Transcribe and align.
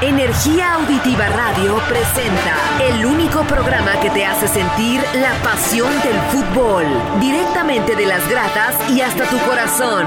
Energía 0.00 0.74
Auditiva 0.74 1.28
Radio 1.28 1.76
presenta 1.88 2.54
el 2.80 3.04
único 3.04 3.42
programa 3.42 3.98
que 4.00 4.10
te 4.10 4.24
hace 4.24 4.46
sentir 4.46 5.02
la 5.14 5.34
pasión 5.42 5.90
del 6.02 6.16
fútbol, 6.30 6.86
directamente 7.18 7.96
de 7.96 8.06
las 8.06 8.26
gratas 8.28 8.76
y 8.90 9.00
hasta 9.00 9.24
tu 9.24 9.36
corazón. 9.38 10.06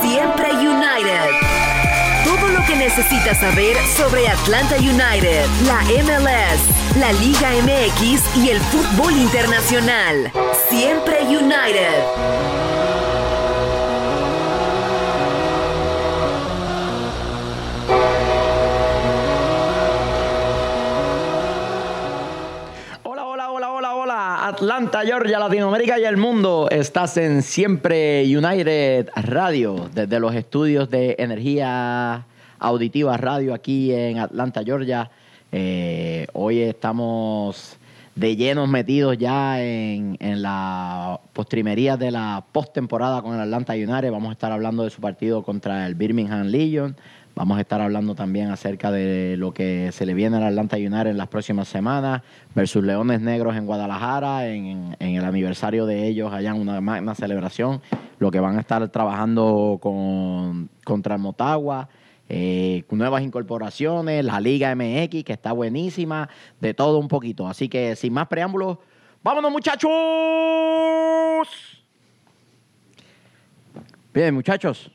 Siempre 0.00 0.50
United. 0.54 1.30
Todo 2.24 2.48
lo 2.48 2.66
que 2.66 2.74
necesitas 2.74 3.38
saber 3.38 3.76
sobre 3.96 4.26
Atlanta 4.26 4.74
United, 4.76 5.46
la 5.66 5.82
MLS, 6.02 6.96
la 6.96 7.12
Liga 7.12 7.50
MX 7.62 8.38
y 8.38 8.50
el 8.50 8.60
fútbol 8.60 9.12
internacional. 9.12 10.32
Siempre 10.68 11.22
United. 11.22 12.77
Atlanta, 24.58 25.02
Georgia, 25.02 25.38
Latinoamérica 25.38 26.00
y 26.00 26.04
el 26.04 26.16
mundo. 26.16 26.66
Estás 26.68 27.16
en 27.16 27.42
Siempre 27.42 28.24
United 28.24 29.08
Radio, 29.14 29.88
desde 29.94 30.18
los 30.18 30.34
estudios 30.34 30.90
de 30.90 31.14
Energía 31.16 32.24
Auditiva 32.58 33.16
Radio 33.16 33.54
aquí 33.54 33.94
en 33.94 34.18
Atlanta, 34.18 34.64
Georgia. 34.64 35.12
Eh, 35.52 36.26
hoy 36.32 36.58
estamos 36.58 37.76
de 38.16 38.34
llenos 38.34 38.68
metidos 38.68 39.16
ya 39.16 39.62
en, 39.62 40.16
en 40.18 40.42
la 40.42 41.20
postrimería 41.34 41.96
de 41.96 42.10
la 42.10 42.42
postemporada 42.50 43.22
con 43.22 43.36
el 43.36 43.40
Atlanta 43.42 43.74
United. 43.74 44.10
Vamos 44.10 44.30
a 44.30 44.32
estar 44.32 44.50
hablando 44.50 44.82
de 44.82 44.90
su 44.90 45.00
partido 45.00 45.44
contra 45.44 45.86
el 45.86 45.94
Birmingham 45.94 46.48
Legion. 46.48 46.96
Vamos 47.38 47.56
a 47.56 47.60
estar 47.60 47.80
hablando 47.80 48.16
también 48.16 48.50
acerca 48.50 48.90
de 48.90 49.36
lo 49.36 49.54
que 49.54 49.92
se 49.92 50.04
le 50.04 50.12
viene 50.12 50.38
al 50.38 50.42
Atlanta 50.42 50.76
United 50.76 51.06
en 51.06 51.18
las 51.18 51.28
próximas 51.28 51.68
semanas 51.68 52.22
versus 52.52 52.82
Leones 52.82 53.20
Negros 53.20 53.54
en 53.54 53.64
Guadalajara, 53.64 54.48
en, 54.48 54.96
el 54.98 55.24
aniversario 55.24 55.86
de 55.86 56.08
ellos 56.08 56.32
allá 56.32 56.50
en 56.50 56.60
una 56.60 56.80
magna 56.80 57.14
celebración, 57.14 57.80
lo 58.18 58.32
que 58.32 58.40
van 58.40 58.56
a 58.56 58.60
estar 58.60 58.88
trabajando 58.88 59.78
con, 59.80 60.68
contra 60.84 61.14
el 61.14 61.20
Motagua, 61.20 61.88
eh, 62.28 62.82
nuevas 62.90 63.22
incorporaciones, 63.22 64.24
la 64.24 64.40
Liga 64.40 64.74
MX 64.74 65.22
que 65.22 65.32
está 65.32 65.52
buenísima, 65.52 66.28
de 66.60 66.74
todo 66.74 66.98
un 66.98 67.06
poquito. 67.06 67.46
Así 67.46 67.68
que 67.68 67.94
sin 67.94 68.14
más 68.14 68.26
preámbulos, 68.26 68.78
vámonos 69.22 69.52
muchachos. 69.52 69.88
Bien, 74.12 74.34
muchachos. 74.34 74.90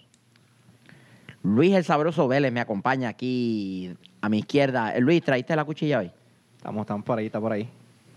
Luis 1.44 1.74
el 1.76 1.84
Sabroso 1.84 2.28
Vélez 2.28 2.52
me 2.54 2.62
acompaña 2.62 3.10
aquí 3.10 3.94
a 4.22 4.30
mi 4.30 4.40
izquierda. 4.40 4.96
Eh, 4.96 5.02
Luis, 5.02 5.22
¿traíste 5.24 5.56
la 5.56 5.66
cuchilla 5.66 6.00
hoy? 6.00 6.12
Estamos, 6.58 6.82
estamos 6.82 7.04
por 7.04 7.20
ahí, 7.20 7.26
está 7.26 7.40
por 7.42 7.52
ahí. 7.52 7.68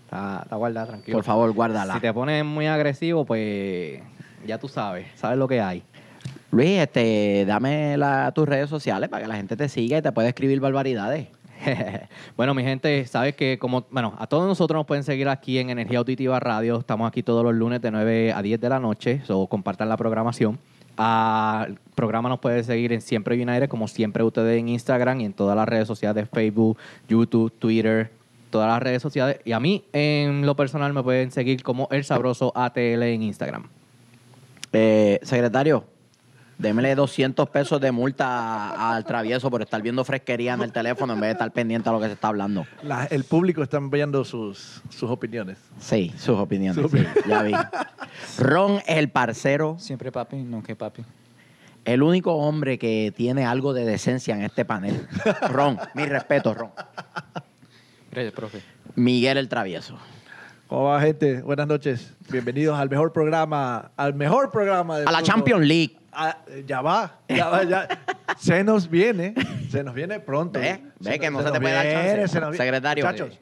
Está, 0.05 0.39
está 0.43 0.55
guardada, 0.55 0.87
tranquilo. 0.87 1.17
Por 1.17 1.25
favor, 1.25 1.51
guárdala. 1.51 1.95
Si 1.95 1.99
te 1.99 2.13
pones 2.13 2.45
muy 2.45 2.67
agresivo, 2.67 3.25
pues 3.25 4.01
ya 4.45 4.57
tú 4.57 4.69
sabes, 4.69 5.07
sabes 5.15 5.37
lo 5.37 5.47
que 5.47 5.59
hay. 5.59 5.83
Luis, 6.51 6.79
este, 6.79 7.43
dame 7.45 7.97
la- 7.97 8.31
tus 8.31 8.47
redes 8.47 8.69
sociales 8.69 9.09
para 9.09 9.23
que 9.23 9.27
la 9.27 9.35
gente 9.35 9.57
te 9.57 9.67
siga 9.67 9.97
y 9.97 10.01
te 10.01 10.11
pueda 10.13 10.29
escribir 10.29 10.61
barbaridades. 10.61 11.27
bueno, 12.37 12.53
mi 12.53 12.63
gente, 12.63 13.05
sabes 13.07 13.35
que 13.35 13.59
como, 13.59 13.85
bueno, 13.91 14.13
a 14.17 14.27
todos 14.27 14.47
nosotros 14.47 14.77
nos 14.79 14.85
pueden 14.85 15.03
seguir 15.03 15.27
aquí 15.27 15.59
en 15.59 15.69
Energía 15.69 15.97
Auditiva 15.99 16.39
Radio. 16.39 16.79
Estamos 16.79 17.05
aquí 17.05 17.23
todos 17.23 17.43
los 17.43 17.53
lunes 17.53 17.81
de 17.81 17.91
9 17.91 18.31
a 18.31 18.41
10 18.41 18.61
de 18.61 18.69
la 18.69 18.79
noche, 18.79 19.21
so 19.25 19.47
compartan 19.47 19.89
la 19.89 19.97
programación. 19.97 20.57
El 20.97 21.77
programa 21.95 22.29
nos 22.29 22.39
puede 22.39 22.63
seguir 22.63 22.91
en 22.93 23.01
Siempre 23.01 23.35
United, 23.35 23.69
como 23.69 23.87
siempre 23.87 24.23
ustedes 24.23 24.59
en 24.59 24.69
Instagram 24.69 25.21
y 25.21 25.25
en 25.25 25.33
todas 25.33 25.55
las 25.55 25.67
redes 25.67 25.87
sociales 25.87 26.27
Facebook, 26.31 26.77
YouTube, 27.07 27.51
Twitter, 27.59 28.11
todas 28.49 28.67
las 28.67 28.81
redes 28.81 29.01
sociales. 29.01 29.39
Y 29.45 29.51
a 29.51 29.59
mí, 29.59 29.83
en 29.93 30.45
lo 30.45 30.55
personal, 30.55 30.93
me 30.93 31.03
pueden 31.03 31.31
seguir 31.31 31.63
como 31.63 31.87
El 31.91 32.03
Sabroso 32.03 32.51
ATL 32.55 33.03
en 33.03 33.23
Instagram. 33.23 33.67
Eh, 34.73 35.19
secretario, 35.23 35.85
démele 36.57 36.95
200 36.95 37.49
pesos 37.49 37.79
de 37.79 37.91
multa 37.91 38.91
al 38.95 39.05
travieso 39.05 39.49
por 39.51 39.61
estar 39.61 39.81
viendo 39.81 40.03
fresquería 40.03 40.53
en 40.53 40.61
el 40.61 40.71
teléfono 40.71 41.13
en 41.13 41.19
vez 41.19 41.27
de 41.29 41.31
estar 41.33 41.51
pendiente 41.51 41.87
a 41.89 41.91
lo 41.91 41.99
que 41.99 42.07
se 42.07 42.13
está 42.13 42.29
hablando. 42.29 42.65
La- 42.83 43.05
el 43.05 43.23
público 43.23 43.61
está 43.63 43.77
enviando 43.77 44.23
sus, 44.25 44.81
sus 44.89 45.09
opiniones. 45.09 45.57
Sí, 45.79 46.11
sus 46.17 46.37
opiniones. 46.37 46.81
Sus 46.81 46.91
sí, 46.91 47.05
ya 47.27 47.43
vi. 47.43 47.53
Ron, 48.39 48.79
el 48.87 49.09
parcero, 49.09 49.75
Siempre 49.79 50.11
papi, 50.11 50.37
nunca 50.37 50.73
papi. 50.75 51.03
el 51.85 52.01
único 52.01 52.33
hombre 52.35 52.77
que 52.79 53.13
tiene 53.15 53.45
algo 53.45 53.73
de 53.73 53.85
decencia 53.85 54.35
en 54.35 54.41
este 54.41 54.65
panel. 54.65 55.07
Ron, 55.49 55.77
mi 55.93 56.05
respeto, 56.05 56.53
Ron. 56.53 56.71
Gracias, 58.11 58.33
profe. 58.33 58.61
Miguel 58.95 59.37
el 59.37 59.47
travieso. 59.47 59.97
¿Cómo 60.67 60.85
va, 60.85 60.99
gente? 60.99 61.41
Buenas 61.43 61.67
noches. 61.67 62.13
Bienvenidos 62.29 62.77
al 62.77 62.89
mejor 62.89 63.13
programa, 63.13 63.91
al 63.95 64.13
mejor 64.15 64.51
programa 64.51 64.97
de 64.99 65.05
A 65.05 65.11
la. 65.11 65.21
Champions 65.23 65.65
League. 65.65 65.97
Ah, 66.19 66.37
ya 66.65 66.81
va, 66.81 67.19
ya 67.29 67.47
va, 67.47 67.63
ya. 67.63 67.87
Se 68.39 68.63
nos 68.63 68.89
viene, 68.89 69.35
se 69.69 69.83
nos 69.83 69.93
viene 69.93 70.19
pronto. 70.19 70.59
Ve, 70.59 70.81
ve 70.99 71.11
Se 71.11 71.19
que 71.19 71.29
no 71.29 71.37
nos- 71.37 71.45
se 71.45 71.51
te 71.51 71.61
puede 71.61 71.73
dar 71.75 71.85
viene, 71.85 72.27
chance. 72.27 72.39
se. 72.51 72.57
Secretario. 72.57 73.05
Muchachos, 73.05 73.39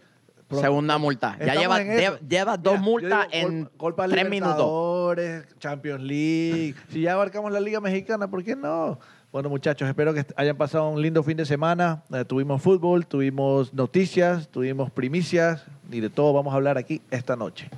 pronto. 0.50 0.62
Segunda 0.62 0.97
multa. 0.97 1.38
Ya 1.40 1.53
Estamos 1.53 1.80
lleva, 2.28 2.58
dos 2.58 2.74
Mira, 2.74 2.84
multas 2.84 3.28
digo, 3.31 3.47
en 3.50 3.66
Copa 3.78 4.08
tres 4.09 4.30
minutos. 4.30 5.16
Champions 5.59 6.02
League. 6.03 6.75
Si 6.90 7.02
ya 7.02 7.14
abarcamos 7.14 7.50
la 7.53 7.62
Liga 7.62 7.80
Mexicana, 7.80 8.28
¿por 8.30 8.44
qué 8.44 8.56
no? 8.58 9.00
Bueno, 9.31 9.50
muchachos, 9.50 9.88
espero 9.88 10.14
que 10.14 10.25
hayan 10.35 10.56
pasado 10.58 10.90
un 10.90 11.02
lindo 11.02 11.24
fin 11.24 11.38
de 11.38 11.46
semana. 11.46 12.03
Eh, 12.14 12.24
tuvimos 12.25 12.62
fútbol, 12.62 13.06
tuvimos 13.06 13.74
noticias, 13.74 14.50
tuvimos 14.50 14.91
primicias 14.91 15.64
y 15.91 16.00
de 16.02 16.09
todo 16.09 16.34
vamos 16.34 16.53
a 16.53 16.58
hablar 16.58 16.78
aquí 16.78 17.02
esta 17.09 17.35
noche. 17.38 17.69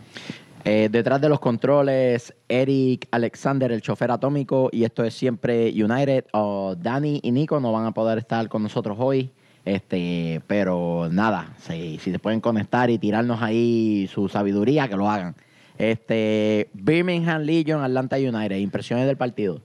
Eh, 0.67 0.89
detrás 0.91 1.22
de 1.22 1.29
los 1.29 1.39
controles, 1.39 2.33
Eric 2.50 3.07
Alexander, 3.11 3.72
el 3.72 3.81
chofer 3.81 4.11
atómico, 4.11 4.69
y 4.72 4.83
esto 4.83 5.03
es 5.03 5.13
siempre 5.13 5.69
United. 5.72 6.25
Oh, 6.33 6.75
Dani 6.78 7.19
y 7.23 7.31
Nico 7.31 7.59
no 7.59 7.72
van 7.72 7.85
a 7.85 7.91
poder 7.94 8.17
estar 8.17 8.50
con 8.50 8.63
nosotros 8.63 8.97
hoy, 9.00 9.31
este, 9.63 10.41
pero 10.47 11.07
nada, 11.11 11.53
si, 11.59 12.00
si 12.00 12.11
se 12.11 12.19
pueden 12.19 12.41
conectar 12.41 12.89
y 12.89 12.97
tirarnos 12.97 13.41
ahí 13.41 14.09
su 14.13 14.27
sabiduría, 14.27 14.88
que 14.89 14.97
lo 14.97 15.09
hagan. 15.09 15.35
Este, 15.77 16.69
Birmingham 16.73 17.44
Legion, 17.44 17.81
Atlanta 17.83 18.17
United, 18.17 18.57
impresiones 18.57 19.06
del 19.07 19.16
partido. 19.16 19.61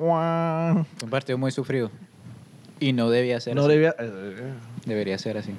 Un 0.00 0.86
partido 1.10 1.38
muy 1.38 1.50
sufrido. 1.50 1.90
Y 2.80 2.92
no 2.92 3.10
debía 3.10 3.38
ser 3.40 3.54
No 3.54 3.62
así. 3.62 3.70
debía. 3.72 3.94
eh, 3.98 4.52
Debería 4.86 5.18
ser 5.18 5.36
así. 5.36 5.52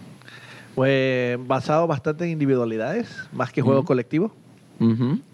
Pues 0.75 1.37
basado 1.47 1.85
bastante 1.87 2.23
en 2.25 2.31
individualidades, 2.31 3.07
más 3.33 3.51
que 3.51 3.61
juego 3.61 3.83
colectivo. 3.83 4.31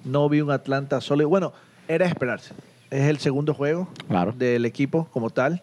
No 0.04 0.28
vi 0.28 0.42
un 0.42 0.52
Atlanta 0.52 1.00
sólido. 1.00 1.30
Bueno, 1.30 1.54
era 1.88 2.06
esperarse. 2.06 2.54
Es 2.90 3.04
el 3.04 3.18
segundo 3.20 3.54
juego 3.54 3.88
Claro. 4.10 4.34
del 4.34 4.66
equipo 4.66 5.08
como 5.14 5.30
tal. 5.30 5.62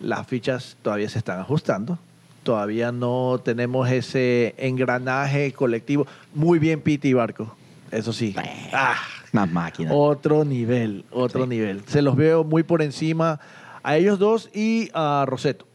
Las 0.00 0.26
fichas 0.26 0.76
todavía 0.82 1.08
se 1.08 1.18
están 1.18 1.38
ajustando. 1.40 1.98
Todavía 2.42 2.92
no 2.92 3.40
tenemos 3.42 3.88
ese 3.90 4.54
engranaje 4.58 5.52
colectivo. 5.52 6.06
Muy 6.34 6.58
bien, 6.58 6.80
Piti 6.82 7.08
y 7.08 7.12
Barco. 7.14 7.54
Eso 7.90 8.12
sí. 8.12 8.34
Ah, 8.72 8.96
Más 9.32 9.50
máquinas. 9.50 9.92
otro 9.96 10.44
nivel, 10.44 11.04
otro 11.10 11.44
Sí. 11.44 11.48
nivel. 11.48 11.82
Se 11.86 12.02
los 12.02 12.16
veo 12.16 12.44
muy 12.44 12.62
por 12.62 12.82
encima 12.82 13.40
a 13.82 13.96
ellos 13.96 14.18
dos 14.18 14.50
y 14.52 14.90
a 14.92 15.24
Roseto. 15.26 15.66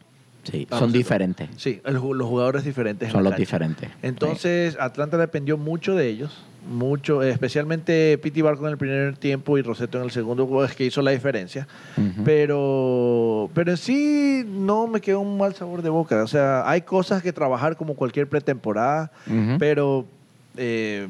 Sí, 0.44 0.66
vamos 0.68 0.80
son 0.84 0.92
diferentes. 0.92 1.48
Sí, 1.56 1.80
el 1.84 1.94
los 1.94 2.28
jugadores 2.28 2.64
diferentes. 2.64 3.08
en 3.08 3.12
Son 3.12 3.22
los 3.22 3.30
cancha. 3.32 3.40
diferentes. 3.40 3.90
Entonces, 4.02 4.76
Atlanta 4.80 5.16
dependió 5.16 5.56
mucho 5.56 5.94
de 5.94 6.08
ellos, 6.08 6.44
mucho, 6.68 7.22
especialmente 7.22 8.18
Piti 8.18 8.42
Barco 8.42 8.66
en 8.66 8.72
el 8.72 8.78
primer 8.78 9.16
tiempo 9.16 9.56
y 9.58 9.62
Roseto 9.62 9.98
en 9.98 10.04
el 10.04 10.10
segundo, 10.10 10.64
es 10.64 10.74
que 10.74 10.84
hizo 10.84 11.02
la 11.02 11.10
diferencia. 11.10 11.66
Sí. 11.96 12.12
Pero, 12.24 13.50
pero 13.54 13.70
en 13.70 13.76
sí 13.76 14.44
no 14.46 14.86
me 14.86 15.00
quedó 15.00 15.20
un 15.20 15.38
mal 15.38 15.54
sabor 15.54 15.82
de 15.82 15.88
boca. 15.88 16.22
O 16.22 16.26
sea, 16.28 16.68
hay 16.68 16.82
cosas 16.82 17.22
que 17.22 17.32
trabajar 17.32 17.76
como 17.76 17.94
cualquier 17.94 18.28
pretemporada, 18.28 19.10
pero 19.58 20.04
eh, 20.56 21.08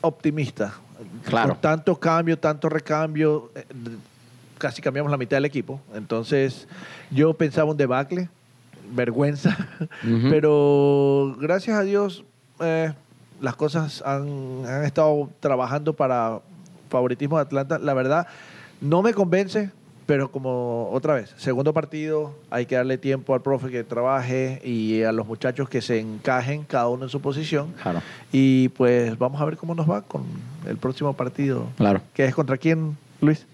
optimista. 0.00 0.74
Claro. 1.24 1.50
Con 1.50 1.60
tanto 1.60 1.96
cambio, 1.96 2.38
tanto 2.38 2.68
recambio, 2.68 3.52
eh, 3.54 3.64
casi 4.58 4.82
cambiamos 4.82 5.10
la 5.10 5.16
mitad 5.16 5.36
del 5.36 5.44
equipo. 5.44 5.80
Entonces, 5.94 6.66
yo 7.10 7.34
pensaba 7.34 7.70
un 7.70 7.76
debacle, 7.76 8.28
vergüenza, 8.92 9.56
pero 10.30 11.36
gracias 11.40 11.78
a 11.78 11.82
Dios 11.82 12.24
eh, 12.60 12.92
las 13.40 13.54
cosas 13.56 14.02
han, 14.04 14.64
han 14.66 14.84
estado 14.84 15.30
trabajando 15.40 15.92
para 15.94 16.40
favoritismo 16.90 17.36
de 17.36 17.42
Atlanta. 17.42 17.78
La 17.78 17.94
verdad, 17.94 18.26
no 18.80 19.02
me 19.02 19.12
convence, 19.14 19.70
pero 20.06 20.30
como 20.32 20.88
otra 20.90 21.14
vez, 21.14 21.34
segundo 21.36 21.74
partido, 21.74 22.34
hay 22.50 22.64
que 22.66 22.76
darle 22.76 22.96
tiempo 22.96 23.34
al 23.34 23.42
profe 23.42 23.68
que 23.70 23.84
trabaje 23.84 24.60
y 24.64 25.02
a 25.02 25.12
los 25.12 25.26
muchachos 25.26 25.68
que 25.68 25.82
se 25.82 26.00
encajen 26.00 26.64
cada 26.64 26.88
uno 26.88 27.04
en 27.04 27.10
su 27.10 27.20
posición. 27.20 27.74
Claro, 27.82 28.00
Y 28.32 28.70
pues 28.70 29.18
vamos 29.18 29.40
a 29.40 29.44
ver 29.44 29.56
cómo 29.58 29.74
nos 29.74 29.88
va 29.88 30.02
con 30.02 30.24
el 30.66 30.78
próximo 30.78 31.12
partido. 31.12 31.66
claro. 31.76 32.00
¿Que 32.14 32.24
es 32.24 32.34
contra 32.34 32.56
quién, 32.56 32.96
Luis? 33.20 33.46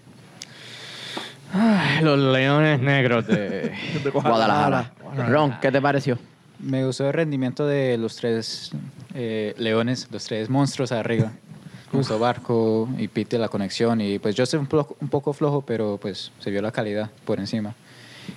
Ay, 1.56 2.02
los 2.02 2.18
leones 2.18 2.80
negros 2.80 3.26
de... 3.26 3.72
De 4.02 4.10
Guadalajara. 4.10 4.92
Ron, 5.28 5.56
¿qué 5.60 5.70
te 5.70 5.80
pareció? 5.80 6.18
Me 6.58 6.84
gustó 6.84 7.06
el 7.06 7.12
rendimiento 7.12 7.66
de 7.66 7.96
los 7.96 8.16
tres 8.16 8.72
eh, 9.14 9.54
leones, 9.58 10.08
los 10.10 10.24
tres 10.24 10.50
monstruos 10.50 10.90
arriba. 10.92 11.32
Gustó 11.92 12.18
Barco 12.18 12.88
y 12.98 13.06
Pite 13.06 13.38
la 13.38 13.48
conexión 13.48 14.00
y 14.00 14.18
pues 14.18 14.34
yo 14.34 14.44
soy 14.46 14.58
un, 14.58 14.68
plo- 14.68 14.96
un 15.00 15.08
poco 15.08 15.32
flojo, 15.32 15.62
pero 15.62 15.96
pues 16.02 16.32
se 16.40 16.50
vio 16.50 16.60
la 16.60 16.72
calidad 16.72 17.08
por 17.24 17.38
encima. 17.38 17.72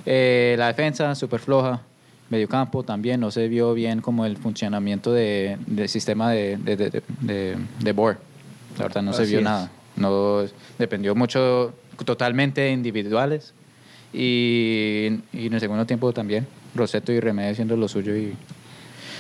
Eh, 0.06 0.56
la 0.60 0.68
defensa 0.68 1.16
súper 1.16 1.40
floja, 1.40 1.82
mediocampo 2.30 2.84
también 2.84 3.20
no 3.20 3.32
se 3.32 3.48
vio 3.48 3.74
bien 3.74 4.00
como 4.02 4.26
el 4.28 4.38
funcionamiento 4.38 5.12
de- 5.12 5.58
del 5.66 5.90
sistema 5.90 6.30
de, 6.30 6.58
de, 6.58 6.76
de, 6.76 6.90
de, 6.92 7.04
de. 7.80 7.94
La 8.78 8.84
verdad 8.84 9.02
no 9.02 9.14
se 9.14 9.24
Así 9.24 9.32
vio 9.32 9.40
es. 9.40 9.46
nada. 9.46 9.72
No 9.96 10.44
dependió 10.78 11.16
mucho, 11.16 11.74
totalmente 12.06 12.72
individuales. 12.72 13.54
Y, 14.14 15.20
y 15.34 15.48
en 15.48 15.54
el 15.54 15.60
segundo 15.60 15.86
tiempo 15.86 16.12
también, 16.14 16.48
Roseto 16.74 17.12
y 17.12 17.20
Remedio 17.20 17.52
haciendo 17.52 17.76
lo 17.76 17.88
suyo 17.88 18.16
y 18.16 18.34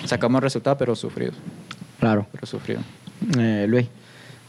sacamos 0.06 0.42
resultados, 0.42 0.78
pero 0.80 0.96
sufridos. 0.96 1.36
Claro. 2.00 2.26
Pero 2.32 2.46
sufridos. 2.48 2.84
Eh, 3.38 3.66
Luis. 3.68 3.88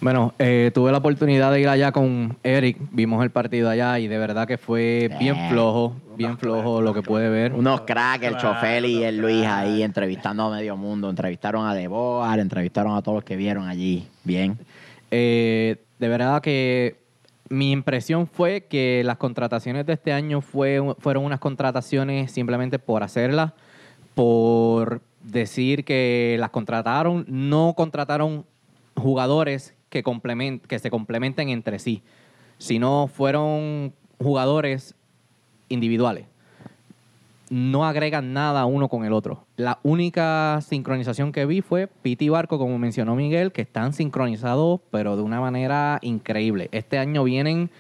Bueno, 0.00 0.32
eh, 0.38 0.70
tuve 0.72 0.92
la 0.92 0.98
oportunidad 0.98 1.50
de 1.50 1.60
ir 1.60 1.68
allá 1.68 1.90
con 1.90 2.38
Eric, 2.44 2.76
vimos 2.92 3.20
el 3.24 3.30
partido 3.30 3.68
allá 3.68 3.98
y 3.98 4.06
de 4.06 4.16
verdad 4.16 4.46
que 4.46 4.56
fue 4.56 5.10
bien 5.18 5.34
Eh. 5.34 5.48
flojo, 5.50 5.96
bien 6.16 6.38
flojo 6.38 6.80
lo 6.80 6.94
que 6.94 7.02
puede 7.02 7.28
ver. 7.28 7.52
Unos 7.52 7.80
cracks, 7.80 8.22
el 8.22 8.36
chofer 8.36 8.84
y 8.84 9.02
el 9.02 9.18
Luis 9.18 9.44
ahí 9.44 9.82
entrevistando 9.82 10.44
a 10.44 10.50
medio 10.56 10.76
mundo. 10.76 11.10
Entrevistaron 11.10 11.66
a 11.66 11.74
Deboar, 11.74 12.38
entrevistaron 12.38 12.96
a 12.96 13.02
todos 13.02 13.16
los 13.16 13.24
que 13.24 13.34
vieron 13.34 13.66
allí. 13.66 14.06
Bien. 14.22 14.56
Eh, 15.10 15.82
de 15.98 16.08
verdad 16.08 16.40
que 16.42 16.94
mi 17.48 17.72
impresión 17.72 18.26
fue 18.26 18.66
que 18.66 19.02
las 19.04 19.16
contrataciones 19.16 19.86
de 19.86 19.94
este 19.94 20.12
año 20.12 20.40
fue, 20.40 20.94
fueron 20.98 21.24
unas 21.24 21.40
contrataciones 21.40 22.32
simplemente 22.32 22.78
por 22.78 23.02
hacerlas, 23.02 23.52
por 24.14 25.00
decir 25.22 25.84
que 25.84 26.36
las 26.38 26.50
contrataron, 26.50 27.24
no 27.28 27.74
contrataron 27.76 28.44
jugadores 28.96 29.74
que, 29.88 30.02
complement, 30.02 30.64
que 30.64 30.78
se 30.78 30.90
complementen 30.90 31.48
entre 31.48 31.78
sí, 31.78 32.02
sino 32.58 33.06
fueron 33.06 33.94
jugadores 34.18 34.94
individuales. 35.68 36.26
No 37.50 37.86
agregan 37.86 38.32
nada 38.32 38.66
uno 38.66 38.88
con 38.88 39.04
el 39.04 39.12
otro. 39.12 39.46
La 39.56 39.78
única 39.82 40.60
sincronización 40.60 41.32
que 41.32 41.46
vi 41.46 41.62
fue 41.62 41.86
Piti 41.86 42.26
y 42.26 42.28
Barco, 42.28 42.58
como 42.58 42.78
mencionó 42.78 43.16
Miguel, 43.16 43.52
que 43.52 43.62
están 43.62 43.92
sincronizados, 43.94 44.80
pero 44.90 45.16
de 45.16 45.22
una 45.22 45.40
manera 45.40 45.98
increíble. 46.02 46.68
Este 46.72 46.98
año 46.98 47.24
vienen 47.24 47.70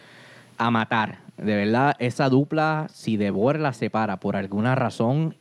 a 0.56 0.70
matar. 0.70 1.20
De 1.36 1.54
verdad, 1.54 1.94
esa 1.98 2.28
dupla, 2.28 2.86
si 2.92 3.16
De 3.16 3.30
Boer 3.30 3.60
la 3.60 3.72
separa 3.72 4.18
por 4.18 4.36
alguna 4.36 4.74
razón, 4.74 5.36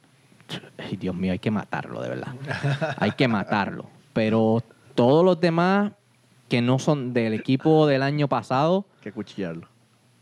ay, 0.78 0.98
Dios 0.98 1.16
mío, 1.16 1.32
hay 1.32 1.40
que 1.40 1.52
matarlo, 1.52 2.02
de 2.02 2.10
verdad. 2.10 2.36
hay 2.98 3.12
que 3.12 3.28
matarlo. 3.28 3.86
Pero 4.14 4.64
todos 4.96 5.24
los 5.24 5.40
demás 5.40 5.94
que 6.50 6.62
no 6.62 6.80
son 6.80 7.14
del 7.14 7.34
equipo 7.34 7.88
del 7.88 8.04
año 8.04 8.28
pasado, 8.28 8.86
que 9.02 9.12
cuchillarlo. 9.12 9.68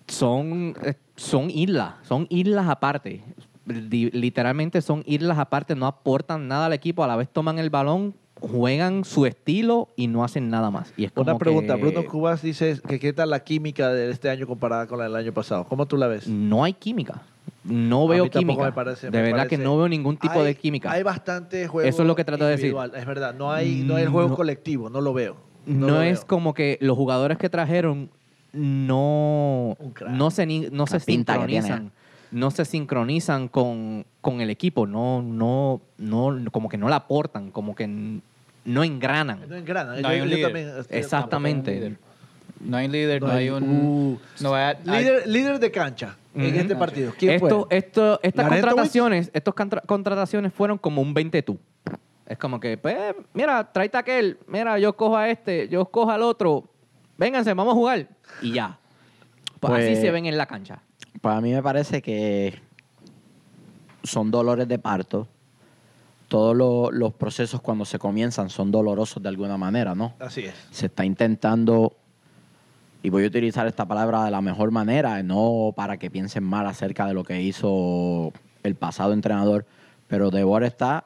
son, 0.08 0.76
eh, 0.84 0.96
son 1.16 1.50
islas, 1.50 1.96
son 2.04 2.28
islas 2.30 2.68
aparte. 2.68 3.24
Literalmente 3.66 4.82
son 4.82 5.04
islas 5.06 5.38
aparte, 5.40 5.76
no 5.76 5.88
aportan 5.88 6.48
nada 6.48 6.68
al 6.68 6.74
equipo, 6.74 7.04
a 7.04 7.08
la 7.08 7.16
vez 7.16 7.28
toman 7.30 7.58
el 7.60 7.70
balón, 7.70 8.14
juegan 8.40 9.06
su 9.06 9.26
estilo 9.26 9.90
y 9.96 10.08
no 10.08 10.24
hacen 10.24 10.50
nada 10.50 10.70
más. 10.70 10.94
Y 10.98 11.06
es 11.06 11.12
como 11.12 11.32
Una 11.32 11.40
pregunta, 11.40 11.76
que 11.76 11.82
Bruno 11.82 12.06
Cubas 12.06 12.42
dice 12.42 12.80
que 12.88 13.00
qué 13.00 13.12
tal 13.14 13.30
la 13.32 13.44
química 13.44 13.90
de 13.90 14.12
este 14.12 14.30
año 14.30 14.46
comparada 14.46 14.86
con 14.88 15.00
la 15.00 15.06
del 15.06 15.16
año 15.16 15.34
pasado. 15.34 15.64
¿Cómo 15.66 15.86
tú 15.88 15.98
la 15.98 16.08
ves? 16.08 16.28
no 16.28 16.64
hay 16.64 16.74
química. 16.74 17.24
No 17.64 18.08
veo 18.08 18.30
química. 18.30 18.64
me 18.66 18.72
parece, 18.72 19.08
de 19.10 19.12
me 19.12 19.24
verdad 19.24 19.38
parece- 19.48 19.58
que 19.58 19.64
no 19.64 19.76
veo 19.78 19.90
ningún 19.90 20.18
tipo 20.18 20.40
Hay- 20.40 20.46
de 20.46 20.56
química. 20.56 20.92
Hay 20.92 21.02
bastante 21.02 21.68
juego 21.68 21.90
Eso 21.90 22.04
es 22.04 22.08
lo 22.08 22.16
que 22.16 22.24
trato 22.24 22.46
de 22.46 22.52
decir. 22.52 22.76
Es 22.96 23.06
verdad, 23.08 23.34
no 23.34 23.52
hay, 23.52 23.84
no 23.84 23.96
hay 23.96 24.04
el 24.04 24.10
juego 24.10 24.30
No. 24.30 24.36
colectivo, 24.36 24.90
no 24.92 25.02
lo 25.02 25.14
veo. 25.14 25.36
no 25.66 25.88
lo 25.88 26.02
es 26.04 26.20
veo. 26.20 26.28
como 26.28 26.54
que 26.54 26.78
los 26.82 26.96
jugadores 26.96 27.40
que 27.40 27.50
trajeron 27.50 28.12
no, 28.54 29.76
no 30.10 30.32
se, 30.32 30.46
no 30.72 30.86
se 30.88 31.00
sincronizan. 31.00 31.92
No 32.36 32.52
se 32.52 32.66
sincronizan 32.66 33.48
con, 33.48 34.06
con 34.20 34.42
el 34.42 34.50
equipo. 34.50 34.86
No, 34.86 35.22
no, 35.22 35.80
no, 35.98 36.52
como 36.52 36.68
que 36.68 36.78
no 36.78 36.90
la 36.90 36.98
aportan, 36.98 37.50
como 37.50 37.74
que 37.76 37.88
no 37.88 38.84
engranan. 38.84 39.40
No 39.48 39.56
engrana. 39.56 39.96
No 40.02 40.08
hay 40.10 40.20
un 40.20 40.30
líder. 40.30 40.56
estoy- 40.56 40.98
Exactamente. 40.98 41.96
No 42.60 42.76
hay 42.78 42.88
un 42.88 42.92
líder, 42.92 43.22
no, 43.22 43.28
No 43.30 43.34
hay- 43.34 43.44
hay 43.46 43.50
un... 43.52 43.64
uh. 43.64 44.20
no 44.42 44.54
hay- 44.54 44.76
hay- 44.88 45.04
Líder, 45.04 45.28
líder 45.28 45.60
de 45.60 45.72
cancha 45.72 46.18
en 46.34 46.48
Ujú. 46.52 46.60
este 46.60 46.76
partido. 46.76 47.14
¿Quién 47.18 47.34
Esto, 47.36 47.68
fue? 47.70 47.78
esto, 47.78 48.20
estas 48.22 48.50
contrataciones, 48.50 49.32
estos 49.34 49.54
contra- 49.54 49.82
contrataciones 49.82 50.54
fueron 50.54 50.78
como 50.78 51.02
un 51.02 51.14
20 51.14 51.42
tú. 51.42 51.58
Es 52.26 52.38
como 52.38 52.60
que, 52.60 52.78
pues, 52.78 52.98
mira, 53.34 53.72
tráete 53.72 53.96
a 53.98 54.00
aquel, 54.02 54.40
mira, 54.48 54.78
yo 54.80 54.94
cojo 54.94 55.16
a 55.16 55.30
este, 55.30 55.70
yo 55.70 55.86
cojo 55.86 56.12
al 56.12 56.24
otro, 56.24 56.66
vénganse, 57.18 57.54
vamos 57.54 57.72
a 57.74 57.76
jugar. 57.76 58.08
Y 58.42 58.52
ya. 58.54 58.78
Pues, 59.60 59.74
así 59.74 59.88
Pues- 59.92 60.02
se 60.02 60.12
ven 60.12 60.26
en 60.26 60.38
la 60.38 60.48
cancha. 60.48 60.82
Pues 61.22 61.36
a 61.36 61.42
mí 61.42 61.52
me 61.52 61.64
parece 61.64 62.02
que 62.02 62.60
son 64.04 64.32
dolores 64.32 64.68
de 64.68 64.80
parto. 64.80 65.28
Todos 66.28 66.56
lo- 66.56 66.92
los 66.92 67.14
procesos 67.14 67.62
cuando 67.62 67.86
se 67.86 68.00
comienzan 68.00 68.50
son 68.50 68.72
dolorosos 68.72 69.22
de 69.22 69.30
alguna 69.30 69.58
manera, 69.58 69.96
¿no? 69.96 70.14
Así 70.20 70.42
es. 70.42 70.54
Se 70.72 70.88
está 70.88 71.06
intentando, 71.06 71.94
y 73.04 73.10
voy 73.10 73.24
a 73.24 73.28
utilizar 73.28 73.68
esta 73.68 73.86
palabra 73.86 74.26
de 74.26 74.32
la 74.32 74.42
mejor 74.42 74.72
manera, 74.72 75.22
no 75.24 75.72
para 75.76 75.98
que 75.98 76.10
piensen 76.10 76.44
mal 76.44 76.66
acerca 76.68 77.06
de 77.08 77.14
lo 77.14 77.24
que 77.24 77.42
hizo 77.42 78.32
el 78.64 78.76
pasado 78.76 79.14
entrenador, 79.14 79.66
pero 80.08 80.32
Debor 80.32 80.64
está 80.64 81.06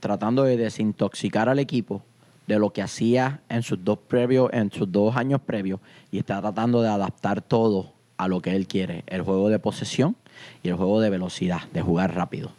tratando 0.00 0.42
de 0.44 0.56
desintoxicar 0.56 1.48
al 1.48 1.58
equipo 1.58 2.02
de 2.46 2.58
lo 2.58 2.70
que 2.72 2.82
hacía 2.82 3.42
en 3.48 3.62
sus 3.62 3.84
dos 3.84 3.98
previos, 4.08 4.50
en 4.52 4.72
sus 4.72 4.90
dos 4.90 5.16
años 5.16 5.40
previos, 5.40 5.78
y 6.10 6.18
está 6.18 6.40
tratando 6.40 6.82
de 6.82 6.88
adaptar 6.88 7.40
todo 7.40 7.92
a 8.20 8.28
lo 8.28 8.42
que 8.42 8.54
él 8.54 8.66
quiere, 8.66 9.02
el 9.06 9.22
juego 9.22 9.48
de 9.48 9.58
posesión 9.58 10.14
y 10.62 10.68
el 10.68 10.74
juego 10.74 11.00
de 11.00 11.08
velocidad, 11.08 11.62
de 11.72 11.80
jugar 11.80 12.14
rápido. 12.14 12.52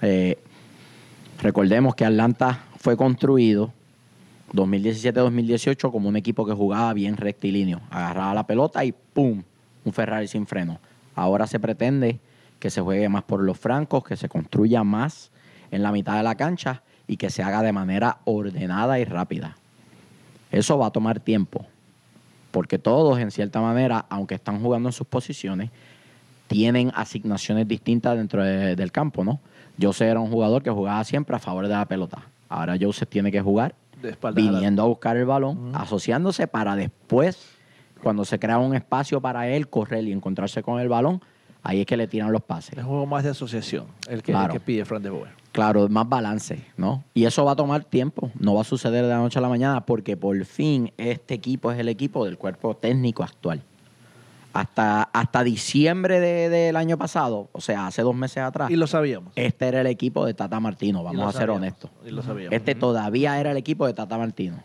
Eh, 0.00 0.38
recordemos 1.42 1.94
que 1.94 2.06
Atlanta 2.06 2.64
fue 2.78 2.96
construido 2.96 3.70
2017-2018 4.54 5.90
como 5.90 6.08
un 6.08 6.16
equipo 6.16 6.46
que 6.46 6.54
jugaba 6.54 6.94
bien 6.94 7.18
rectilíneo, 7.18 7.82
agarraba 7.90 8.32
la 8.32 8.46
pelota 8.46 8.82
y 8.82 8.92
¡pum! 8.92 9.42
un 9.84 9.92
Ferrari 9.92 10.26
sin 10.26 10.46
freno. 10.46 10.80
Ahora 11.14 11.46
se 11.46 11.60
pretende 11.60 12.18
que 12.58 12.70
se 12.70 12.80
juegue 12.80 13.10
más 13.10 13.24
por 13.24 13.42
los 13.42 13.58
francos, 13.58 14.04
que 14.04 14.16
se 14.16 14.30
construya 14.30 14.84
más 14.84 15.30
en 15.70 15.82
la 15.82 15.92
mitad 15.92 16.16
de 16.16 16.22
la 16.22 16.34
cancha 16.34 16.82
y 17.06 17.18
que 17.18 17.28
se 17.28 17.42
haga 17.42 17.60
de 17.60 17.72
manera 17.72 18.20
ordenada 18.24 18.98
y 18.98 19.04
rápida. 19.04 19.58
Eso 20.50 20.78
va 20.78 20.86
a 20.86 20.90
tomar 20.90 21.20
tiempo, 21.20 21.66
porque 22.54 22.78
todos 22.78 23.18
en 23.18 23.32
cierta 23.32 23.60
manera, 23.60 24.06
aunque 24.08 24.36
están 24.36 24.62
jugando 24.62 24.88
en 24.88 24.92
sus 24.92 25.08
posiciones, 25.08 25.70
tienen 26.46 26.92
asignaciones 26.94 27.66
distintas 27.66 28.16
dentro 28.16 28.44
de- 28.44 28.76
del 28.76 28.92
campo, 28.92 29.24
¿no? 29.24 29.40
Jose 29.82 30.06
era 30.06 30.20
un 30.20 30.30
jugador 30.30 30.62
que 30.62 30.70
jugaba 30.70 31.02
siempre 31.02 31.34
a 31.34 31.40
favor 31.40 31.64
de 31.66 31.74
la 31.74 31.84
pelota. 31.86 32.18
Ahora 32.48 32.76
Joseph 32.80 33.08
tiene 33.08 33.32
que 33.32 33.40
jugar 33.40 33.74
De 34.00 34.10
espaldas 34.10 34.40
a 34.40 34.46
la- 34.46 34.52
viniendo 34.52 34.82
a 34.82 34.86
buscar 34.86 35.16
el 35.16 35.24
balón, 35.26 35.72
asociándose 35.74 36.46
para 36.46 36.76
después, 36.76 37.44
cuando 38.00 38.24
se 38.24 38.38
crea 38.38 38.58
un 38.58 38.76
espacio 38.76 39.20
para 39.20 39.48
él, 39.48 39.66
correr 39.68 40.04
y 40.04 40.12
encontrarse 40.12 40.62
con 40.62 40.78
el 40.78 40.88
balón, 40.88 41.20
ahí 41.64 41.80
es 41.80 41.86
que 41.86 41.96
le 41.96 42.06
tiran 42.06 42.30
los 42.30 42.42
pases. 42.42 42.74
Es 42.78 42.84
un 42.84 42.90
juego 42.90 43.06
más 43.06 43.24
de 43.24 43.30
asociación, 43.30 43.86
el 44.08 44.22
que, 44.22 44.30
el 44.30 44.48
que 44.52 44.60
pide 44.60 44.84
Fran 44.84 45.02
de 45.02 45.10
Boer. 45.10 45.32
Claro, 45.54 45.88
más 45.88 46.08
balance, 46.08 46.64
¿no? 46.76 47.04
Y 47.14 47.26
eso 47.26 47.44
va 47.44 47.52
a 47.52 47.56
tomar 47.56 47.84
tiempo, 47.84 48.28
no 48.40 48.54
va 48.56 48.62
a 48.62 48.64
suceder 48.64 49.04
de 49.04 49.08
la 49.10 49.18
noche 49.18 49.38
a 49.38 49.42
la 49.42 49.48
mañana, 49.48 49.86
porque 49.86 50.16
por 50.16 50.44
fin 50.44 50.92
este 50.98 51.34
equipo 51.34 51.70
es 51.70 51.78
el 51.78 51.88
equipo 51.88 52.24
del 52.24 52.36
cuerpo 52.36 52.74
técnico 52.76 53.22
actual. 53.22 53.62
Hasta, 54.52 55.04
hasta 55.04 55.44
diciembre 55.44 56.18
de- 56.18 56.48
del 56.48 56.74
año 56.76 56.98
pasado, 56.98 57.48
o 57.52 57.60
sea, 57.60 57.86
hace 57.86 58.02
dos 58.02 58.16
meses 58.16 58.38
atrás, 58.38 58.68
Y 58.68 58.74
lo 58.76 58.88
sabíamos. 58.88 59.32
este 59.36 59.66
era 59.68 59.80
el 59.80 59.86
equipo 59.86 60.26
de 60.26 60.34
Tata 60.34 60.58
Martino, 60.58 61.00
Y 61.02 61.04
vamos 61.04 61.22
a 61.28 61.30
ser 61.32 61.40
sabíamos, 61.42 61.56
honestos. 61.58 61.90
Y 62.04 62.10
lo 62.10 62.22
sabíamos. 62.22 62.52
Este 62.52 62.74
todavía 62.74 63.38
era 63.38 63.52
el 63.52 63.56
equipo 63.56 63.86
de 63.86 63.94
Tata 63.94 64.18
Martino. 64.18 64.56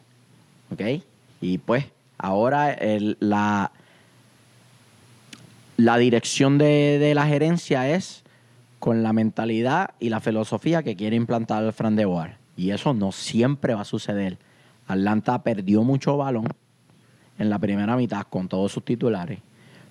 ¿Ok? 0.74 0.82
Y 1.42 1.60
pues, 1.60 1.86
ahora 2.18 2.72
el- 2.72 3.16
la, 3.20 3.72
la 5.78 5.98
dirección 5.98 6.58
de, 6.58 6.98
de 7.00 7.14
la 7.16 7.26
gerencia 7.28 7.88
es 7.90 8.24
con 8.80 9.04
la 9.04 9.14
mentalidad 9.14 9.92
y 10.00 10.10
la 10.10 10.20
filosofía 10.20 10.84
que 10.84 10.96
quiere 10.96 11.16
implantar 11.16 11.64
el 11.64 11.74
Fran 11.74 11.96
de 11.96 12.06
Boer. 12.06 12.38
Y 12.56 12.72
eso 12.72 12.94
no 12.94 13.12
siempre 13.12 13.74
va 13.76 13.82
a 13.82 13.86
suceder. 13.86 14.38
Atlanta 14.88 15.44
perdió 15.44 15.84
mucho 15.84 16.18
balón 16.18 16.48
en 17.38 17.50
la 17.50 17.60
primera 17.60 17.96
mitad 17.96 18.24
con 18.24 18.48
todos 18.48 18.72
sus 18.72 18.84
titulares 18.84 19.40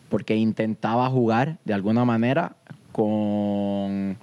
porque 0.09 0.37
intentaba 0.37 1.09
jugar 1.11 1.59
de 1.65 1.75
alguna 1.75 2.05
manera 2.05 2.57
con, 2.93 4.17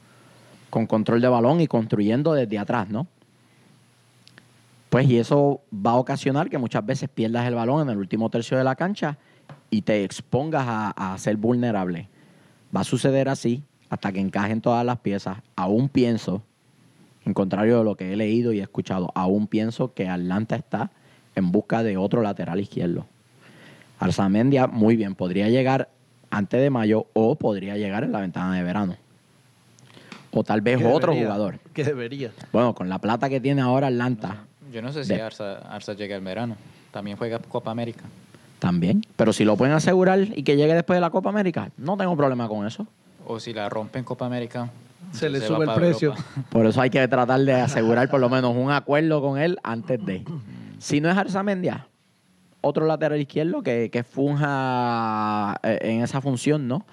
con 0.70 0.88
control 0.88 1.22
de 1.22 1.28
balón 1.28 1.62
y 1.62 1.68
construyendo 1.68 2.34
desde 2.34 2.58
atrás, 2.58 2.90
¿no? 2.90 3.08
Pues 4.90 5.10
y 5.10 5.18
eso 5.18 5.62
va 5.74 5.92
a 5.92 5.96
ocasionar 5.96 6.50
que 6.50 6.58
muchas 6.58 6.86
veces 6.86 7.10
pierdas 7.10 7.46
el 7.48 7.56
balón 7.56 7.82
en 7.82 7.90
el 7.90 7.98
último 7.98 8.30
tercio 8.30 8.58
de 8.58 8.64
la 8.64 8.76
cancha 8.76 9.18
y 9.70 9.82
te 9.82 10.04
expongas 10.04 10.66
a, 10.68 11.14
a 11.14 11.18
ser 11.18 11.38
vulnerable. 11.38 12.08
Va 12.76 12.82
a 12.82 12.86
suceder 12.86 13.30
así 13.30 13.64
hasta 13.90 14.12
que 14.12 14.20
encajen 14.20 14.62
todas 14.62 14.86
las 14.86 15.00
piezas. 15.00 15.38
Aún 15.56 15.90
pienso, 15.90 16.42
en 17.26 17.34
contrario 17.34 17.78
de 17.80 17.84
lo 17.84 17.96
que 17.96 18.14
he 18.14 18.16
leído 18.16 18.52
y 18.54 18.60
he 18.60 18.64
escuchado, 18.64 19.12
aún 19.16 19.48
pienso 19.48 19.94
que 19.94 20.08
Atlanta 20.08 20.56
está 20.56 20.92
en 21.36 21.52
busca 21.52 21.84
de 21.84 21.98
otro 21.98 22.22
lateral 22.22 22.60
izquierdo. 22.60 23.06
Arzamendia, 24.00 24.68
muy 24.68 24.96
bien, 24.96 25.16
podría 25.16 25.50
llegar 25.50 25.90
antes 26.30 26.60
de 26.62 26.70
mayo 26.70 27.08
o 27.14 27.36
podría 27.36 27.78
llegar 27.78 28.04
en 28.04 28.12
la 28.12 28.20
ventana 28.20 28.56
de 28.56 28.64
verano. 28.64 28.96
O 30.32 30.44
tal 30.44 30.60
vez 30.62 30.78
otro 30.84 31.14
debería, 31.14 31.24
jugador. 31.28 31.60
Que 31.74 31.84
debería. 31.86 32.32
Bueno, 32.52 32.76
con 32.76 32.90
la 32.90 33.00
plata 33.00 33.30
que 33.30 33.40
tiene 33.40 33.62
ahora 33.62 33.88
Atlanta 33.88 34.44
Yo 34.74 34.82
no 34.82 34.92
sé 34.92 35.06
si 35.06 35.14
De- 35.14 35.22
Arza, 35.22 35.60
Arza 35.60 35.94
llega 35.94 36.16
el 36.18 36.22
verano. 36.24 36.58
También 36.92 37.16
juega 37.18 37.40
Copa 37.40 37.72
América. 37.72 38.04
también. 38.60 39.02
Pero 39.16 39.32
si 39.32 39.46
lo 39.46 39.56
pueden 39.56 39.74
asegurar 39.76 40.20
y 40.20 40.44
que 40.44 40.58
llegue 40.58 40.74
después 40.74 40.98
de 40.98 41.02
la 41.02 41.10
Copa 41.10 41.30
América, 41.30 41.70
no 41.78 41.96
tengo 41.96 42.18
problema 42.18 42.48
con 42.50 42.66
eso. 42.68 42.86
O 43.28 43.40
si 43.40 43.54
la 43.54 43.70
rompen 43.70 44.04
Copa 44.04 44.26
América. 44.26 44.70
Se 45.12 45.30
le 45.30 45.40
sube 45.40 45.66
el 45.66 45.74
precio. 45.74 46.10
Europa. 46.10 46.30
Por 46.50 46.66
eso 46.66 46.82
hay 46.82 46.90
que 46.90 47.08
tratar 47.08 47.40
de 47.42 47.54
asegurar 47.54 48.10
por 48.10 48.20
lo 48.20 48.30
menos 48.30 48.56
un 48.56 48.72
acuerdo 48.72 49.22
con 49.22 49.38
él 49.40 49.58
antes 49.64 50.04
de. 50.06 50.24
Si 50.80 51.00
no 51.00 51.10
es 51.10 51.18
Arzamendia, 51.18 51.88
otro 52.62 52.86
lateral 52.86 53.20
izquierdo 53.22 53.62
que, 53.62 53.90
que 53.92 54.04
funja 54.04 55.58
eh, 55.64 55.80
en 55.82 56.02
esa 56.02 56.22
función, 56.22 56.68
¿no? 56.68 56.86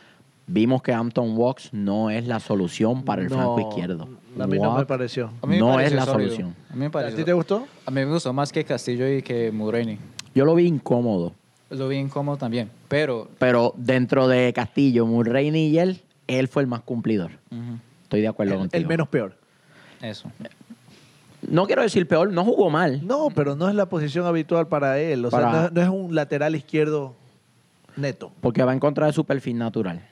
Vimos 0.47 0.83
que 0.83 0.93
Hampton 0.93 1.37
Walks 1.37 1.73
no 1.73 2.11
es 2.11 2.27
la 2.27 2.41
solución 2.41 3.05
para 3.05 3.23
el 3.23 3.29
No, 3.29 3.37
franco 3.37 3.61
izquierdo. 3.71 4.09
A 4.39 4.47
mí 4.47 4.59
no 4.59 4.77
me 4.77 4.85
pareció. 4.87 5.31
A 5.43 5.47
mí 5.47 5.55
me 5.55 5.59
No 5.61 5.81
es 5.81 5.93
la 5.93 6.05
sólido. 6.05 6.31
solución. 6.31 6.55
A 6.71 6.75
mí 6.75 6.81
me 6.81 6.87
¿A 6.87 6.91
pareció. 6.91 7.17
ti 7.19 7.25
te 7.25 7.33
gustó? 7.33 7.67
A 7.87 7.91
mí 7.91 8.05
me 8.05 8.13
gustó 8.13 8.33
más 8.33 8.53
que 8.53 8.65
Castillo 8.65 9.09
y 9.09 9.23
que 9.23 9.51
Mulroney. 9.53 9.99
Yo 10.35 10.45
lo 10.45 10.55
vi 10.55 10.67
incómodo, 10.67 11.33
Lo 11.71 11.89
vi 11.89 11.97
incómodo 11.97 12.37
también. 12.37 12.71
Pero. 12.89 13.29
pero 13.39 13.73
dentro 13.77 14.29
de 14.29 14.53
Castillo, 14.53 15.07
Mulroney 15.07 15.69
y 15.69 15.79
él, 15.79 16.01
él 16.33 16.49
fue 16.49 16.63
el 16.63 16.69
más 16.69 16.81
cumplidor. 16.83 17.33
Estoy 18.05 18.21
de 18.21 18.29
acuerdo 18.29 18.55
El, 18.55 18.59
contigo. 18.61 18.81
el 18.81 18.87
menos 18.87 19.09
peor. 19.09 19.37
eso. 20.01 20.31
No 21.49 21.67
quiero 21.67 21.83
decir 21.83 22.07
peor, 22.07 22.33
no 22.33 22.45
jugó 22.45 22.71
mal. 22.71 23.05
No, 23.07 23.29
pero 23.35 23.57
no 23.57 23.69
es 23.69 23.75
la 23.75 23.87
posición 23.87 24.27
habitual 24.27 24.69
para 24.69 24.99
él. 25.01 25.25
O 25.25 25.31
sea, 25.31 25.41
no, 25.41 25.65
es- 25.67 25.73
no 25.73 25.83
es 25.83 25.89
un 25.89 26.15
lateral 26.15 26.55
izquierdo 26.55 27.15
neto. 27.97 28.31
Porque 28.41 28.63
va 28.63 28.73
en 28.73 28.79
contra 28.79 29.07
de 29.07 29.13
su 29.13 29.25
perfil 29.25 29.59
natural. 29.59 30.07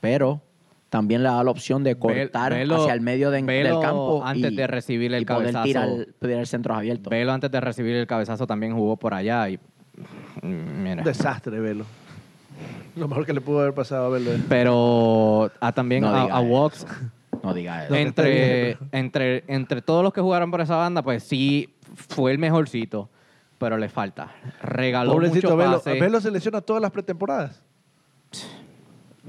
Pero 0.00 0.40
también 0.88 1.22
le 1.24 1.28
da 1.30 1.42
la 1.42 1.50
opción 1.50 1.82
de 1.82 1.96
cortar 1.96 2.52
velo- 2.54 2.76
hacia 2.76 2.94
el 2.94 3.00
medio 3.00 3.30
de- 3.30 3.42
del 3.42 3.80
campo. 3.80 4.22
antes 4.24 4.52
y- 4.52 4.56
de 4.56 4.66
recibir 4.68 5.12
el 5.12 5.22
y 5.22 5.24
poder 5.26 5.52
cabezazo. 5.52 5.64
tirar, 5.64 5.88
tirar 6.20 6.46
centros 6.46 6.76
abiertos. 6.78 7.10
Velo 7.10 7.32
antes 7.32 7.50
de 7.50 7.60
recibir 7.60 7.96
el 7.96 8.06
cabezazo 8.06 8.46
también 8.46 8.72
jugó 8.74 8.96
por 8.96 9.14
allá 9.14 9.48
y 9.50 9.56
mm, 9.56 10.82
mira. 10.82 10.98
Un 10.98 11.04
desastre, 11.04 11.58
Velo. 11.58 11.84
Lo 12.98 13.08
mejor 13.08 13.24
que 13.26 13.32
le 13.32 13.40
pudo 13.40 13.60
haber 13.60 13.74
pasado 13.74 14.06
a 14.06 14.08
Velo. 14.10 14.32
es- 14.32 14.40
Pero 14.48 15.50
a, 15.60 15.72
también 15.72 16.02
No 16.02 16.08
a, 16.08 16.22
a. 16.24 16.40
Walks, 16.40 16.86
No 17.42 17.54
diga 17.54 17.84
eso. 17.84 17.94
Entre, 17.94 18.76
entre, 18.92 19.44
entre 19.46 19.82
todos 19.82 20.02
los 20.02 20.12
que 20.12 20.20
jugaron 20.20 20.50
por 20.50 20.60
esa 20.60 20.76
banda, 20.76 21.02
pues 21.02 21.22
sí 21.24 21.74
fue 21.94 22.32
el 22.32 22.38
mejorcito, 22.38 23.08
pero 23.58 23.76
le 23.78 23.88
falta. 23.88 24.32
Regaló 24.62 25.12
Pobrecito 25.12 25.48
muchos 25.50 25.58
Velo. 25.58 25.72
pases. 25.78 26.00
Velo 26.00 26.20
se 26.20 26.30
lesiona 26.30 26.60
todas 26.60 26.82
las 26.82 26.90
pretemporadas. 26.90 27.62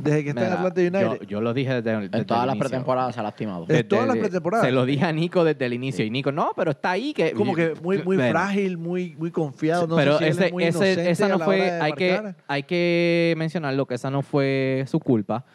Desde 0.01 0.23
que 0.23 0.29
está 0.29 0.47
en 0.47 0.53
Atlanta 0.53 0.81
United. 0.81 1.01
Yo, 1.21 1.23
yo 1.27 1.41
lo 1.41 1.53
dije 1.53 1.81
desde, 1.81 1.99
desde 2.01 2.17
en 2.19 2.25
todas 2.25 2.43
el 2.43 2.47
las 2.47 2.55
inicio. 2.55 2.69
pretemporadas 2.69 3.13
se 3.15 3.19
ha 3.19 3.23
lastimado. 3.23 3.65
Eh, 3.69 3.83
todas 3.83 4.07
las 4.07 4.17
pretemporadas. 4.17 4.65
Se 4.65 4.71
lo 4.71 4.85
dije 4.85 5.05
a 5.05 5.11
Nico 5.11 5.43
desde 5.43 5.65
el 5.65 5.73
inicio. 5.73 6.05
Y 6.05 6.09
Nico, 6.09 6.31
no, 6.31 6.51
pero 6.55 6.71
está 6.71 6.91
ahí. 6.91 7.13
que 7.13 7.33
como 7.33 7.53
que 7.55 7.73
muy, 7.83 8.01
muy 8.03 8.17
frágil, 8.17 8.77
muy, 8.77 9.15
muy 9.17 9.31
confiado. 9.31 9.87
No 9.87 9.95
pero 9.95 10.13
sé 10.13 10.17
si 10.19 10.23
él 10.25 10.29
ese, 10.31 10.45
es 10.47 10.51
muy 10.51 10.63
ese- 10.63 10.77
inocente 10.77 11.11
esa 11.11 11.25
a 11.25 11.29
no 11.29 11.37
la 11.37 11.45
fue, 11.45 11.61
hora 11.61 11.73
de 11.75 11.81
hay 11.81 11.93
que, 11.93 12.33
hay 12.47 12.63
que 12.63 13.33
mencionarlo, 13.37 13.85
que 13.85 13.95
esa 13.95 14.09
no 14.09 14.21
fue 14.21 14.83
su 14.87 14.99
culpa. 14.99 15.45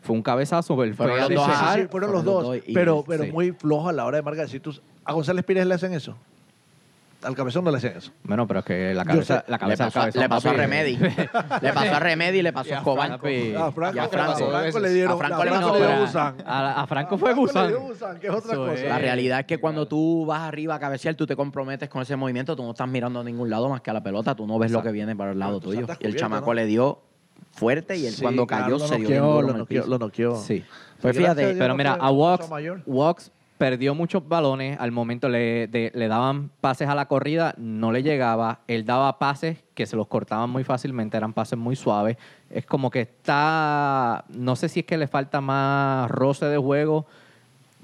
Fue 0.00 0.16
un 0.16 0.22
cabezazo, 0.22 0.82
él 0.82 0.94
Fueron 0.94 1.16
los 1.20 1.28
dos, 1.28 1.28
Sí, 1.28 1.36
sí, 1.44 1.48
despejar. 1.50 1.80
sí, 1.80 1.86
fueron 1.88 2.12
los 2.12 2.22
fueron 2.22 2.34
los 2.34 2.44
dos. 2.44 2.56
dos 2.56 2.68
y- 2.68 2.72
pero 2.74 3.04
pero 3.06 3.22
sí. 3.24 3.30
muy 3.30 3.52
flojo 3.52 3.88
a 3.88 3.92
la 3.92 4.04
hora 4.04 4.16
de 4.16 4.22
marcar. 4.22 4.48
Si 4.48 4.58
tú, 4.58 4.74
a 5.04 5.12
González 5.12 5.44
Pires 5.44 5.64
le 5.64 5.74
hacen 5.74 5.92
eso. 5.94 6.16
Al 7.24 7.34
cabezón 7.34 7.64
no 7.64 7.70
le 7.70 7.76
hacen 7.78 7.96
eso. 7.96 8.10
Bueno, 8.24 8.46
pero 8.46 8.60
es 8.60 8.66
que 8.66 8.94
la 8.94 9.04
cabeza, 9.04 9.44
la 9.46 9.56
Le 9.56 9.60
cabeza 9.60 9.84
pasó, 9.90 10.00
del 10.00 10.12
cabezón, 10.12 10.22
le 10.22 10.28
pasó 10.28 10.50
a. 10.50 10.52
Remedy. 10.54 10.96
le 10.96 11.72
pasó 11.72 11.94
a 11.94 11.98
Remedy 12.00 12.38
y 12.38 12.42
le 12.42 12.52
pasó 12.52 12.72
a 12.72 12.74
a 12.74 12.78
Escobar. 12.78 13.06
Franco. 13.20 13.26
A 13.64 13.72
Franco, 13.72 13.96
Y 13.96 13.98
a 13.98 14.04
a 14.04 14.08
Franco. 14.08 14.50
Franco 14.50 14.78
le 14.80 14.90
dieron, 14.90 15.12
A 15.12 15.16
Franco 15.16 15.42
a 15.42 15.44
le 15.44 15.50
pasó- 15.50 15.78
le 15.78 15.86
dio 15.86 16.00
Busan. 16.00 16.36
a, 16.46 16.82
a 16.82 16.86
Franco 16.86 17.14
A 17.14 17.18
fue 17.18 17.30
le 17.30 17.34
Busan. 17.36 17.70
que 18.20 18.26
es 18.26 18.32
otra 18.34 18.52
Eso 18.52 18.66
cosa. 18.66 18.84
La 18.84 18.98
realidad 18.98 19.40
es 19.40 19.46
que 19.46 19.58
cuando 19.58 19.86
tú 19.86 20.26
vas 20.26 20.40
arriba 20.42 20.74
a 20.74 20.78
cabecear, 20.80 21.14
tú 21.14 21.26
te 21.26 21.36
comprometes 21.36 21.88
con 21.88 22.02
ese 22.02 22.16
movimiento, 22.16 22.56
tú 22.56 22.62
no 22.62 22.70
estás 22.70 22.88
mirando 22.88 23.20
a 23.20 23.24
ningún 23.24 23.48
lado 23.50 23.68
más 23.68 23.80
que 23.80 23.90
a 23.90 23.94
la 23.94 24.02
pelota, 24.02 24.34
tú 24.34 24.46
no 24.46 24.58
ves 24.58 24.70
lo 24.72 24.82
que 24.82 24.90
viene 24.92 25.14
para 25.16 25.32
el 25.32 25.38
lado 25.38 25.60
tuyo. 25.60 25.86
Y 26.00 26.06
el 26.06 26.16
chamaco 26.16 26.46
¿no? 26.46 26.54
le 26.54 26.66
dio 26.66 27.00
fuerte 27.52 27.96
y 27.96 28.06
él 28.06 28.12
Sí, 28.14 28.22
cuando 28.22 28.46
claro, 28.46 28.64
cayó 28.64 28.78
lo 28.78 28.86
se 28.88 28.96
dio 28.96 29.42
lo 29.42 29.52
noqueó, 29.52 29.86
lo 29.86 29.98
noqueó. 29.98 30.36
Sí. 30.36 30.64
Pues 31.00 31.16
fíjate, 31.16 31.54
Pero 31.54 31.74
mira, 31.76 31.94
a. 32.00 32.10
Walks 32.10 33.30
perdió 33.62 33.94
muchos 33.94 34.26
balones. 34.26 34.76
Al 34.80 34.90
momento 34.90 35.28
le, 35.28 35.68
de- 35.68 35.92
le 35.94 36.08
daban 36.08 36.50
pases 36.60 36.88
a 36.88 36.96
la 36.96 37.06
corrida, 37.06 37.54
no 37.58 37.92
le 37.92 38.02
llegaba. 38.02 38.58
Él 38.66 38.84
daba 38.84 39.20
pases 39.20 39.58
que 39.74 39.86
se 39.86 39.94
los 39.94 40.08
cortaban 40.08 40.50
muy 40.50 40.64
fácilmente, 40.64 41.16
eran 41.16 41.32
pases 41.32 41.56
muy 41.56 41.76
suaves. 41.76 42.16
Es 42.50 42.66
como 42.66 42.90
que 42.90 43.02
está. 43.02 44.24
No 44.30 44.56
sé 44.56 44.68
si 44.68 44.80
es 44.80 44.86
que 44.86 44.98
le 44.98 45.06
falta 45.06 45.40
más 45.40 46.10
roce 46.10 46.46
de 46.46 46.58
juego. 46.58 47.06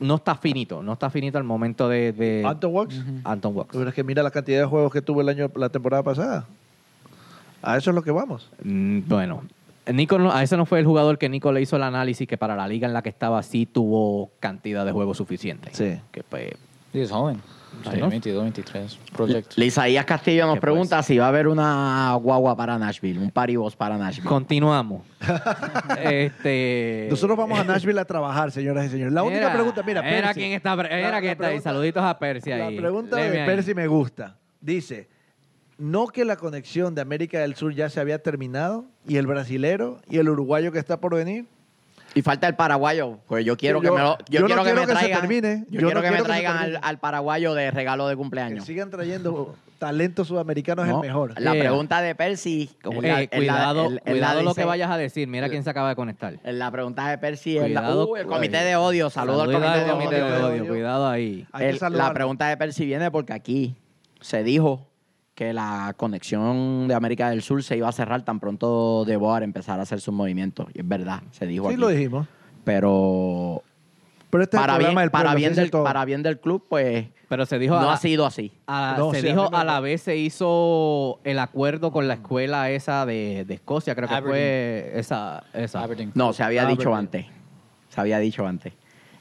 No 0.00 0.16
está 0.16 0.34
finito, 0.34 0.82
no 0.82 0.94
está 0.94 1.10
finito 1.10 1.38
al 1.38 1.44
momento 1.44 1.88
de. 1.88 2.12
de 2.12 2.44
Anton 2.44 2.74
Walks. 2.74 3.00
Anton 3.22 3.54
Walks. 3.56 3.76
Pero 3.76 3.88
es 3.88 3.94
que 3.94 4.02
mira 4.02 4.24
la 4.24 4.32
cantidad 4.32 4.58
de 4.58 4.66
juegos 4.66 4.92
que 4.92 5.00
tuvo 5.00 5.20
el 5.20 5.28
año, 5.28 5.48
la 5.54 5.68
temporada 5.68 6.02
pasada. 6.02 6.44
A 7.62 7.76
eso 7.76 7.90
es 7.90 7.94
lo 7.94 8.02
que 8.02 8.10
vamos. 8.10 8.50
Mm, 8.64 9.00
Bueno, 9.06 9.42
Nico 9.92 10.18
no- 10.18 10.32
a 10.32 10.42
ese 10.42 10.56
no 10.56 10.66
fue 10.66 10.78
el 10.80 10.86
jugador 10.86 11.18
que 11.18 11.28
Nico 11.28 11.52
le 11.52 11.60
hizo 11.62 11.76
el 11.76 11.82
análisis 11.82 12.26
que 12.28 12.36
para 12.38 12.54
la 12.56 12.66
liga 12.68 12.86
en 12.86 12.92
la 12.94 13.02
que 13.02 13.08
estaba 13.08 13.42
sí 13.42 13.66
tuvo 13.66 14.30
cantidad 14.40 14.84
de 14.84 14.92
juego 14.92 15.14
suficiente. 15.14 15.70
Sí. 15.72 16.00
Que 16.12 16.22
pues, 16.22 16.50
Sí, 16.92 17.00
es 17.00 17.10
joven. 17.10 17.36
Sí, 17.82 17.90
Tiene 17.90 17.98
¿no? 18.00 18.08
22, 18.08 18.42
23. 18.44 18.98
Project. 19.12 19.52
Lisaías 19.56 20.04
Castillo 20.06 20.46
nos 20.46 20.54
¿Qué 20.54 20.60
pregunta 20.62 20.96
pues? 20.96 21.06
si 21.06 21.18
va 21.18 21.26
a 21.26 21.28
haber 21.28 21.46
una 21.48 22.14
guagua 22.14 22.56
para 22.56 22.78
Nashville, 22.78 23.18
un 23.20 23.30
paribos 23.30 23.76
para 23.76 23.98
Nashville. 23.98 24.26
continuamos. 24.26 25.02
este, 26.02 27.08
Nosotros 27.10 27.36
vamos 27.36 27.58
a 27.60 27.64
Nashville 27.64 28.00
a 28.00 28.04
trabajar, 28.04 28.50
señoras 28.50 28.86
y 28.86 28.88
señores. 28.90 29.12
La 29.12 29.22
única 29.22 29.52
pregunta, 29.52 29.82
mira, 29.82 30.02
Percy. 30.02 30.34
quién 30.40 30.52
está, 30.52 30.76
mira 30.76 30.88
La- 30.88 31.10
la 31.10 31.20
quién 31.20 31.32
está 31.32 31.44
ahí. 31.44 31.50
pregunta- 31.50 31.70
Saluditos 31.70 32.02
a 32.02 32.18
Percy 32.18 32.50
La 32.50 32.66
ahí. 32.68 32.76
pregunta 32.76 33.16
Léeme 33.16 33.30
de 33.32 33.40
ahí. 33.42 33.46
Percy 33.46 33.74
me 33.74 33.86
gusta. 33.86 34.36
Dice, 34.60 35.08
no 35.78 36.08
que 36.08 36.24
la 36.24 36.36
conexión 36.36 36.94
de 36.94 37.00
América 37.02 37.38
del 37.40 37.54
Sur 37.54 37.74
ya 37.74 37.88
se 37.88 38.00
había 38.00 38.18
terminado 38.22 38.84
y 39.06 39.16
el 39.16 39.26
brasilero 39.26 40.00
y 40.10 40.18
el 40.18 40.28
uruguayo 40.28 40.72
que 40.72 40.78
está 40.78 41.00
por 41.00 41.14
venir. 41.14 41.46
Y 42.14 42.22
falta 42.22 42.48
el 42.48 42.56
paraguayo, 42.56 43.18
pues 43.28 43.44
yo 43.44 43.56
quiero 43.58 43.82
que 43.82 43.90
me 43.90 43.98
lo, 43.98 44.16
yo, 44.18 44.24
yo 44.30 44.40
no 44.40 44.46
quiero 44.46 44.62
que 44.64 44.70
quiero 44.72 44.86
me 44.86 44.94
que 44.94 44.98
se 45.00 45.08
termine. 45.20 45.66
yo, 45.68 45.80
Yo 45.80 45.80
no 45.82 45.86
quiero 45.88 46.02
que 46.02 46.10
me 46.10 46.16
que 46.16 46.22
traigan 46.22 46.56
al, 46.56 46.60
termine. 46.62 46.80
al 46.82 46.98
paraguayo 46.98 47.54
de 47.54 47.70
regalo 47.70 48.08
de 48.08 48.14
Que 48.14 48.16
cumpleaños. 48.16 48.64
sigan 48.64 48.88
trayendo 48.90 49.54
talento 49.78 50.24
sudamericano 50.24 50.82
es 50.84 50.90
el 50.90 50.96
mejor. 50.98 51.38
La 51.38 51.52
pregunta 51.52 52.00
de 52.00 52.14
Percy, 52.14 52.70
como 52.82 53.00
Eh, 53.00 53.02
que 53.02 53.08
la- 53.08 53.26
cuidado, 53.28 53.90
cuidado 54.06 54.42
lo 54.42 54.48
dice- 54.50 54.60
que 54.62 54.66
vayas 54.66 54.90
a 54.90 54.96
decir. 54.96 55.28
Mira 55.28 55.50
quién 55.50 55.62
se 55.62 55.68
acaba 55.70 55.90
de 55.90 55.96
conectar. 55.96 56.38
La 56.44 56.70
pregunta 56.70 57.08
de 57.10 57.18
Percy 57.18 57.58
es 57.58 57.70
la, 57.70 57.80
Cuidado, 57.82 58.08
uh, 58.08 58.16
el 58.16 58.26
comité 58.26 58.64
de 58.64 58.74
odio. 58.76 59.10
Saludos 59.10 59.42
al 59.42 59.52
comité, 59.52 59.78
de, 59.84 59.90
comité 59.90 60.22
odio. 60.22 60.24
de 60.26 60.32
odio. 60.42 60.62
odio. 60.62 60.66
Cuidado 60.72 61.08
ahí. 61.08 61.46
Que 61.58 61.78
la 61.90 62.12
pregunta 62.14 62.48
de 62.48 62.56
Percy 62.56 62.86
viene 62.86 63.10
porque 63.10 63.34
aquí 63.34 63.76
se 64.20 64.42
dijo 64.42 64.87
que 65.38 65.52
la 65.52 65.94
conexión 65.96 66.88
de 66.88 66.94
América 66.94 67.30
del 67.30 67.42
Sur 67.42 67.62
se 67.62 67.76
iba 67.76 67.88
a 67.88 67.92
cerrar 67.92 68.22
tan 68.22 68.40
pronto 68.40 69.04
de 69.04 69.16
Boar 69.16 69.44
empezar 69.44 69.78
a 69.78 69.84
hacer 69.84 70.00
sus 70.00 70.12
movimientos. 70.12 70.66
Y 70.74 70.80
es 70.80 70.88
verdad, 70.88 71.22
se 71.30 71.46
dijo 71.46 71.68
Sí, 71.68 71.74
aquí. 71.74 71.80
lo 71.80 71.86
dijimos. 71.88 72.26
Pero 72.64 73.62
Pero 74.30 74.42
este 74.42 74.56
para 74.56 74.72
es 74.72 74.78
el 74.78 74.78
bien, 74.80 74.86
programa 74.94 75.00
del 75.02 75.10
para, 75.12 75.34
bien 75.36 75.54
del, 75.54 75.70
todo. 75.70 75.84
para 75.84 76.04
bien 76.04 76.24
del 76.24 76.40
club, 76.40 76.64
pues 76.68 77.06
Pero 77.28 77.46
se 77.46 77.58
dijo 77.60 77.78
no 77.80 77.88
a, 77.88 77.94
ha 77.94 77.96
sido 77.98 78.26
así. 78.26 78.50
a- 78.66 78.96
No, 78.98 79.12
se 79.12 79.20
sí, 79.20 79.28
dijo 79.28 79.54
a 79.54 79.62
la 79.64 79.78
vez 79.78 80.02
se 80.02 80.16
hizo 80.16 81.20
el 81.22 81.38
acuerdo 81.38 81.92
con 81.92 82.08
la 82.08 82.14
escuela 82.14 82.70
esa 82.70 83.06
de, 83.06 83.44
de 83.46 83.54
Escocia, 83.54 83.94
creo 83.94 84.08
que 84.08 84.20
fue 84.22 84.90
esa, 84.96 85.44
esa. 85.54 85.84
Aberdeen. 85.84 86.10
No, 86.16 86.32
se 86.32 86.42
había 86.42 86.66
dicho 86.66 86.92
antes. 86.94 87.26
Se 87.90 88.00
había 88.00 88.18
dicho 88.18 88.44
antes. 88.44 88.72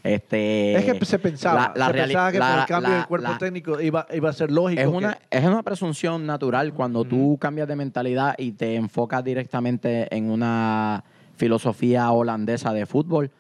Este, 0.08 0.76
Es 0.78 0.86
que 1.00 1.06
se 1.06 1.20
pensaba, 1.20 1.74
la- 1.76 1.80
la 1.80 1.88
se 1.88 1.94
pensaba 1.94 2.32
que 2.32 2.40
la- 2.40 2.48
por 2.50 2.60
el 2.60 2.66
cambio 2.68 2.92
del 2.96 3.06
cuerpo 3.08 3.32
técnico 3.40 3.82
iba, 3.82 4.06
iba 4.14 4.30
a 4.30 4.34
ser 4.34 4.52
lógico. 4.52 4.82
Es 4.82 4.88
que- 4.90 4.96
una, 4.96 5.18
es 5.30 5.46
una 5.46 5.64
presunción 5.64 6.26
natural 6.26 6.74
cuando 6.74 7.04
tú 7.04 7.38
cambias 7.40 7.68
de 7.68 7.76
mentalidad 7.76 8.36
y 8.38 8.54
te 8.54 8.76
enfocas 8.76 9.24
directamente 9.24 10.08
en 10.16 10.30
una 10.32 11.04
filosofía 11.36 12.12
holandesa 12.12 12.74
de 12.74 12.86
fútbol. 12.86 13.32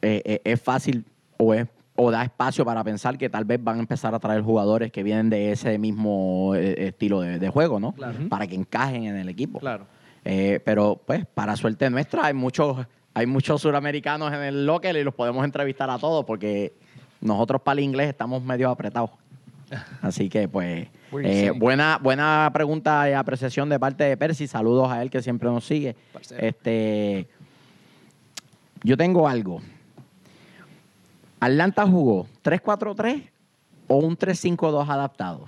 eh, 0.00 0.22
eh, 0.24 0.40
es 0.44 0.60
fácil 0.60 1.04
o, 1.38 1.52
es, 1.54 1.66
o 1.96 2.10
da 2.12 2.22
espacio 2.22 2.64
para 2.64 2.84
pensar 2.84 3.18
que 3.18 3.28
tal 3.28 3.44
vez 3.44 3.62
van 3.62 3.78
a 3.78 3.80
empezar 3.80 4.14
a 4.14 4.18
traer 4.20 4.42
jugadores 4.42 4.92
que 4.92 5.02
vienen 5.02 5.28
de 5.28 5.50
ese 5.50 5.76
mismo 5.78 6.54
eh, 6.54 6.86
estilo 6.86 7.20
de, 7.20 7.38
de 7.40 7.48
juego, 7.48 7.80
¿no? 7.80 7.92
Claro. 7.92 8.28
Para 8.28 8.46
que 8.46 8.54
encajen 8.54 9.04
en 9.06 9.16
el 9.16 9.28
equipo. 9.28 9.58
Claro. 9.58 9.86
Eh, 10.24 10.60
pero, 10.64 11.00
pues, 11.04 11.26
para 11.26 11.56
suerte 11.56 11.90
nuestra, 11.90 12.26
hay 12.26 12.34
muchos, 12.34 12.86
hay 13.18 13.26
muchos 13.26 13.62
suramericanos 13.62 14.32
en 14.32 14.42
el 14.42 14.64
local 14.64 14.96
y 14.96 15.02
los 15.02 15.12
podemos 15.12 15.44
entrevistar 15.44 15.90
a 15.90 15.98
todos 15.98 16.24
porque 16.24 16.72
nosotros 17.20 17.60
para 17.62 17.80
el 17.80 17.84
inglés 17.84 18.10
estamos 18.10 18.44
medio 18.44 18.70
apretados. 18.70 19.10
Así 20.02 20.28
que, 20.28 20.48
pues, 20.48 20.86
eh, 21.24 21.50
buena, 21.50 21.98
buena 22.00 22.48
pregunta 22.54 23.10
y 23.10 23.14
apreciación 23.14 23.68
de 23.68 23.80
parte 23.80 24.04
de 24.04 24.16
Percy. 24.16 24.46
Saludos 24.46 24.92
a 24.92 25.02
él 25.02 25.10
que 25.10 25.20
siempre 25.20 25.48
nos 25.48 25.64
sigue. 25.66 25.96
Parcero. 26.12 26.46
Este, 26.46 27.28
yo 28.84 28.96
tengo 28.96 29.28
algo. 29.28 29.60
Atlanta 31.40 31.86
jugó 31.88 32.28
3-4-3 32.44 33.30
o 33.88 33.96
un 33.96 34.16
3-5-2 34.16 34.88
adaptado. 34.88 35.46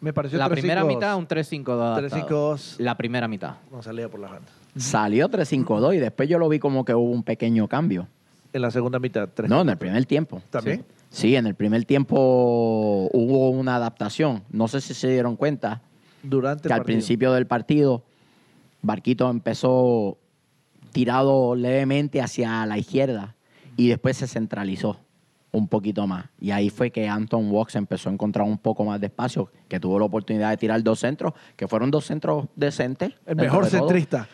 Me 0.00 0.14
pareció 0.14 0.38
La 0.38 0.48
3-5-2. 0.48 0.50
primera 0.52 0.84
mitad, 0.84 1.16
un 1.16 1.28
3-5-2. 1.28 1.72
adaptado. 1.72 2.26
3-5-2. 2.26 2.76
La 2.78 2.96
primera 2.96 3.28
mitad. 3.28 3.56
No 3.70 3.82
salía 3.82 4.08
por 4.08 4.20
la 4.20 4.28
banda. 4.28 4.48
Salió 4.76 5.28
3-5-2 5.28 5.96
y 5.96 5.98
después 5.98 6.28
yo 6.28 6.38
lo 6.38 6.48
vi 6.48 6.58
como 6.58 6.84
que 6.84 6.94
hubo 6.94 7.10
un 7.10 7.22
pequeño 7.22 7.68
cambio. 7.68 8.08
En 8.52 8.62
la 8.62 8.70
segunda 8.70 8.98
mitad, 8.98 9.28
3 9.32 9.48
No, 9.50 9.62
en 9.62 9.68
el 9.68 9.76
primer 9.76 10.04
tiempo. 10.06 10.42
¿También? 10.50 10.84
Sí, 11.10 11.36
en 11.36 11.46
el 11.46 11.54
primer 11.54 11.84
tiempo 11.84 13.08
hubo 13.12 13.50
una 13.50 13.76
adaptación. 13.76 14.42
No 14.50 14.68
sé 14.68 14.80
si 14.80 14.94
se 14.94 15.08
dieron 15.08 15.36
cuenta 15.36 15.82
Durante 16.22 16.62
que 16.62 16.68
el 16.68 16.72
al 16.72 16.78
partido. 16.80 16.94
principio 16.94 17.32
del 17.32 17.46
partido 17.46 18.02
Barquito 18.82 19.28
empezó 19.30 20.18
tirado 20.92 21.54
levemente 21.54 22.22
hacia 22.22 22.64
la 22.66 22.78
izquierda 22.78 23.34
y 23.76 23.88
después 23.88 24.16
se 24.16 24.26
centralizó 24.26 24.98
un 25.52 25.68
poquito 25.68 26.06
más. 26.06 26.26
Y 26.40 26.50
ahí 26.50 26.70
fue 26.70 26.90
que 26.90 27.08
Anton 27.08 27.50
Walks 27.50 27.76
empezó 27.76 28.10
a 28.10 28.12
encontrar 28.12 28.46
un 28.46 28.58
poco 28.58 28.84
más 28.84 29.00
de 29.00 29.06
espacio, 29.06 29.50
que 29.68 29.80
tuvo 29.80 29.98
la 29.98 30.04
oportunidad 30.04 30.50
de 30.50 30.56
tirar 30.56 30.82
dos 30.82 31.00
centros, 31.00 31.32
que 31.56 31.66
fueron 31.66 31.90
dos 31.90 32.04
centros 32.04 32.46
decentes. 32.54 33.12
El 33.26 33.36
mejor 33.36 33.68
todo. 33.68 34.26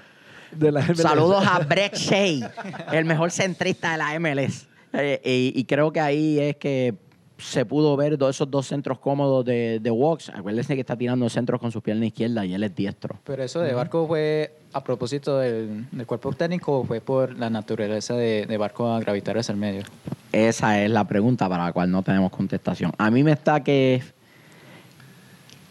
Centrista 0.52 0.66
de 0.66 0.72
la 0.72 0.80
MLS. 0.82 0.98
Saludos 1.02 1.44
a 1.46 1.58
Brett 1.60 1.94
Shea, 1.96 2.50
el 2.92 3.04
mejor 3.04 3.30
centrista 3.30 3.92
de 3.92 3.98
la 3.98 4.18
MLS. 4.20 4.66
Eh, 4.92 5.20
y, 5.24 5.58
y 5.58 5.64
creo 5.64 5.92
que 5.92 6.00
ahí 6.00 6.38
es 6.38 6.56
que 6.56 6.94
se 7.38 7.64
pudo 7.64 7.96
ver 7.96 8.16
do- 8.18 8.28
esos 8.28 8.48
dos 8.48 8.66
centros 8.68 8.98
cómodos 9.00 9.44
de, 9.44 9.80
de 9.80 9.90
Walks. 9.90 10.28
Acuérdense 10.28 10.74
que 10.74 10.80
está 10.82 10.96
tirando 10.96 11.28
centros 11.28 11.60
con 11.60 11.72
su 11.72 11.80
pierna 11.82 12.06
izquierda 12.06 12.44
y 12.46 12.54
él 12.54 12.62
es 12.62 12.74
diestro. 12.76 13.18
Pero 13.24 13.42
eso 13.42 13.60
de 13.60 13.72
Barco 13.74 14.06
fue 14.06 14.54
a 14.72 14.84
propósito 14.84 15.38
del, 15.38 15.86
del 15.90 16.06
cuerpo 16.06 16.32
técnico 16.34 16.78
o 16.80 16.84
fue 16.84 17.00
por 17.00 17.36
la 17.38 17.50
naturaleza 17.50 18.14
de, 18.14 18.46
de 18.46 18.56
Barco 18.58 18.86
a 18.92 19.00
gravitar 19.00 19.36
hacia 19.38 19.52
el 19.52 19.58
medio. 19.58 19.82
Esa 20.30 20.80
es 20.82 20.90
la 20.90 21.04
pregunta 21.08 21.48
para 21.48 21.64
la 21.64 21.72
cual 21.72 21.90
no 21.90 22.02
tenemos 22.02 22.30
contestación. 22.30 22.92
A 22.96 23.10
mí 23.10 23.24
me 23.24 23.32
está 23.32 23.62
que 23.64 24.02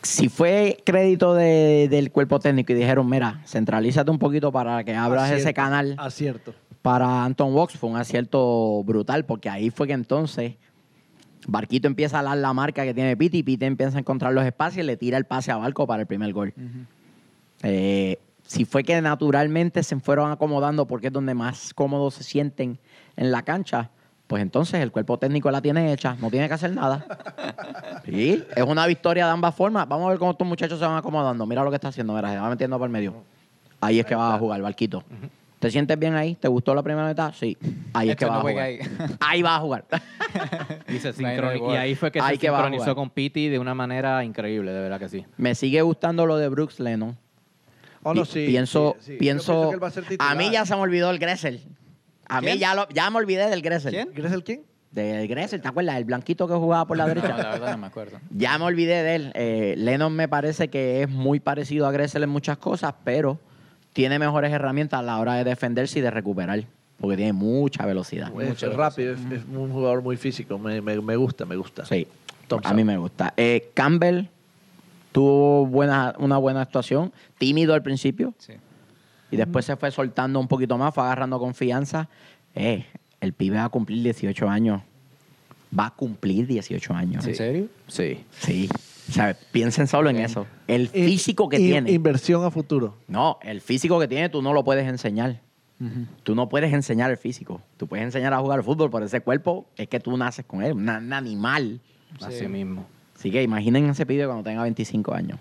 si 0.04 0.30
fue 0.30 0.78
crédito 0.86 1.34
de- 1.34 1.88
del 1.90 2.12
cuerpo 2.12 2.40
técnico 2.40 2.72
y 2.74 2.76
dijeron, 2.76 3.08
mira, 3.10 3.42
centralízate 3.46 4.10
un 4.12 4.20
poquito 4.20 4.52
para 4.52 4.84
que 4.84 4.96
abras 4.96 5.32
ese 5.32 5.54
canal 5.54 5.96
Acierto. 6.00 6.54
para 6.82 7.24
Anton 7.24 7.54
Walks, 7.54 7.76
fue 7.78 7.90
un 7.90 7.98
acierto 7.98 8.84
brutal 8.84 9.26
porque 9.26 9.50
ahí 9.50 9.70
fue 9.70 9.88
que 9.88 9.94
entonces 9.94 10.56
Barquito 11.48 11.88
empieza 11.88 12.20
a 12.20 12.24
dar 12.24 12.38
la 12.38 12.54
marca 12.54 12.84
que 12.84 12.94
tiene 12.94 13.16
Piti 13.18 13.40
y 13.40 13.44
Piti 13.44 13.66
empieza 13.66 13.98
a 13.98 14.00
encontrar 14.00 14.34
los 14.34 14.46
espacios 14.46 14.84
y 14.84 14.88
le 14.88 14.98
tira 14.98 15.18
el 15.18 15.26
pase 15.26 15.52
a 15.52 15.58
Barco 15.58 15.86
para 15.88 16.02
el 16.02 16.08
primer 16.08 16.34
gol. 16.34 16.54
Eh, 17.64 18.18
si 18.44 18.66
fue 18.66 18.84
que 18.84 19.00
naturalmente 19.02 19.82
se 19.84 20.00
fueron 20.00 20.32
acomodando 20.32 20.88
porque 20.88 21.08
es 21.08 21.14
donde 21.14 21.34
más 21.34 21.74
cómodos 21.74 22.16
se 22.16 22.24
sienten 22.24 22.80
en 23.16 23.32
la 23.32 23.44
cancha, 23.44 23.92
pues 24.32 24.42
entonces 24.42 24.80
el 24.80 24.94
cuerpo 24.94 25.20
técnico 25.20 25.52
la 25.52 25.62
tiene 25.62 25.92
hecha, 25.92 26.16
no 26.22 26.32
tiene 26.32 26.48
que 26.48 26.54
hacer 26.54 26.72
nada. 26.72 27.06
Sí, 28.06 28.44
es 28.56 28.64
una 28.64 28.88
victoria 28.88 29.26
de 29.26 29.32
ambas 29.32 29.54
formas. 29.54 29.88
Vamos 29.88 30.08
a 30.08 30.10
ver 30.12 30.18
cómo 30.18 30.32
estos 30.32 30.48
muchachos 30.48 30.80
se 30.80 30.86
van 30.86 30.98
acomodando. 30.98 31.46
Mira 31.46 31.64
lo 31.64 31.70
que 31.70 31.76
está 31.76 31.90
haciendo, 31.90 32.14
mira, 32.14 32.32
se 32.32 32.40
va 32.40 32.50
metiendo 32.50 32.80
por 32.80 32.88
el 32.88 32.92
medio. 32.92 33.14
Ahí 33.80 34.00
es 34.00 34.06
que 34.06 34.16
vas 34.16 34.34
a 34.34 34.40
jugar, 34.40 34.60
Barquito. 34.62 35.04
¿Te 35.60 35.70
sientes 35.70 36.00
bien 36.00 36.16
ahí? 36.16 36.36
¿Te 36.36 36.48
gustó 36.48 36.74
la 36.74 36.82
primera 36.82 37.08
mitad? 37.08 37.34
Sí. 37.38 37.56
Ahí 37.94 38.10
es 38.10 38.16
que 38.16 38.26
vas 38.26 38.38
a 38.38 38.42
jugar. 38.42 38.58
ahí. 38.58 38.80
Ahí 39.20 39.42
vas 39.42 39.58
a 39.58 39.62
jugar. 39.62 39.86
Y, 40.88 40.98
se 41.00 41.14
y 41.20 41.26
ahí 41.76 41.96
fue 41.96 42.12
que 42.12 42.20
Ahí 42.22 42.36
se 42.36 42.42
que 42.42 42.50
va 42.50 42.60
a 42.60 42.62
sincronizó 42.62 42.84
jugar. 42.84 42.96
con 42.96 43.10
Piti 43.10 43.50
de 43.50 43.60
una 43.60 43.76
manera 43.76 44.24
increíble, 44.24 44.72
de 44.72 44.80
verdad 44.82 45.00
que 45.00 45.10
sí. 45.10 45.26
Me 45.38 45.54
sigue 45.54 45.82
gustando 45.82 46.26
lo 46.26 46.38
de 46.38 46.48
Brooks 46.48 46.80
Lennon. 46.80 47.18
Oh, 48.04 48.14
no, 48.14 48.26
sí, 48.26 48.48
pienso, 48.48 48.96
sí, 49.00 49.06
sí. 49.06 49.12
Yo 49.14 49.20
pienso, 49.20 49.70
que 49.70 49.76
él 49.76 49.84
va 49.84 49.88
a 49.90 49.92
ser 49.92 50.06
a 50.18 50.36
mí 50.36 50.50
ya 50.50 50.66
se 50.66 50.74
me 50.76 50.82
olvidó 50.82 51.12
el 51.12 51.20
Gressel. 51.20 51.62
A 52.32 52.42
mí 52.42 52.58
ya, 52.58 52.74
lo, 52.76 52.88
ya 52.90 53.10
me 53.10 53.18
olvidé 53.18 53.50
del 53.50 53.62
Gressel. 53.62 53.92
¿Quién? 53.94 54.08
¿Quieres 54.10 54.32
el 54.32 54.44
quién? 54.44 54.62
Del 54.92 55.28
Gressel, 55.28 55.62
¿te 55.62 55.68
acuerdas? 55.68 55.96
El 55.98 56.06
blanquito 56.06 56.48
que 56.48 56.54
jugaba 56.54 56.86
por 56.86 56.98
la 56.98 57.04
No, 57.04 57.10
derecha. 57.10 57.38
la 57.38 57.50
verdad 57.52 57.72
no 57.72 57.78
me 57.78 57.88
acuerdo. 57.88 58.20
Ya 58.30 58.58
me 58.58 58.66
olvidé 58.66 59.04
de 59.04 59.16
él. 59.16 59.32
Eh, 59.36 59.76
Lennon 59.78 60.14
me 60.14 60.28
parece 60.28 60.68
que 60.70 61.04
es 61.04 61.10
muy 61.10 61.40
parecido 61.40 61.88
a 61.88 61.92
Gressel 61.92 62.24
en 62.24 62.30
muchas 62.30 62.58
cosas, 62.58 62.94
pero 63.04 63.40
tiene 63.94 64.20
mejores 64.20 64.52
herramientas 64.52 65.00
a 65.00 65.04
la 65.04 65.18
hora 65.20 65.36
de 65.36 65.44
defenderse 65.44 66.00
y 66.00 66.02
de 66.02 66.12
recuperar, 66.12 66.64
porque 67.00 67.16
tiene 67.18 67.34
mucha 67.34 67.86
velocidad. 67.86 68.32
Es 68.42 68.62
rápido, 68.74 69.14
es, 69.14 69.20
es 69.32 69.44
un 69.54 69.72
jugador 69.72 70.02
muy 70.02 70.18
físico. 70.18 70.58
Me, 70.60 70.82
me- 70.82 71.00
me 71.02 71.16
gusta, 71.16 71.46
me 71.46 71.56
gusta. 71.56 71.86
Sí, 71.86 72.06
a 72.64 72.74
mí 72.74 72.84
me 72.84 72.98
gusta. 72.98 73.34
Eh, 73.38 73.72
Campbell 73.74 74.26
tuvo 75.12 75.66
buena, 75.68 76.16
una 76.20 76.38
buena 76.38 76.62
actuación, 76.62 77.12
tímido 77.38 77.74
al 77.74 77.82
principio, 77.84 78.34
Sí. 78.38 78.54
Y 79.32 79.38
después 79.38 79.66
se 79.66 79.76
fue 79.78 79.90
soltando 79.92 80.40
un 80.40 80.48
poquito 80.48 80.78
más, 80.78 80.94
fue 80.94 81.04
agarrando 81.04 81.40
confianza. 81.40 82.10
Eh, 82.54 82.86
el 83.22 83.34
pibe 83.34 83.58
va 83.58 83.66
a 83.66 83.70
cumplir 83.70 84.04
18 84.04 84.50
años. 84.50 84.82
Va 85.78 85.86
a 85.88 85.92
cumplir 85.92 86.46
18 86.48 86.94
años. 86.94 87.26
¿En 87.26 87.36
serio? 87.36 87.68
Sí. 87.88 88.24
Sí. 88.40 88.70
O 89.10 89.12
sea, 89.14 89.36
piensen 89.52 89.88
solo 89.88 90.10
en 90.10 90.18
eso. 90.18 90.46
El 90.68 90.90
Eh, 90.94 91.06
físico 91.06 91.48
que 91.50 91.58
in- 91.60 91.66
tiene. 91.68 91.92
Inversión 91.92 92.44
a 92.44 92.52
futuro. 92.52 92.96
No, 93.08 93.40
el 93.42 93.62
físico 93.62 94.00
que 94.00 94.08
tiene 94.08 94.30
tú 94.30 94.42
no 94.42 94.54
lo 94.54 94.64
puedes 94.64 94.88
enseñar. 94.88 95.40
Tú 96.22 96.36
no 96.36 96.48
puedes 96.48 96.72
enseñar 96.74 97.10
el 97.10 97.18
físico. 97.18 97.60
Tú 97.78 97.88
puedes 97.88 98.06
enseñar 98.06 98.34
a 98.36 98.40
jugar 98.40 98.62
fútbol, 98.64 98.92
pero 98.92 99.06
ese 99.06 99.22
cuerpo 99.22 99.66
es 99.78 99.88
que 99.88 100.00
tú 100.00 100.16
naces 100.16 100.46
con 100.46 100.62
él, 100.62 100.74
un 100.74 100.88
animal. 100.90 101.80
Así 102.22 102.40
Sí. 102.40 102.48
mismo. 102.48 102.86
Así 103.18 103.32
que 103.32 103.42
imaginen 103.42 103.86
ese 103.90 104.06
pibe 104.06 104.26
cuando 104.28 104.44
tenga 104.44 104.62
25 104.62 105.14
años. 105.14 105.40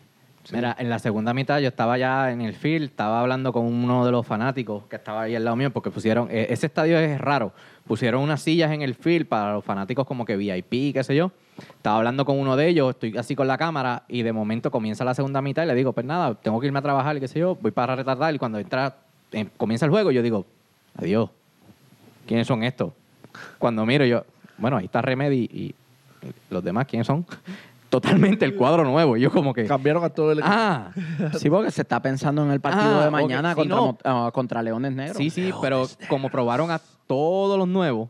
Mira, 0.52 0.74
en 0.78 0.88
la 0.88 0.98
segunda 0.98 1.34
mitad 1.34 1.60
yo 1.60 1.68
estaba 1.68 1.98
ya 1.98 2.32
en 2.32 2.40
el 2.40 2.54
field, 2.54 2.86
estaba 2.86 3.20
hablando 3.20 3.52
con 3.52 3.66
uno 3.66 4.04
de 4.04 4.10
los 4.10 4.26
fanáticos 4.26 4.84
que 4.86 4.96
estaba 4.96 5.22
ahí 5.22 5.36
al 5.36 5.44
lado 5.44 5.54
mío 5.54 5.70
porque 5.70 5.90
pusieron, 5.90 6.28
eh, 6.30 6.46
ese 6.50 6.66
estadio 6.66 6.98
es 6.98 7.20
raro, 7.20 7.52
pusieron 7.86 8.22
unas 8.22 8.40
sillas 8.40 8.72
en 8.72 8.82
el 8.82 8.94
field 8.94 9.26
para 9.26 9.52
los 9.52 9.64
fanáticos 9.64 10.06
como 10.06 10.24
que 10.24 10.36
VIP, 10.36 10.94
qué 10.94 11.04
sé 11.04 11.14
yo. 11.14 11.30
Estaba 11.58 11.98
hablando 11.98 12.24
con 12.24 12.38
uno 12.38 12.56
de 12.56 12.68
ellos, 12.68 12.90
estoy 12.90 13.16
así 13.18 13.36
con 13.36 13.46
la 13.46 13.58
cámara 13.58 14.04
y 14.08 14.22
de 14.22 14.32
momento 14.32 14.70
comienza 14.70 15.04
la 15.04 15.14
segunda 15.14 15.42
mitad 15.42 15.62
y 15.62 15.66
le 15.66 15.74
digo, 15.74 15.92
pues 15.92 16.06
nada, 16.06 16.34
tengo 16.34 16.58
que 16.58 16.66
irme 16.66 16.78
a 16.78 16.82
trabajar 16.82 17.16
y 17.16 17.20
qué 17.20 17.28
sé 17.28 17.38
yo, 17.38 17.56
voy 17.60 17.70
para 17.70 17.94
retardar 17.94 18.34
y 18.34 18.38
cuando 18.38 18.58
entra, 18.58 18.96
eh, 19.32 19.46
comienza 19.58 19.84
el 19.84 19.90
juego 19.90 20.10
yo 20.10 20.22
digo, 20.22 20.46
adiós, 20.96 21.28
¿quiénes 22.26 22.46
son 22.46 22.64
estos? 22.64 22.92
Cuando 23.58 23.84
miro 23.84 24.06
yo, 24.06 24.24
bueno, 24.56 24.78
ahí 24.78 24.86
está 24.86 25.02
Remedy 25.02 25.44
y 25.52 25.74
los 26.48 26.64
demás, 26.64 26.86
¿quiénes 26.86 27.06
son? 27.06 27.26
Totalmente 27.90 28.44
el 28.44 28.54
cuadro 28.56 28.84
nuevo. 28.84 29.16
Y 29.16 29.20
yo 29.20 29.30
como 29.30 29.52
que... 29.52 29.66
Cambiaron 29.66 30.02
a 30.04 30.08
todo 30.10 30.32
el 30.32 30.38
equipo. 30.38 30.54
Ah, 30.56 30.92
Sí, 31.38 31.50
porque 31.50 31.70
se 31.70 31.82
está 31.82 32.00
pensando 32.00 32.42
en 32.44 32.50
el 32.52 32.60
partido 32.60 33.00
Ah, 33.00 33.04
de 33.04 33.10
mañana 33.10 33.52
ok. 33.52 33.62
Sí, 33.62 33.68
contra. 33.68 33.80
Mo- 33.80 33.98
ah, 34.04 34.30
contra 34.32 34.62
Leones 34.62 34.92
Negros. 34.92 35.16
sí, 35.16 35.28
sí, 35.30 35.52
pero 35.60 35.86
como 36.08 36.30
probaron 36.30 36.70
a 36.70 36.80
todos 37.06 37.58
los 37.58 37.66
nuevos, 37.68 38.08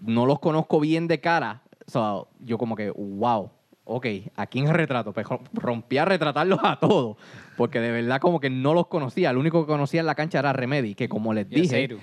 no 0.00 0.24
los 0.24 0.38
conozco 0.38 0.80
bien 0.80 1.08
de 1.08 1.20
cara. 1.20 1.62
So, 1.86 2.28
yo 2.40 2.58
como 2.58 2.76
que, 2.76 2.90
wow, 2.90 3.50
ok, 3.88 4.06
¿a 4.36 4.46
quién 4.46 4.72
retrato? 4.72 5.12
Pues 5.12 5.26
rom- 5.26 5.40
rompí 5.52 5.98
a 5.98 6.04
retratarlos 6.04 6.60
a 6.62 6.76
todos, 6.78 7.16
porque 7.56 7.80
de 7.80 7.90
verdad 7.90 8.20
como 8.20 8.38
que 8.38 8.50
no 8.50 8.74
los 8.74 8.86
conocía. 8.86 9.30
El 9.30 9.38
único 9.38 9.64
que 9.64 9.66
conocía 9.72 10.00
en 10.00 10.06
la 10.06 10.14
cancha 10.14 10.38
era 10.38 10.52
Remedy, 10.52 10.94
que 10.94 11.08
como 11.08 11.32
les 11.34 11.48
dije... 11.48 11.88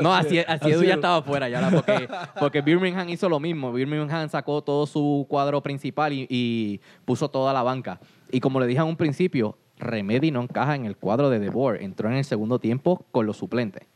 No, 0.00 0.14
así, 0.14 0.38
así 0.38 0.44
Así 0.48 0.70
Edu 0.70 0.82
ya 0.82 0.90
es. 0.90 0.94
estaba 0.96 1.22
fuera 1.22 1.48
ya, 1.48 1.68
porque, 1.70 2.08
porque 2.40 2.60
Birmingham 2.60 3.08
hizo 3.08 3.28
lo 3.28 3.40
mismo. 3.40 3.72
Birmingham 3.72 4.28
sacó 4.28 4.62
todo 4.62 4.86
su 4.86 5.26
cuadro 5.28 5.62
principal 5.62 6.12
y, 6.12 6.26
y 6.28 6.80
puso 7.04 7.28
toda 7.28 7.52
la 7.52 7.62
banca. 7.62 8.00
Y 8.30 8.40
como 8.40 8.60
le 8.60 8.66
dije 8.66 8.80
a 8.80 8.84
un 8.84 8.96
principio, 8.96 9.58
Remedy 9.78 10.30
no 10.30 10.42
encaja 10.42 10.74
en 10.74 10.84
el 10.86 10.96
cuadro 10.96 11.30
de 11.30 11.38
De 11.38 11.50
Boer. 11.50 11.82
Entró 11.82 12.08
en 12.08 12.16
el 12.16 12.24
segundo 12.24 12.58
tiempo 12.58 13.04
con 13.10 13.26
los 13.26 13.36
suplentes. 13.36 13.86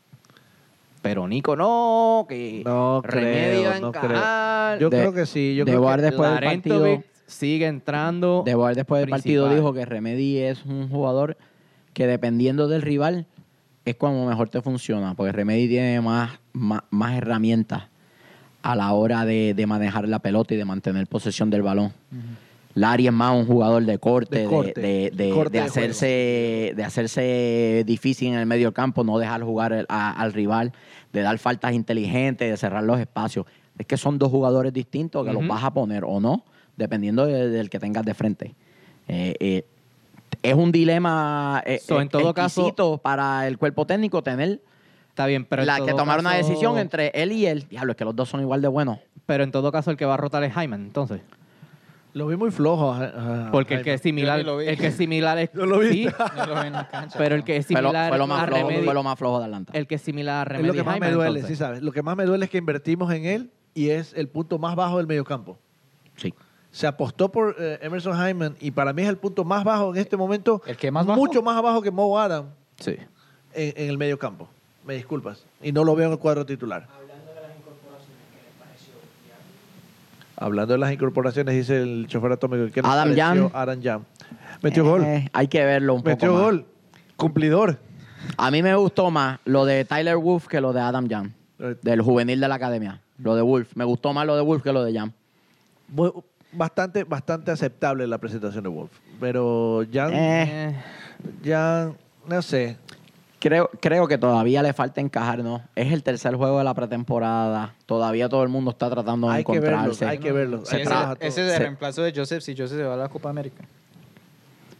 Pero 1.02 1.28
Nico 1.28 1.54
no, 1.56 2.26
que 2.28 2.62
No 2.64 3.00
Remedy 3.02 3.58
creo, 3.58 3.70
va 3.70 3.76
a 3.76 3.80
no 3.80 3.88
encajar. 3.88 4.78
Yo 4.78 4.90
De- 4.90 4.98
creo 4.98 5.12
que 5.12 5.26
sí. 5.26 5.54
Yo 5.54 5.64
de 5.64 5.72
creo 5.72 5.96
que 5.96 6.02
después 6.02 6.30
del 6.30 6.44
partido- 6.44 7.02
sigue 7.26 7.66
entrando. 7.66 8.42
De 8.44 8.54
Boer 8.54 8.74
después 8.74 9.00
del 9.00 9.11
partido 9.11 9.48
dijo 9.54 9.72
que 9.74 9.84
Remedy 9.84 10.38
es 10.38 10.64
un 10.64 10.88
jugador 10.88 11.37
que 11.92 12.06
dependiendo 12.06 12.68
del 12.68 12.82
rival 12.82 13.26
es 13.84 13.96
como 13.96 14.26
mejor 14.26 14.48
te 14.50 14.61
funciona, 14.62 15.14
porque 15.14 15.32
Remedy 15.32 15.68
tiene 15.68 16.00
más, 16.00 16.38
más, 16.52 16.80
más 16.90 17.16
herramientas 17.16 17.84
a 18.62 18.74
la 18.76 18.92
hora 18.92 19.24
de, 19.24 19.54
de 19.54 19.66
manejar 19.66 20.06
la 20.08 20.18
pelota 20.18 20.52
y 20.54 20.56
de 20.56 20.64
mantener 20.64 21.06
posesión 21.06 21.48
del 21.50 21.62
balón. 21.62 21.92
Larry 22.78 23.06
es 23.08 23.12
más 23.12 23.34
un 23.34 23.46
jugador 23.46 23.84
de 23.84 23.98
corte, 23.98 24.36
De 24.36 24.42
de, 24.42 24.48
corte, 24.48 24.80
de- 24.80 25.10
de- 25.14 25.30
corte 25.30 25.52
de 25.58 25.58
de 25.62 25.64
hacerse, 25.68 26.72
de 26.76 26.84
hacerse 26.84 27.82
difícil 27.86 28.28
en 28.28 28.38
el 28.38 28.46
medio 28.46 28.72
campo, 28.72 29.04
no 29.04 29.18
dejar 29.18 29.42
jugar 29.42 29.72
el- 29.72 29.86
a- 29.88 30.12
al 30.20 30.32
rival, 30.32 30.72
de 31.12 31.22
dar 31.22 31.38
faltas 31.38 31.72
inteligentes, 31.72 32.50
de 32.50 32.56
cerrar 32.56 32.82
los 32.84 32.98
espacios. 33.00 33.46
Es 33.78 33.86
que 33.86 33.96
son 33.96 34.18
dos 34.18 34.30
jugadores 34.30 34.72
distintos 34.72 35.24
que 35.26 35.32
los 35.32 35.46
vas 35.46 35.64
a 35.64 35.72
poner 35.72 36.04
o 36.04 36.20
no, 36.20 36.44
dependiendo 36.76 37.26
de- 37.26 37.48
del 37.48 37.70
que 37.70 37.78
tengas 37.78 38.04
de 38.04 38.14
frente. 38.14 38.54
Eh, 39.08 39.34
eh, 39.40 39.64
es 40.42 40.54
un 40.54 40.70
dilema 40.70 41.62
eh, 41.66 41.78
So, 41.84 42.00
en 42.00 42.08
todo 42.08 42.34
caso- 42.34 43.00
para 43.02 43.46
el 43.48 43.58
cuerpo 43.58 43.86
técnico 43.86 44.22
tener 44.22 44.60
Está 45.10 45.26
bien, 45.26 45.44
pero 45.46 45.64
la 45.64 45.80
que 45.84 45.92
tomar 45.94 46.20
una 46.20 46.34
decisión 46.34 46.78
entre 46.78 47.08
él 47.12 47.32
y 47.32 47.44
él. 47.46 47.66
Diablo, 47.68 47.90
es 47.90 47.96
que 47.96 48.04
los 48.04 48.14
dos 48.14 48.28
son 48.28 48.40
igual 48.40 48.62
de 48.62 48.68
buenos. 48.68 49.00
Pero 49.26 49.42
en 49.42 49.50
todo 49.50 49.72
caso 49.72 49.90
el 49.90 49.96
que 49.96 50.04
va 50.04 50.14
a 50.14 50.16
rotar 50.16 50.44
es 50.44 50.52
Hyman, 50.54 50.80
entonces. 50.80 51.20
Lo 52.14 52.27
vi 52.27 52.37
muy 52.37 52.51
flojo. 52.51 52.92
a- 52.92 53.47
a- 53.49 53.51
Porque 53.53 53.75
el 53.75 53.85
que 53.85 53.94
es 53.94 54.01
similar, 54.01 54.42
lo 54.44 54.57
vi. 54.59 54.66
el 54.68 54.79
que 54.79 54.87
es 54.88 54.94
similar 54.97 55.38
es 55.38 55.55
No 55.55 55.66
lo 55.66 55.83
sí, 55.83 55.88
viste. 56.07 56.14
No 56.37 56.47
lo 56.47 56.55
ven 56.55 56.66
en 56.66 56.73
la 56.73 56.88
cancha. 56.88 57.18
pero 57.18 57.35
el 57.35 57.44
que 57.44 57.57
es 57.57 57.66
Fue 57.66 57.75
lo, 57.81 57.88
similar 57.90 58.09
fue 58.09 58.18
lo 58.18 58.27
más 58.27 58.42
a 58.42 58.47
flojo, 58.47 58.68
Remedy- 58.71 58.85
fue 58.85 58.94
lo 58.94 59.03
más 59.03 59.18
flojo 59.18 59.38
de 59.38 59.44
Atlanta. 59.44 59.73
el 59.75 59.87
que 59.87 59.94
es 59.97 60.03
similar 60.03 60.38
a 60.38 60.42
Es 60.42 60.49
Remedy 60.57 60.66
lo 60.68 60.73
que 60.75 60.83
más 60.85 61.01
me 61.01 61.07
Hyman, 61.07 61.14
duele, 61.14 61.29
entonces. 61.40 61.59
sí 61.59 61.64
sabes. 61.64 61.83
Lo 61.83 61.92
que 61.92 62.03
más 62.03 62.16
me 62.16 62.25
duele 62.25 62.44
es 62.47 62.51
que 62.51 62.59
invertimos 62.59 63.12
en 63.12 63.25
él 63.27 63.51
y 63.75 63.90
es 63.90 64.14
el 64.14 64.29
punto 64.29 64.59
más 64.59 64.75
bajo 64.75 64.97
del 64.99 65.07
mediocampo. 65.07 65.59
Sí. 66.16 66.35
Se 66.71 66.87
apostó 66.87 67.31
por 67.31 67.57
eh, 67.59 67.79
Emerson 67.83 68.14
Hyman 68.14 68.57
y 68.61 68.71
para 68.73 68.92
mí 68.92 69.03
es 69.03 69.09
el 69.09 69.16
punto 69.16 69.44
más 69.44 69.64
bajo 69.64 69.94
en 69.94 70.01
este 70.01 70.16
momento. 70.16 70.61
¿El 70.66 70.77
que 70.77 70.90
más 70.90 71.07
bajo? 71.07 71.18
Mucho 71.21 71.42
más 71.42 71.57
abajo 71.57 71.81
que 71.83 71.90
Mo 71.90 72.18
Adam 72.18 72.47
Sí. 72.79 72.97
en, 73.55 73.75
en 73.77 73.88
el 73.90 73.99
mediocampo. 73.99 74.49
Me 74.87 74.94
disculpas. 74.94 75.44
Y 75.62 75.73
no 75.73 75.85
lo 75.85 75.94
veo 75.94 76.07
en 76.07 76.12
el 76.12 76.18
cuadro 76.18 76.44
titular. 76.47 76.87
Hablando 80.40 80.74
de 80.74 80.79
las 80.79 80.92
incorporaciones, 80.92 81.55
dice 81.55 81.83
el 81.83 82.07
chofer 82.07 82.33
atómico. 82.33 82.70
¿qué 82.72 82.81
les 82.81 82.90
Adam 82.90 83.14
Jan. 83.16 83.51
Adam 83.53 83.83
Jan. 83.83 84.07
Metió 84.62 84.85
gol. 84.85 85.03
Eh, 85.05 85.29
hay 85.33 85.48
que 85.48 85.64
verlo 85.64 85.94
un 85.94 86.03
Metió 86.05 86.29
poco 86.29 86.33
más. 86.35 86.42
gol. 86.42 86.66
Cumplidor. 87.16 87.79
A 88.37 88.51
mí 88.51 88.62
me 88.62 88.74
gustó 88.77 89.11
más 89.11 89.40
lo 89.44 89.64
de 89.64 89.85
Tyler 89.85 90.16
Wolf 90.16 90.46
que 90.46 90.61
lo 90.61 90.72
de 90.72 90.81
Adam 90.81 91.09
Jan, 91.09 91.35
Eh. 91.59 91.74
del 91.83 92.03
juvenil 92.03 92.38
de 92.40 92.46
la 92.48 92.55
academia. 92.55 93.01
Lo 93.18 93.35
de 93.35 93.42
Wolf. 93.42 93.72
Me 93.74 93.85
gustó 93.85 94.12
más 94.12 94.27
lo 94.27 94.37
de 94.37 94.42
Wolf 94.42 94.62
que 94.62 94.72
lo 94.72 94.85
de 94.85 94.92
Jan. 94.96 95.12
Bu- 95.92 96.22
Bastante, 96.53 97.05
bastante 97.05 97.51
aceptable 97.51 98.07
la 98.07 98.16
presentación 98.18 98.62
de 98.62 98.70
Wolf. 98.70 98.90
Pero 99.20 99.85
Jan, 99.92 100.11
Eh, 100.14 100.74
Jan, 101.44 101.94
no 102.27 102.40
sé. 102.42 102.77
Creo, 103.38 103.70
creo 103.81 104.07
que 104.09 104.18
todavía 104.18 104.62
le 104.62 104.72
falta 104.72 105.01
encajar, 105.01 105.38
¿no? 105.44 105.62
Es 105.74 105.92
el 105.92 106.03
tercer 106.03 106.35
juego 106.37 106.59
de 106.59 106.64
la 106.64 106.74
pretemporada. 106.74 107.74
Todavía 107.87 108.29
todo 108.29 108.42
el 108.42 108.48
mundo 108.48 108.70
está 108.70 108.90
tratando 108.90 109.29
de 109.29 109.37
Hay 109.37 109.44
que 109.44 109.53
verlo, 109.61 109.68
encontrarse. 109.79 110.07
hay 110.07 110.18
que 110.18 110.33
verlo. 110.33 110.59
Sí, 110.64 110.72
Hay 110.72 110.77
que 110.79 110.83
ese, 110.83 110.90
trabajar 110.90 111.16
todo. 111.18 111.29
ese 111.29 111.40
es 111.42 111.46
el 111.48 111.53
Se- 111.55 111.59
reemplazo 111.61 112.03
de 112.03 112.12
Joseph 112.14 112.42
si 112.42 112.53
Joseph 112.57 112.79
se 112.79 112.85
va 112.85 112.94
a 112.94 112.96
la 112.96 113.09
Copa 113.09 113.31
América. 113.31 113.64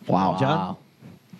Wow. 0.07 0.35
Jan. 0.39 0.77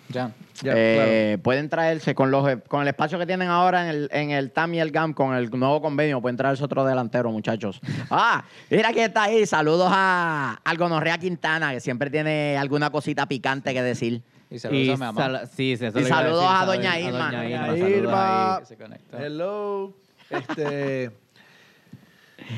Ya. 0.09 0.31
Ya, 0.61 0.73
Eh, 0.75 1.37
Pueden 1.41 1.69
traerse 1.69 2.13
con 2.15 2.31
los 2.31 2.45
con 2.67 2.81
el 2.81 2.87
espacio 2.89 3.17
que 3.19 3.25
tienen 3.25 3.47
ahora 3.47 3.83
en 3.83 3.89
el, 3.89 4.09
en 4.11 4.31
el 4.31 4.51
TAM 4.51 4.73
y 4.73 4.79
el 4.79 4.91
GAM, 4.91 5.13
con 5.13 5.33
el 5.35 5.49
nuevo 5.51 5.81
convenio, 5.81 6.19
pueden 6.19 6.35
traerse 6.35 6.63
otro 6.63 6.83
delantero, 6.83 7.31
muchachos. 7.31 7.79
Ah, 8.11 8.43
mira 8.69 8.91
que 8.91 9.05
está 9.05 9.23
ahí. 9.23 9.45
Saludos 9.45 9.89
a, 9.91 10.59
al 10.63 10.77
Gonorrea 10.77 11.17
Quintana, 11.17 11.71
que 11.71 11.79
siempre 11.79 12.09
tiene 12.09 12.57
alguna 12.57 12.89
cosita 12.89 13.25
picante 13.27 13.73
que 13.73 13.81
decir. 13.83 14.21
Y 14.51 14.57
saludos 14.59 14.83
Y 14.85 14.89
a 14.89 14.93
mi 14.93 14.97
mamá. 14.99 15.21
sal- 15.21 15.47
sí, 15.55 15.77
sí, 15.77 15.85
eso 15.85 15.99
Y 15.99 16.03
saludos 16.05 16.41
decir, 16.41 16.55
a 16.57 16.65
doña 16.65 16.99
Irma. 16.99 17.25
doña 17.31 17.43
Doña 17.43 17.65
saludos 17.67 17.89
Irma. 17.89 18.53
ahí. 18.55 18.59
que 18.61 18.65
se 18.65 18.77
conectó. 18.77 19.17
Hello. 19.17 19.93
Este, 20.29 21.11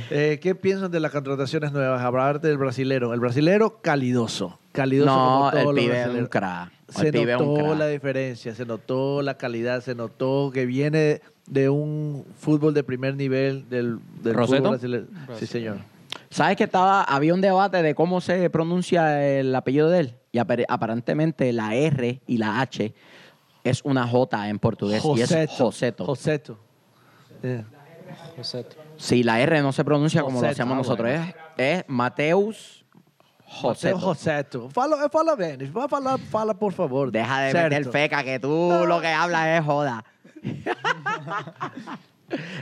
eh, 0.10 0.40
¿Qué 0.42 0.56
piensan 0.56 0.92
de 0.92 1.00
las 1.00 1.12
contrataciones 1.12 1.72
nuevas? 1.74 2.02
Hablar 2.02 2.40
del 2.42 2.58
brasilero. 2.58 3.14
El 3.14 3.20
brasilero 3.20 3.82
calidoso. 3.82 4.58
Calidoso 4.72 5.10
No, 5.12 5.16
como 5.40 5.52
todos 5.52 5.62
el 5.64 5.66
los 5.68 5.76
pibe 5.76 6.20
un 6.20 6.26
crack. 6.28 6.72
Se 6.90 7.08
El 7.10 7.26
notó 7.38 7.54
crack. 7.56 7.78
la 7.80 7.88
diferencia, 7.88 8.56
se 8.56 8.66
notó 8.66 9.22
la 9.22 9.36
calidad, 9.38 9.82
se 9.82 9.96
notó 9.96 10.52
que 10.54 10.66
viene 10.66 11.22
de 11.48 11.70
un 11.70 12.26
fútbol 12.38 12.74
de 12.74 12.84
primer 12.84 13.16
nivel 13.16 13.68
del, 13.70 14.00
del 14.22 14.34
¿Roseto? 14.34 14.58
fútbol 14.64 14.70
brasileño. 14.78 15.08
Sí, 15.38 15.46
señor. 15.48 15.78
¿Sabes 16.30 16.56
que 16.56 16.64
estaba, 16.66 17.04
había 17.04 17.34
un 17.34 17.42
debate 17.42 17.82
de 17.82 17.96
cómo 17.96 18.22
se 18.22 18.50
pronuncia 18.50 19.26
el 19.40 19.54
apellido 19.56 19.90
de 19.90 20.00
él? 20.00 20.16
Y 20.32 20.40
apare- 20.40 20.66
aparentemente 20.68 21.52
la 21.52 21.76
R 21.76 22.22
y 22.26 22.38
la 22.38 22.62
H 22.62 22.94
es 23.64 23.82
una 23.84 24.08
J 24.08 24.50
en 24.50 24.60
portugués 24.60 25.04
y 25.16 25.22
es 25.22 25.30
Joseto. 25.50 26.06
Joseto. 26.06 26.60
Eh, 27.44 27.64
Joseto. 28.38 28.76
Si 28.98 29.24
la 29.24 29.40
R 29.42 29.62
no 29.62 29.72
se 29.72 29.84
pronuncia 29.84 30.22
como 30.22 30.36
lo 30.42 30.48
Joseto, 30.48 30.52
hacemos 30.54 30.74
ah, 30.74 30.78
nosotros, 30.78 31.10
bueno. 31.10 31.34
es, 31.58 31.80
es 31.80 31.86
Mateus 31.88 32.86
Mateo 33.46 33.62
Joseto. 33.62 34.00
Joseto. 34.00 34.70
Fala, 34.70 35.10
fala 35.10 35.36
bem. 35.36 35.60
Va 35.76 35.88
fala, 35.90 36.18
fala, 36.18 36.54
por 36.54 36.72
favor. 36.72 37.12
Deja 37.12 37.42
de 37.42 37.54
meter 37.54 37.86
feca, 37.92 38.24
que 38.24 38.40
tú 38.40 38.72
lo 38.88 39.02
que 39.02 39.08
hablas 39.08 39.60
es 39.60 39.66
joda. 39.66 40.06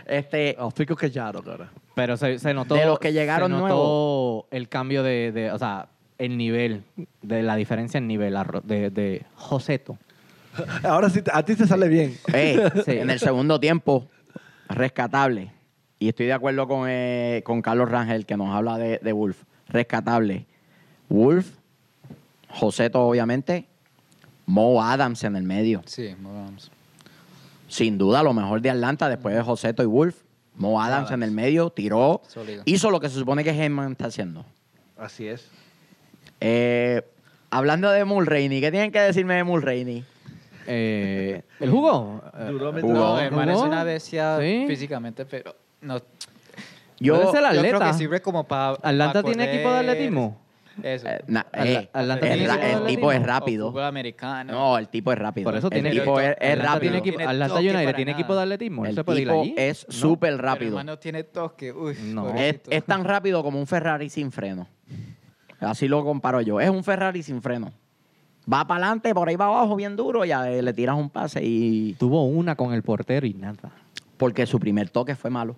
este, 0.07 0.55
Eu 0.59 0.71
fico 0.71 0.95
callado, 0.95 1.43
cara. 1.43 1.69
Pero 1.93 2.17
se, 2.17 2.39
se 2.39 2.53
notó. 2.53 2.73
De 2.75 2.85
los 2.85 2.97
que 2.99 3.13
llegaron 3.13 3.49
se 3.51 3.57
notó 3.57 3.67
nuevos. 3.67 4.45
el 4.51 4.67
cambio 4.67 5.03
de, 5.03 5.31
de- 5.31 5.51
O 5.51 5.59
sea, 5.59 5.87
el 6.19 6.37
nivel. 6.37 6.83
De 7.23 7.41
la 7.41 7.55
diferencia 7.55 7.97
en 7.97 8.07
nivel 8.07 8.37
de, 8.63 8.89
de 8.91 9.25
Joseto. 9.35 9.97
Ahora 10.83 11.09
sí, 11.09 11.21
a 11.33 11.43
ti 11.43 11.55
te 11.55 11.65
sale 11.65 11.87
bien. 11.87 12.15
Ey, 12.33 12.59
Sí. 12.85 12.91
en 12.91 13.09
el 13.09 13.19
segundo 13.19 13.59
tiempo, 13.59 14.07
rescatable. 14.67 15.51
Y 15.97 16.09
estoy 16.09 16.27
de 16.27 16.33
acuerdo 16.33 16.67
con, 16.67 16.85
eh, 16.87 17.41
con 17.45 17.61
Carlos 17.61 17.89
Rangel, 17.89 18.25
que 18.25 18.37
nos 18.37 18.53
habla 18.55 18.77
de, 18.77 18.99
de 19.01 19.11
Wolf. 19.11 19.43
Rescatable. 19.67 20.45
Wolf, 21.09 21.51
Joseto, 22.49 23.01
obviamente, 23.01 23.67
Mo 24.45 24.81
Adams 24.83 25.23
en 25.23 25.35
el 25.35 25.43
medio. 25.43 25.81
Sí, 25.85 26.15
vamos. 26.19 26.71
Sin 27.67 27.97
duda, 27.97 28.23
lo 28.23 28.33
mejor 28.33 28.61
de 28.61 28.69
Atlanta 28.69 29.09
después 29.09 29.35
de 29.35 29.41
Joseto 29.41 29.83
y 29.83 29.87
Wolf. 29.87 30.15
Mo 30.55 30.81
Adams, 30.81 31.07
Adams. 31.07 31.11
en 31.11 31.23
el 31.23 31.31
medio, 31.31 31.69
tiró, 31.69 32.21
Sólido. 32.27 32.63
hizo 32.65 32.91
lo 32.91 32.99
que 32.99 33.07
se 33.09 33.15
supone 33.19 33.43
que 33.43 33.51
Heyman 33.51 33.91
está 33.93 34.05
haciendo. 34.07 34.45
Así 34.97 35.27
es. 35.27 35.47
Eh, 36.39 37.01
hablando 37.49 37.89
de 37.91 38.05
Mulroney, 38.05 38.61
¿qué 38.61 38.71
tienen 38.71 38.91
que 38.91 38.99
decirme 38.99 39.35
de 39.35 39.43
Mulroney? 39.43 40.03
Eh, 40.67 41.41
¿El 41.59 41.69
jugo? 41.71 42.21
Eh, 42.37 42.45
Duró 42.51 42.71
Jugó. 42.73 42.93
No, 42.93 43.19
el 43.19 43.31
man 43.31 43.49
es 43.49 43.55
¿Jugó? 43.55 43.67
una 43.67 43.83
bestia 43.83 44.37
Sí. 44.39 44.65
físicamente, 44.67 45.25
pero 45.25 45.55
no. 45.81 45.99
Yo, 46.99 47.15
Puede 47.15 47.31
ser 47.31 47.41
Yo 47.53 47.61
creo 47.61 47.75
atleta. 47.75 47.87
que 47.91 47.93
sirve 47.97 48.21
como 48.21 48.43
para. 48.43 48.71
¿Atlanta 48.81 49.23
tiene 49.23 49.53
equipo 49.53 49.71
de 49.71 49.79
atletismo? 49.79 50.37
Eso. 50.83 51.07
eh, 51.09 51.21
na- 51.27 51.45
Atla- 51.51 51.65
eh, 51.81 51.89
Atlanta 51.91 52.25
es 52.27 52.33
tiene 52.35 52.47
ra- 52.47 52.53
equipo 52.55 52.67
de 52.69 52.73
el 52.79 52.85
tipo 52.87 53.11
es 53.11 53.17
atletismo. 53.19 53.65
O 53.65 53.71
rápido. 53.71 53.85
americano. 53.85 54.53
No, 54.53 54.77
el 54.77 54.87
tipo 54.87 55.11
es 55.11 55.19
rápido. 55.19 55.43
Por 55.45 55.57
eso 55.57 55.67
el 55.67 55.73
tiene 55.73 55.89
tipo 55.91 56.03
equipo- 56.03 56.19
es, 56.21 56.27
es 56.29 56.35
Atlanta 56.51 56.63
rápido. 56.65 56.79
tiene 56.81 56.97
equipo, 56.99 57.17
Tiene 57.17 57.31
Atlanta 57.31 57.53
toque 57.55 57.65
United 57.69 57.83
para 57.83 57.95
tiene 57.95 58.11
nada. 58.11 58.21
equipo 58.21 58.35
de 58.35 58.41
atletismo. 58.41 58.85
El 58.85 58.95
se 58.95 59.03
puede 59.03 59.21
ir 59.21 59.27
tipo 59.27 59.41
allí. 59.41 59.55
es 59.57 59.85
¿no? 59.87 59.93
súper 59.93 60.31
Pero 60.35 60.43
rápido. 60.43 60.79
el 60.79 60.85
no 60.85 60.99
tiene 60.99 61.23
toque. 61.23 61.71
Uy, 61.73 61.97
No. 62.03 62.33
Es, 62.35 62.59
es 62.69 62.83
tan 62.85 63.03
rápido 63.03 63.43
como 63.43 63.59
un 63.59 63.67
Ferrari 63.67 64.09
sin 64.09 64.31
freno. 64.31 64.67
Así 65.59 65.87
lo 65.87 66.03
comparo 66.03 66.41
yo. 66.41 66.59
Es 66.61 66.69
un 66.69 66.83
Ferrari 66.83 67.23
sin 67.23 67.41
freno. 67.41 67.71
Va 68.51 68.65
para 68.65 68.85
adelante, 68.85 69.13
por 69.13 69.29
ahí 69.29 69.35
va 69.35 69.45
abajo, 69.45 69.75
bien 69.75 69.95
duro, 69.95 70.25
y 70.25 70.31
a- 70.31 70.45
le 70.45 70.73
tiras 70.73 70.95
un 70.97 71.09
pase 71.09 71.41
y... 71.43 71.93
Tuvo 71.99 72.25
una 72.25 72.55
con 72.55 72.73
el 72.73 72.81
portero 72.81 73.27
y 73.27 73.33
nada. 73.33 73.71
Porque 74.17 74.45
su 74.45 74.59
primer 74.59 74.89
toque 74.89 75.15
fue 75.15 75.29
malo. 75.29 75.55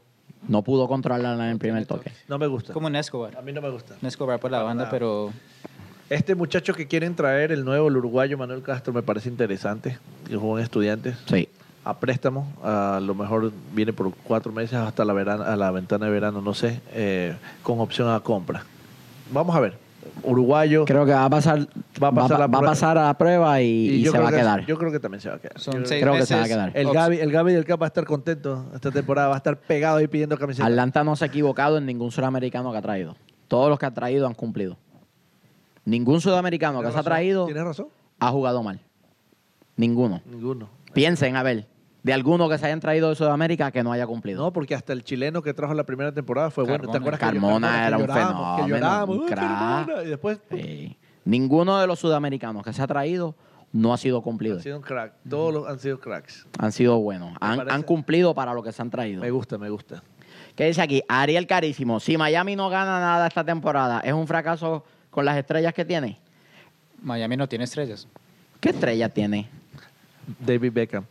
No 0.48 0.64
pudo 0.64 0.88
controlarla 0.88 1.46
en 1.46 1.52
el 1.52 1.58
primer 1.60 1.86
toque. 1.86 2.12
No 2.28 2.38
me 2.40 2.48
gusta. 2.48 2.74
Como 2.74 2.88
un 2.88 2.96
Escobar. 2.96 3.38
A 3.38 3.42
mí 3.42 3.52
no 3.54 3.62
me 3.62 3.70
gusta. 3.70 3.96
Un 4.02 4.08
Escobar 4.08 4.40
por 4.40 4.52
la 4.52 4.64
banda, 4.64 4.84
nada. 4.86 4.90
pero. 4.92 5.32
Este 6.10 6.36
muchacho 6.36 6.74
que 6.74 6.88
quieren 6.88 7.16
traer, 7.16 7.52
el 7.54 7.64
nuevo, 7.64 7.88
el 7.88 7.96
uruguayo 7.96 8.38
Manuel 8.38 8.62
Castro, 8.64 8.92
me 8.92 9.02
parece 9.04 9.30
interesante. 9.30 9.98
Que 10.28 10.36
jugó 10.36 10.58
en 10.58 10.64
Estudiantes. 10.66 11.16
Sí. 11.28 11.48
A 11.86 11.98
préstamo. 12.00 12.52
A 12.64 13.00
lo 13.02 13.16
mejor 13.16 13.52
viene 13.74 13.94
por 13.94 14.14
cuatro 14.24 14.52
meses 14.52 14.74
hasta 14.78 15.06
la, 15.06 15.14
verano, 15.14 15.44
a 15.44 15.56
la 15.56 15.72
ventana 15.72 16.08
de 16.08 16.12
verano, 16.12 16.42
no 16.42 16.54
sé. 16.54 16.82
eh, 16.92 17.36
con 17.64 17.80
opción 17.80 18.10
a 18.14 18.20
compra. 18.20 18.66
Vamos 19.32 19.56
a 19.56 19.60
ver. 19.62 19.78
Uruguayo. 20.24 20.86
Creo 20.86 21.06
que 21.06 21.12
va 21.12 21.26
a 21.26 21.30
pasar, 21.30 21.68
Va 22.02 22.08
a 22.10 22.12
pasar 22.12 22.32
va, 22.34 22.40
la 22.40 22.40
va 22.40 22.46
a 22.46 22.48
prueba. 22.60 22.62
pasar 22.72 22.98
a 22.98 23.06
la 23.06 23.18
prueba 23.18 23.62
y, 23.62 24.04
se 24.06 24.12
creo 24.12 24.24
va 24.24 24.30
a 24.30 24.32
que- 24.32 24.38
quedar. 24.38 24.66
Yo 24.66 24.78
creo 24.78 24.92
que 24.92 25.00
también 25.00 25.22
se 25.22 25.30
va 25.30 25.36
a 25.36 25.40
quedar. 25.40 25.60
Son 25.60 25.86
seis 25.86 26.02
creo 26.02 26.14
que 26.16 26.26
se 26.26 26.36
va 26.36 26.44
a 26.44 26.48
quedar. 26.48 26.72
El 26.76 26.92
Gaby, 26.92 27.20
el 27.20 27.32
Gaby 27.32 27.54
del 27.54 27.66
Cap 27.66 27.82
va 27.82 27.86
a 27.86 27.88
estar 27.88 28.06
contento 28.06 28.66
esta 28.74 28.92
temporada, 28.92 29.28
va 29.30 29.36
a 29.36 29.38
estar 29.38 29.58
pegado 29.58 29.98
ahí 29.98 30.08
pidiendo 30.08 30.38
camiseta. 30.38 30.66
Atlanta 30.68 31.04
no 31.04 31.16
se 31.16 31.26
ha 31.26 31.28
equivocado 31.28 31.78
en 31.78 31.86
ningún 31.86 32.12
sudamericano 32.12 32.72
que 32.72 32.78
ha 32.78 32.82
traído. 32.82 33.16
Todos 33.48 33.70
los 33.70 33.78
que 33.80 33.86
ha 33.86 33.92
traído 33.94 34.28
han 34.28 34.34
cumplido. 34.34 34.78
Ningún 35.86 36.22
sudamericano 36.22 36.80
que 36.80 36.84
¿Tienes 36.86 36.94
se 36.94 37.00
ha 37.00 37.04
traído 37.04 37.46
¿Tienes 37.46 37.64
razón? 37.64 37.88
ha 38.20 38.30
jugado 38.30 38.62
mal. 38.64 38.80
Ninguno. 39.76 40.22
Ninguno. 40.26 40.70
Piensen, 40.94 41.36
a 41.36 41.44
ver, 41.44 41.66
de 42.04 42.14
alguno 42.14 42.50
que 42.50 42.58
se 42.58 42.66
hayan 42.66 42.80
traído 42.80 43.10
de 43.10 43.16
Sudamérica 43.16 43.72
que 43.72 43.84
no 43.84 43.92
haya 43.92 44.08
cumplido. 44.08 44.44
No, 44.44 44.52
porque 44.54 44.74
hasta 44.76 44.92
el 44.94 45.04
chileno 45.04 45.42
que 45.42 45.54
trajo 45.54 45.74
la 45.74 45.84
primera 45.84 46.12
temporada 46.12 46.50
fue 46.50 46.64
bueno. 46.64 46.80
¿Te 46.80 46.88
Carmona. 46.88 46.98
acuerdas 47.00 47.20
que 47.20 47.26
Carmona 47.26 47.72
que 47.82 47.88
era 47.88 47.98
un 47.98 48.08
fenómeno, 48.08 48.56
Que 48.64 48.70
llorábamos, 48.70 49.16
un 49.18 49.22
"Uy, 49.24 49.28
crack". 49.30 49.40
Carmona! 49.40 50.04
Y 50.04 50.08
después. 50.08 50.40
Ninguno 51.26 51.78
de 51.80 51.86
los 51.88 52.00
sudamericanos 52.00 52.64
que 52.64 52.74
se 52.74 52.82
ha 52.82 52.88
traído 52.88 53.36
no 53.72 53.94
ha 53.94 53.98
sido 53.98 54.22
cumplido. 54.22 54.58
han 54.58 54.64
sido 54.64 54.78
un 54.78 54.82
crack. 54.84 55.14
Todos 55.30 55.54
los 55.54 55.68
han 55.68 55.80
sido 55.80 56.00
cracks. 56.00 56.48
Han 56.58 56.72
sido 56.72 57.00
buenos. 57.00 57.34
Han 57.40 57.84
cumplido 57.84 58.34
para 58.34 58.54
lo 58.54 58.64
que 58.64 58.72
se 58.72 58.82
han 58.82 58.90
traído. 58.90 59.22
Me 59.22 59.30
gusta, 59.32 59.58
me 59.58 59.70
gusta. 59.70 60.02
¿Qué 60.56 60.66
dice 60.66 60.82
aquí? 60.82 61.02
Ariel 61.08 61.48
Carísimo. 61.48 62.00
Si 62.00 62.18
Miami 62.18 62.56
no 62.56 62.70
gana 62.70 63.00
nada 63.00 63.28
esta 63.28 63.44
temporada, 63.44 64.02
¿es 64.02 64.12
un 64.14 64.28
fracaso 64.28 64.84
con 65.10 65.24
las 65.24 65.38
estrellas 65.38 65.74
que 65.74 65.86
tiene? 65.86 66.18
Miami 67.02 67.38
no 67.38 67.48
tiene 67.48 67.64
estrellas. 67.66 68.08
¿Qué 68.60 68.70
estrellas 68.70 69.14
tiene? 69.14 69.48
David 70.40 70.72
Beckham. 70.74 71.06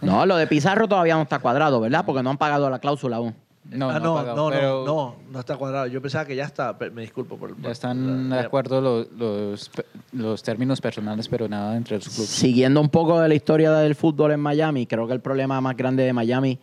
No, 0.00 0.26
lo 0.26 0.36
de 0.36 0.46
Pizarro 0.46 0.88
todavía 0.88 1.14
no 1.14 1.22
está 1.22 1.38
cuadrado, 1.38 1.80
¿verdad? 1.80 2.04
Porque 2.04 2.22
no 2.22 2.30
han 2.30 2.38
pagado 2.38 2.68
la 2.70 2.78
cláusula 2.78 3.16
aún. 3.16 3.34
No, 3.70 3.90
ah, 3.90 3.98
no, 3.98 4.04
no, 4.04 4.14
pagado, 4.14 4.36
no, 4.36 4.50
pero 4.50 4.84
no, 4.84 4.94
no, 4.94 5.16
no 5.32 5.40
está 5.40 5.56
cuadrado. 5.56 5.86
Yo 5.88 6.00
pensaba 6.00 6.24
que 6.24 6.36
ya 6.36 6.44
está. 6.44 6.76
Me 6.92 7.02
disculpo 7.02 7.36
por 7.36 7.60
Ya 7.60 7.70
están 7.70 8.30
de 8.30 8.38
acuerdo 8.38 8.80
los, 8.80 9.10
los, 9.12 9.70
los 10.12 10.42
términos 10.42 10.80
personales, 10.80 11.26
pero 11.28 11.48
nada 11.48 11.76
entre 11.76 11.96
los 11.96 12.08
clubes. 12.08 12.30
Siguiendo 12.30 12.80
un 12.80 12.88
poco 12.88 13.20
de 13.20 13.28
la 13.28 13.34
historia 13.34 13.72
del 13.72 13.96
fútbol 13.96 14.32
en 14.32 14.40
Miami, 14.40 14.86
creo 14.86 15.06
que 15.08 15.14
el 15.14 15.20
problema 15.20 15.60
más 15.60 15.76
grande 15.76 16.04
de 16.04 16.12
Miami 16.12 16.58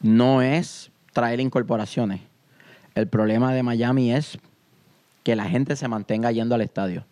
no 0.00 0.42
es 0.42 0.90
traer 1.12 1.38
incorporaciones. 1.38 2.20
El 2.94 3.06
problema 3.06 3.54
de 3.54 3.62
Miami 3.62 4.12
es 4.12 4.38
que 5.22 5.36
la 5.36 5.44
gente 5.44 5.76
se 5.76 5.88
mantenga 5.88 6.32
yendo 6.32 6.54
al 6.54 6.60
estadio. 6.60 7.04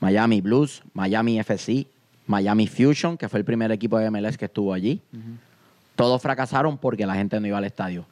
Miami 0.00 0.40
Blues, 0.40 0.82
Miami 0.92 1.38
FC, 1.40 1.86
Miami 2.26 2.66
Fusion, 2.66 3.16
que 3.16 3.28
fue 3.28 3.38
el 3.40 3.44
primer 3.44 3.70
equipo 3.72 3.98
de 3.98 4.10
MLS 4.10 4.36
que 4.38 4.44
estuvo 4.46 4.72
allí. 4.72 5.00
Todos 5.96 6.22
fracasaron 6.22 6.78
porque 6.78 7.04
la 7.06 7.14
gente 7.14 7.38
no 7.40 7.46
iba 7.46 7.58
al 7.58 7.64
estadio. 7.64 8.06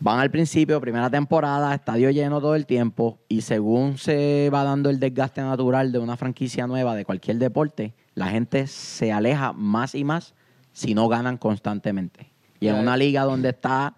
Van 0.00 0.18
al 0.18 0.30
principio, 0.30 0.80
primera 0.80 1.08
temporada, 1.08 1.74
estadio 1.74 2.10
lleno 2.10 2.40
todo 2.40 2.54
el 2.56 2.66
tiempo 2.66 3.18
y 3.28 3.40
según 3.42 3.96
se 3.96 4.50
va 4.52 4.64
dando 4.64 4.90
el 4.90 4.98
desgaste 5.00 5.40
natural 5.40 5.92
de 5.92 5.98
una 5.98 6.16
franquicia 6.16 6.66
nueva 6.66 6.94
de 6.94 7.04
cualquier 7.04 7.38
deporte, 7.38 7.94
la 8.14 8.28
gente 8.28 8.66
se 8.66 9.12
aleja 9.12 9.52
más 9.52 9.94
y 9.94 10.04
más 10.04 10.34
si 10.72 10.94
no 10.94 11.08
ganan 11.08 11.36
constantemente. 11.38 12.30
Y 12.60 12.68
en 12.68 12.76
una 12.76 12.96
liga 12.96 13.22
donde 13.22 13.50
está, 13.50 13.94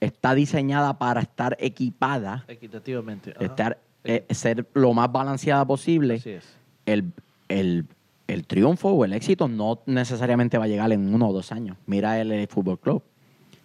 está 0.00 0.34
diseñada 0.34 0.98
para 0.98 1.20
estar 1.20 1.56
equipada, 1.60 2.44
Equitativamente. 2.48 3.34
estar, 3.40 3.78
eh, 4.04 4.26
ser 4.30 4.66
lo 4.74 4.92
más 4.94 5.10
balanceada 5.12 5.64
posible, 5.64 6.14
Así 6.14 6.30
es. 6.30 6.44
el, 6.86 7.12
el- 7.48 7.86
el 8.28 8.46
triunfo 8.46 8.90
o 8.90 9.04
el 9.04 9.12
éxito 9.12 9.48
no 9.48 9.80
necesariamente 9.86 10.58
va 10.58 10.64
a 10.64 10.68
llegar 10.68 10.90
en 10.92 11.14
uno 11.14 11.28
o 11.28 11.32
dos 11.32 11.52
años. 11.52 11.76
Mira 11.86 12.20
el, 12.20 12.46
Fútbol 12.48 12.78
Club, 12.78 13.02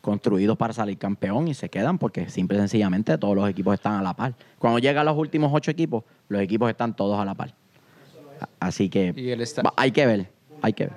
construidos 0.02 0.58
para 0.58 0.74
salir 0.74 0.97
campeón 0.97 1.47
y 1.47 1.54
se 1.54 1.69
quedan 1.69 1.97
porque 1.97 2.30
simple 2.30 2.58
y 2.58 2.60
sencillamente 2.62 3.17
todos 3.17 3.36
los 3.36 3.50
equipos 3.50 3.74
están 3.74 3.93
a 3.93 4.02
la 4.02 4.13
par. 4.15 4.34
Cuando 4.60 4.80
llegan 4.80 5.06
los 5.06 5.17
últimos 5.17 5.52
ocho 5.54 5.71
equipos, 5.71 6.04
los 6.30 6.41
equipos 6.41 6.69
están 6.69 6.95
todos 6.95 7.19
a 7.19 7.26
la 7.26 7.34
par. 7.34 7.54
Así 8.60 8.89
que 8.89 9.13
Y 9.15 9.30
el 9.30 9.41
va- 9.41 9.74
hay 9.78 9.91
que 9.91 10.06
ver, 10.06 10.30
hay 10.62 10.74
que 10.74 10.86
ver. 10.86 10.93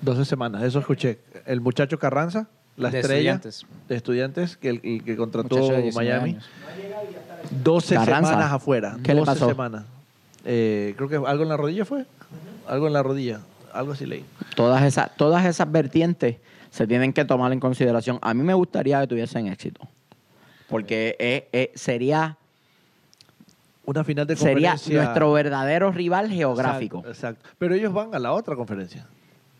12 0.00 0.24
semanas, 0.24 0.62
eso 0.62 0.78
escuché. 0.78 1.18
El 1.44 1.60
muchacho 1.60 1.98
Carranza, 1.98 2.48
la 2.76 2.90
De 2.90 3.00
estrella 3.00 3.32
Estudiantes. 3.34 3.66
de 3.88 3.96
estudiantes 3.96 4.56
que, 4.56 4.68
el, 4.70 4.80
el 4.84 5.02
que 5.04 5.16
contrató 5.16 5.56
Muchacho 5.56 5.72
de 5.76 5.82
19 5.82 6.10
Miami. 6.10 6.30
años. 6.30 6.44
12 7.62 7.94
Carranza. 7.96 8.30
semanas 8.30 8.52
afuera. 8.52 8.96
¿Qué 9.02 9.12
le 9.14 9.20
12 9.20 9.32
pasó? 9.32 9.48
semanas. 9.48 9.84
Eh, 10.50 10.94
creo 10.96 11.08
que 11.10 11.16
algo 11.16 11.42
en 11.42 11.48
la 11.50 11.56
rodilla 11.58 11.84
fue. 11.84 12.06
Algo 12.66 12.86
en 12.86 12.94
la 12.94 13.02
rodilla. 13.02 13.40
Algo 13.72 13.92
así 13.92 14.06
leí. 14.06 14.24
Todas 14.56 14.82
esas, 14.82 15.14
todas 15.16 15.44
esas 15.44 15.70
vertientes 15.70 16.36
se 16.70 16.86
tienen 16.86 17.12
que 17.12 17.24
tomar 17.26 17.52
en 17.52 17.60
consideración. 17.60 18.18
A 18.22 18.32
mí 18.32 18.42
me 18.42 18.54
gustaría 18.54 18.98
que 19.02 19.06
tuviesen 19.08 19.46
éxito. 19.48 19.86
Porque 20.68 21.16
eh, 21.18 21.48
eh, 21.52 21.70
sería, 21.74 22.36
Una 23.84 24.04
final 24.04 24.26
de 24.26 24.36
sería 24.36 24.70
conferencia. 24.70 25.02
nuestro 25.02 25.32
verdadero 25.32 25.92
rival 25.92 26.30
geográfico. 26.30 26.98
Exacto, 27.06 27.10
exacto. 27.40 27.48
Pero 27.58 27.74
ellos 27.74 27.92
van 27.92 28.14
a 28.14 28.18
la 28.18 28.32
otra 28.32 28.56
conferencia. 28.56 29.06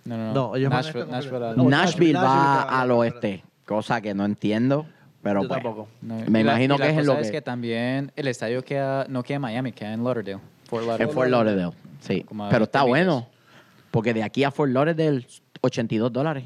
No, 0.04 0.16
no, 0.16 0.32
No, 0.32 0.56
ellos 0.56 0.70
van 0.70 0.78
a 0.78 0.82
Nashville, 0.82 1.06
Nashville, 1.10 1.38
No, 1.38 1.64
Nashville 1.64 1.70
Nashville 1.70 2.14
va 2.14 2.20
te 2.22 2.26
va 2.26 2.62
a 2.62 2.80
al 2.82 2.90
oeste, 2.92 3.42
cosa 3.66 4.00
que 4.00 4.14
no 4.14 4.24
entiendo, 4.24 4.86
pero 5.22 5.42
Yo 5.42 5.48
pues, 5.48 5.62
tampoco. 5.62 5.88
Me 6.00 6.20
y 6.20 6.30
la- 6.30 6.40
imagino 6.52 6.78
la 6.78 6.84
que 6.86 6.90
es 6.92 6.98
en 6.98 7.04
cosa 7.04 7.12
lo 7.14 7.20
es 7.20 7.26
que- 7.26 7.32
que 7.32 7.42
también 7.42 8.12
el 8.16 8.26
estadio 8.28 8.64
queda, 8.64 9.06
no 9.08 9.22
queda 9.22 9.36
en 9.36 9.42
Miami, 9.42 9.72
queda 9.72 9.92
en 9.92 10.02
Lauderdale. 10.04 10.38
Fort 10.68 10.82
Lauderdale. 10.84 11.04
en 11.10 11.14
Fort 11.14 11.30
Lauderdale, 11.30 11.72
sí. 12.00 12.22
Como 12.22 12.44
Pero 12.44 12.60
20 12.60 12.64
está 12.64 12.82
bueno, 12.84 13.26
porque 13.90 14.14
de 14.14 14.22
aquí 14.22 14.44
a 14.44 14.50
Fort 14.52 14.70
Lauderdale 14.70 15.26
82 15.60 16.12
dólares 16.12 16.44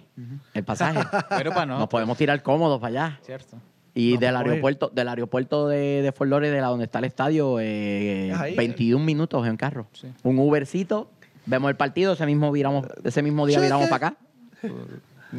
el 0.55 0.65
pasaje. 0.65 1.01
Pero 1.37 1.51
para 1.51 1.67
no, 1.67 1.79
Nos 1.81 1.89
podemos 1.89 2.17
tirar 2.17 2.43
cómodos 2.43 2.81
para 2.81 2.89
allá. 3.07 3.19
Cierto. 3.23 3.59
Y 3.95 4.13
Vamos 4.13 4.21
del 4.21 4.37
a 4.37 4.39
aeropuerto, 4.41 4.89
del 4.95 5.09
aeropuerto 5.09 5.69
de, 5.69 6.01
de 6.01 6.13
Fort 6.13 6.31
Lauderdale, 6.31 6.61
a 6.61 6.69
donde 6.69 6.85
está 6.87 6.99
el 7.01 7.05
estadio, 7.05 7.61
eh, 7.61 8.31
Es 8.31 8.39
ahí. 8.39 8.55
21 8.57 9.05
minutos 9.05 9.47
en 9.47 9.57
carro. 9.59 9.87
Sí. 9.93 10.09
Un 10.23 10.39
Ubercito, 10.39 11.11
vemos 11.45 11.69
el 11.69 11.77
partido, 11.77 12.15
ese 12.15 12.25
mismo 12.25 12.51
viramos, 12.53 12.87
ese 13.05 13.21
mismo 13.23 13.45
día 13.47 13.59
Sí, 13.59 13.65
viramos 13.65 13.89
para 13.91 14.07
acá. 14.09 14.17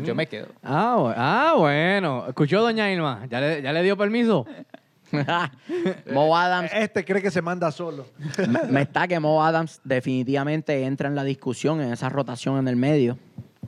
Yo 0.04 0.14
me 0.16 0.28
quedo. 0.28 0.48
Ah, 0.64 0.96
bu- 1.00 1.14
ah, 1.16 1.54
bueno. 1.58 2.26
¿Escuchó 2.28 2.62
doña 2.62 2.92
Irma? 2.92 3.26
¿Ya 3.30 3.40
le, 3.40 3.62
ya 3.62 3.72
le 3.74 3.82
dio 3.84 3.96
permiso? 3.98 4.46
Mo 6.14 6.36
Adams 6.38 6.72
Este 6.74 7.06
cree 7.06 7.22
que 7.22 7.32
se 7.32 7.42
manda 7.42 7.72
solo. 7.72 8.06
me, 8.50 8.64
me 8.70 8.82
está 8.82 9.08
que 9.08 9.20
Mo 9.20 9.44
Adams 9.44 9.80
definitivamente 9.84 10.84
entra 10.86 11.08
en 11.08 11.16
la 11.16 11.24
discusión 11.24 11.82
en 11.82 11.94
esa 11.94 12.10
rotación 12.10 12.58
en 12.58 12.68
el 12.68 12.76
medio. 12.76 13.18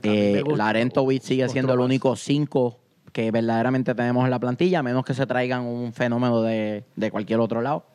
Eh, 0.02 0.42
gusta. 0.44 0.64
Larentovich 0.64 1.22
sigue 1.22 1.48
siendo 1.48 1.72
el 1.74 1.80
único 1.80 2.16
cinco 2.16 2.78
que 3.12 3.30
verdaderamente 3.30 3.94
tenemos 3.94 4.24
en 4.24 4.30
la 4.30 4.38
plantilla, 4.38 4.80
a 4.80 4.82
menos 4.82 5.04
que 5.04 5.14
se 5.14 5.26
traigan 5.26 5.62
un 5.62 5.92
fenómeno 5.94 6.42
de, 6.42 6.84
de 6.96 7.10
cualquier 7.10 7.40
otro 7.40 7.62
lado, 7.62 7.86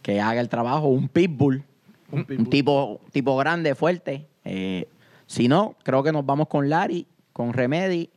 que 0.00 0.20
haga 0.20 0.40
el 0.40 0.48
trabajo, 0.48 0.86
un 0.88 1.08
pitbull, 1.08 1.62
Un 2.10 2.20
un, 2.20 2.24
pitbull. 2.24 2.48
tipo, 2.48 3.00
tipo 3.12 3.36
grande, 3.36 3.74
fuerte. 3.74 4.26
Eh, 4.44 4.88
si 5.26 5.46
no, 5.46 5.74
creo 5.82 6.02
que 6.02 6.10
nos 6.10 6.24
vamos 6.24 6.48
con 6.48 6.70
Larry, 6.70 7.06
con 7.34 7.52
Remedy, 7.52 8.08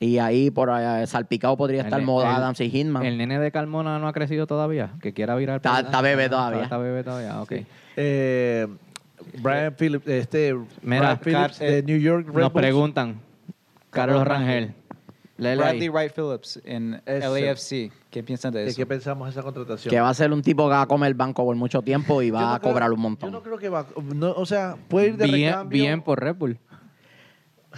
y 0.00 0.18
ahí 0.18 0.50
por 0.50 0.70
ahí, 0.70 1.06
salpicado 1.06 1.56
podría 1.56 1.82
estar 1.82 2.00
El- 2.00 2.06
Mo 2.06 2.20
el- 2.22 2.28
Adams 2.28 2.60
y 2.60 2.70
Hitman. 2.70 3.04
¿El 3.04 3.18
nene 3.18 3.38
de 3.38 3.50
Carmona 3.50 3.98
no 3.98 4.08
ha 4.08 4.12
crecido 4.12 4.46
todavía? 4.46 4.92
¿Que 5.00 5.12
quiera 5.12 5.34
virar? 5.36 5.56
Está- 5.56 5.70
para- 5.70 5.80
está 5.88 6.00
bebé 6.00 6.28
todavía. 6.28 6.62
Está, 6.62 6.76
está 6.76 6.78
bebé 6.78 7.04
todavía, 7.04 7.40
ok. 7.42 7.52
Eh, 7.96 8.66
Brian 9.42 9.74
Phillips, 9.76 10.06
este, 10.06 10.54
Mira, 10.82 11.00
Brian 11.00 11.18
Phillips 11.18 11.58
Car- 11.58 11.68
de 11.68 11.78
eh, 11.78 11.82
New 11.82 11.98
York 11.98 12.26
Red 12.28 12.34
Nos 12.42 12.52
Bulls. 12.52 12.62
preguntan, 12.62 13.20
Carlos 13.90 14.24
Rangel. 14.26 14.74
Léele 15.36 15.62
ahí. 15.62 15.68
Bradley 15.78 15.88
Wright 15.88 16.12
Phillips 16.14 16.60
en 16.64 17.00
Ese. 17.06 17.28
LAFC. 17.46 17.92
¿Qué 18.10 18.22
piensan 18.24 18.52
de 18.52 18.60
¿De 18.64 18.68
eso? 18.70 18.76
qué 18.76 18.86
pensamos 18.86 19.26
de 19.28 19.30
esa 19.30 19.42
contratación? 19.42 19.88
Que 19.90 20.00
va 20.00 20.08
a 20.08 20.14
ser 20.14 20.32
un 20.32 20.42
tipo 20.42 20.64
que 20.64 20.70
va 20.70 20.82
a 20.82 20.86
comer 20.86 21.08
el 21.08 21.14
banco 21.14 21.44
por 21.44 21.54
mucho 21.54 21.80
tiempo 21.80 22.22
y 22.22 22.30
va 22.30 22.40
no 22.40 22.54
a 22.54 22.58
creo- 22.58 22.72
cobrar 22.72 22.90
un 22.92 22.98
montón. 23.00 23.30
Yo 23.30 23.36
no 23.38 23.42
creo 23.44 23.56
que 23.56 23.68
va. 23.68 23.86
no, 24.14 24.32
o 24.32 24.44
sea, 24.46 24.74
puede 24.88 25.08
ir 25.08 25.16
de 25.16 25.26
Bien, 25.26 25.50
recambio. 25.52 25.80
bien 25.80 26.02
por 26.02 26.20
Red 26.20 26.34
Bull. 26.34 26.58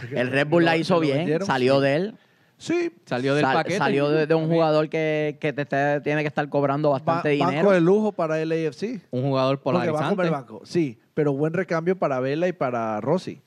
El 0.14 0.30
Red 0.30 0.46
Bull 0.46 0.64
la 0.64 0.74
¿Lo- 0.74 0.80
hizo 0.80 1.00
bien, 1.00 1.40
salió 1.44 1.80
de 1.80 1.96
él. 1.96 2.14
Sí, 2.58 2.92
Salió 3.06 3.34
del 3.34 3.44
Sal- 3.44 3.54
paquete. 3.54 3.78
Salió 3.78 4.10
de, 4.10 4.26
de 4.26 4.34
un 4.34 4.46
jugador 4.50 4.90
que, 4.90 5.38
que 5.40 5.54
te 5.54 5.64
tiene 6.02 6.20
que 6.20 6.28
estar 6.28 6.46
cobrando 6.50 6.90
ba- 6.90 6.98
bastante 6.98 7.38
banco 7.38 7.50
dinero. 7.52 7.70
de 7.70 7.80
lujo 7.80 8.12
para 8.12 8.38
el 8.38 8.52
AFC. 8.52 9.00
Un 9.10 9.22
jugador 9.22 9.60
Porque 9.60 9.78
va 9.78 9.84
a 9.84 10.14
polarizante. 10.14 10.30
banco. 10.30 10.60
Sí, 10.64 10.98
pero 11.14 11.32
buen 11.32 11.54
recambio 11.54 11.96
para 11.96 12.20
Vela 12.20 12.48
y 12.48 12.52
para 12.52 13.00
Rossi. 13.00 13.40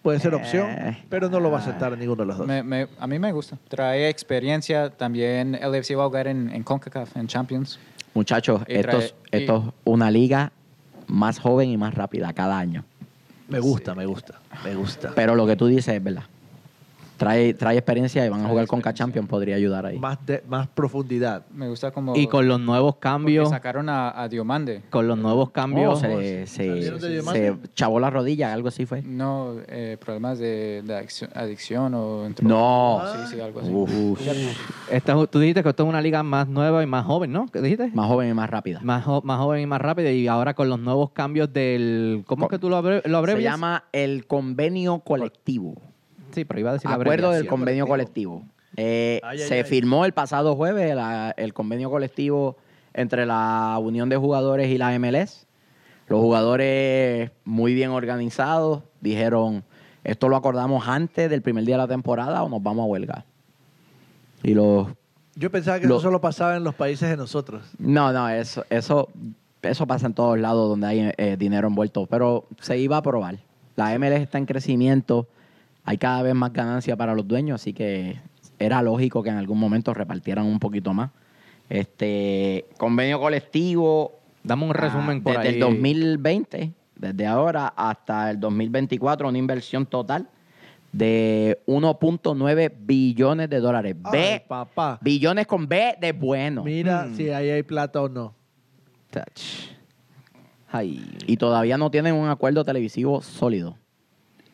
Puede 0.00 0.20
ser 0.20 0.34
opción, 0.36 0.68
Eh. 0.70 1.04
pero 1.08 1.28
no 1.28 1.40
lo 1.40 1.50
va 1.50 1.58
a 1.58 1.60
aceptar 1.60 1.98
ninguno 1.98 2.22
de 2.22 2.26
los 2.26 2.38
dos. 2.38 2.46
Me- 2.46 2.62
me- 2.62 2.86
a 3.00 3.06
mí 3.08 3.18
me 3.18 3.32
gusta. 3.32 3.58
Trae 3.66 4.08
experiencia. 4.08 4.90
También 4.90 5.52
LAFC 5.60 5.96
va 5.98 6.04
a 6.04 6.06
jugar 6.06 6.28
en, 6.28 6.48
en 6.50 6.62
CONCACAF, 6.62 7.16
en 7.16 7.26
Champions. 7.26 7.80
Muchachos, 8.14 8.62
esto 8.68 8.98
es 8.98 9.14
una 9.84 10.08
liga 10.12 10.52
más 11.08 11.40
joven 11.40 11.68
y 11.70 11.76
más 11.76 11.94
rápida 11.94 12.32
cada 12.32 12.58
año. 12.58 12.84
Me 13.48 13.60
gusta, 13.60 13.94
me 13.94 14.06
gusta, 14.06 14.40
me 14.64 14.74
gusta. 14.74 15.12
Pero 15.14 15.34
lo 15.34 15.46
que 15.46 15.56
tú 15.56 15.66
dices 15.66 15.94
es 15.94 16.02
verdad. 16.02 16.24
Trae, 17.16 17.54
trae 17.54 17.76
experiencia 17.78 18.24
y 18.26 18.28
van 18.28 18.44
a 18.44 18.48
jugar 18.48 18.66
con. 18.66 18.82
Champions, 18.82 19.28
podría 19.28 19.56
ayudar 19.56 19.84
ahí. 19.86 19.98
Más, 19.98 20.24
de- 20.26 20.42
más 20.48 20.68
profundidad. 20.68 21.44
Me 21.52 21.68
gusta 21.68 21.90
como... 21.90 22.14
Y 22.16 22.26
con 22.28 22.46
los 22.46 22.60
nuevos 22.60 22.96
cambios, 22.96 23.50
sacaron 23.50 23.88
a, 23.88 24.22
a 24.22 24.28
Diomande. 24.28 24.82
con 24.90 25.08
los 25.08 25.18
nuevos 25.18 25.48
Oh, 25.48 25.52
cambios, 25.52 26.00
se, 26.00 26.46
se, 26.46 26.66
¿Salieron 26.68 27.00
de 27.00 27.22
se 27.22 27.56
chavó 27.74 27.98
la 28.00 28.10
rodilla, 28.10 28.52
algo 28.52 28.68
así 28.68 28.86
fue. 28.86 29.02
No, 29.02 29.54
eh, 29.68 29.96
problemas 29.98 30.38
de, 30.38 30.82
de 30.84 30.94
adicción, 30.94 31.30
adicción 31.34 31.94
o... 31.94 32.26
entró- 32.26 32.46
No. 32.46 33.02
Sí, 33.26 33.34
sí, 33.34 33.40
algo 33.40 33.60
así. 33.60 33.70
Uf, 33.72 34.20
esta 34.90 35.20
es- 35.22 35.30
tú 35.30 35.38
dijiste 35.40 35.62
que 35.62 35.68
esto 35.70 35.82
es 35.82 35.88
una 35.88 36.00
liga 36.00 36.22
más 36.22 36.48
nueva 36.48 36.82
y 36.82 36.86
más 36.86 37.04
joven, 37.04 37.32
¿no? 37.32 37.46
¿Qué 37.52 37.60
dijiste? 37.60 37.90
más 37.92 38.06
joven 38.08 38.30
y 38.30 38.34
más 38.34 38.48
rápida. 38.50 38.80
Más, 38.82 39.04
jo- 39.04 39.22
más 39.24 39.38
joven 39.38 39.62
y 39.62 39.66
más 39.66 39.80
rápida. 39.80 40.10
Y 40.12 40.26
ahora 40.28 40.54
con 40.54 40.68
los 40.68 40.78
nuevos 40.78 41.10
cambios 41.10 41.52
del... 41.52 42.24
¿Cómo 42.26 42.44
es 42.44 42.50
que 42.50 42.58
tú 42.58 42.68
lo, 42.70 42.76
abre- 42.76 43.02
lo 43.04 43.10
Se 43.10 43.16
abrevias? 43.16 43.52
llama 43.54 43.84
el 43.92 44.26
convenio 44.26 45.00
colectivo. 45.00 45.74
Sí, 46.36 46.44
pero 46.44 46.60
iba 46.60 46.68
a 46.68 46.72
decir 46.74 46.90
la 46.90 46.96
Acuerdo 46.96 47.30
del 47.30 47.46
convenio 47.46 47.86
colectivo. 47.86 48.44
Eh, 48.76 49.20
Ay, 49.24 49.40
ay, 49.40 49.48
se 49.48 49.54
ay. 49.54 49.64
firmó 49.64 50.04
el 50.04 50.12
pasado 50.12 50.54
jueves 50.54 50.94
la- 50.94 51.30
el 51.38 51.54
convenio 51.54 51.88
colectivo 51.90 52.58
entre 52.92 53.24
la 53.24 53.78
Unión 53.80 54.10
de 54.10 54.18
Jugadores 54.18 54.68
y 54.68 54.76
la 54.76 54.92
MLS. 54.98 55.46
Los 56.08 56.20
jugadores 56.20 57.30
muy 57.46 57.72
bien 57.72 57.88
organizados 57.90 58.82
dijeron, 59.00 59.64
esto 60.04 60.28
lo 60.28 60.36
acordamos 60.36 60.86
antes 60.86 61.30
del 61.30 61.40
primer 61.40 61.64
día 61.64 61.76
de 61.76 61.82
la 61.84 61.88
temporada 61.88 62.42
o 62.42 62.50
nos 62.50 62.62
vamos 62.62 62.82
a 62.84 62.86
huelga. 62.86 63.24
Y 64.42 64.52
los... 64.52 64.88
Yo 65.36 65.50
pensaba 65.50 65.80
que 65.80 65.86
eso 65.86 65.98
solo 66.00 66.20
pasaba 66.20 66.56
en 66.56 66.64
los 66.64 66.74
países 66.74 67.08
de 67.08 67.16
nosotros. 67.16 67.62
No, 67.78 68.12
no, 68.12 68.28
eso, 68.28 68.62
eso, 68.68 69.08
eso 69.62 69.86
pasa 69.86 70.06
en 70.06 70.12
todos 70.12 70.38
lados 70.38 70.68
donde 70.68 70.86
hay 70.86 71.12
eh, 71.16 71.36
dinero 71.38 71.68
envuelto, 71.68 72.04
pero 72.06 72.44
se 72.60 72.76
iba 72.78 72.98
a 72.98 73.02
probar. 73.02 73.38
La 73.74 73.98
MLS 73.98 74.20
está 74.20 74.36
en 74.38 74.44
crecimiento, 74.46 75.26
hay 75.86 75.96
cada 75.96 76.20
vez 76.22 76.34
más 76.34 76.52
ganancia 76.52 76.96
para 76.96 77.14
los 77.14 77.26
dueños, 77.26 77.62
así 77.62 77.72
que 77.72 78.18
era 78.58 78.82
lógico 78.82 79.22
que 79.22 79.30
en 79.30 79.36
algún 79.36 79.58
momento 79.58 79.94
repartieran 79.94 80.44
un 80.44 80.58
poquito 80.58 80.92
más. 80.92 81.10
Este 81.70 82.66
convenio 82.76 83.18
colectivo 83.20 84.12
Dame 84.42 84.64
un 84.64 84.74
resumen 84.74 85.18
ah, 85.18 85.22
por 85.24 85.32
desde 85.36 85.48
ahí. 85.48 85.54
el 85.54 85.60
2020, 85.60 86.72
desde 86.96 87.26
ahora 87.26 87.68
hasta 87.76 88.30
el 88.30 88.38
2024, 88.38 89.28
una 89.28 89.38
inversión 89.38 89.86
total 89.86 90.28
de 90.92 91.60
1.9 91.66 92.72
billones 92.80 93.50
de 93.50 93.60
dólares. 93.60 93.96
Ay, 94.04 94.12
B, 94.12 94.44
papá. 94.46 94.98
billones 95.02 95.46
con 95.46 95.66
B 95.68 95.96
de 96.00 96.12
bueno. 96.12 96.62
Mira 96.62 97.06
Mm. 97.06 97.14
si 97.16 97.30
ahí 97.30 97.50
hay 97.50 97.62
plata 97.64 98.00
o 98.02 98.08
no. 98.08 98.34
Touch. 99.10 99.70
Ay. 100.70 101.04
Y 101.26 101.36
todavía 101.36 101.76
no 101.76 101.90
tienen 101.90 102.14
un 102.14 102.28
acuerdo 102.28 102.64
televisivo 102.64 103.20
sólido. 103.22 103.76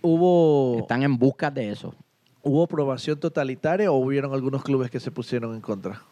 ¿Hubo, 0.03 0.79
Están 0.81 1.03
en 1.03 1.17
busca 1.17 1.51
de 1.51 1.71
eso. 1.71 1.95
¿Hubo 2.43 2.65
aprobación 2.65 3.19
totalitaria 3.19 3.91
o 3.91 3.97
hubieron 3.97 4.35
algunos 4.35 4.63
clubes 4.63 4.91
que 4.91 5.01
se 5.01 5.11
pusieron 5.11 5.55
en 5.55 5.61
contra? 5.61 6.03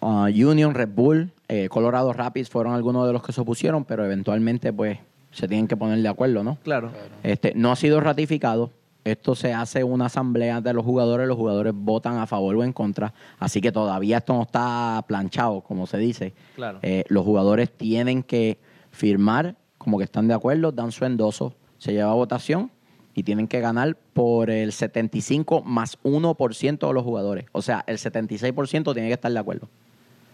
uh, 0.00 0.24
Union, 0.26 0.74
Red 0.74 0.90
Bull, 0.94 1.32
eh, 1.48 1.68
Colorado 1.68 2.12
Rapids 2.12 2.48
fueron 2.48 2.74
algunos 2.74 3.06
de 3.06 3.12
los 3.12 3.22
que 3.22 3.32
se 3.32 3.40
opusieron, 3.40 3.84
pero 3.84 4.04
eventualmente 4.04 4.72
pues 4.72 4.98
se 5.30 5.46
tienen 5.46 5.68
que 5.68 5.76
poner 5.76 6.00
de 6.00 6.08
acuerdo, 6.08 6.42
¿no? 6.42 6.58
Claro. 6.62 6.90
Este, 7.22 7.52
no 7.54 7.70
ha 7.70 7.76
sido 7.76 8.00
ratificado. 8.00 8.70
Esto 9.02 9.34
se 9.34 9.54
hace 9.54 9.82
una 9.82 10.06
asamblea 10.06 10.60
de 10.60 10.74
los 10.74 10.84
jugadores, 10.84 11.26
los 11.26 11.36
jugadores 11.36 11.72
votan 11.74 12.18
a 12.18 12.26
favor 12.26 12.56
o 12.56 12.64
en 12.64 12.72
contra, 12.72 13.14
así 13.38 13.60
que 13.62 13.72
todavía 13.72 14.18
esto 14.18 14.34
no 14.34 14.42
está 14.42 15.02
planchado, 15.08 15.62
como 15.62 15.86
se 15.86 15.96
dice. 15.96 16.34
Claro. 16.54 16.80
Eh, 16.82 17.04
los 17.08 17.24
jugadores 17.24 17.70
tienen 17.70 18.22
que 18.22 18.58
firmar 18.90 19.56
como 19.78 19.96
que 19.96 20.04
están 20.04 20.28
de 20.28 20.34
acuerdo, 20.34 20.70
dan 20.70 20.92
su 20.92 21.06
endoso, 21.06 21.54
se 21.78 21.92
lleva 21.92 22.10
a 22.10 22.14
votación 22.14 22.70
y 23.14 23.22
tienen 23.22 23.48
que 23.48 23.60
ganar 23.60 23.96
por 24.12 24.50
el 24.50 24.72
75 24.72 25.62
más 25.62 25.98
1% 26.02 26.86
de 26.88 26.94
los 26.94 27.02
jugadores. 27.02 27.46
O 27.52 27.62
sea, 27.62 27.84
el 27.86 27.98
76% 27.98 28.92
tiene 28.94 29.08
que 29.08 29.14
estar 29.14 29.32
de 29.32 29.38
acuerdo 29.38 29.68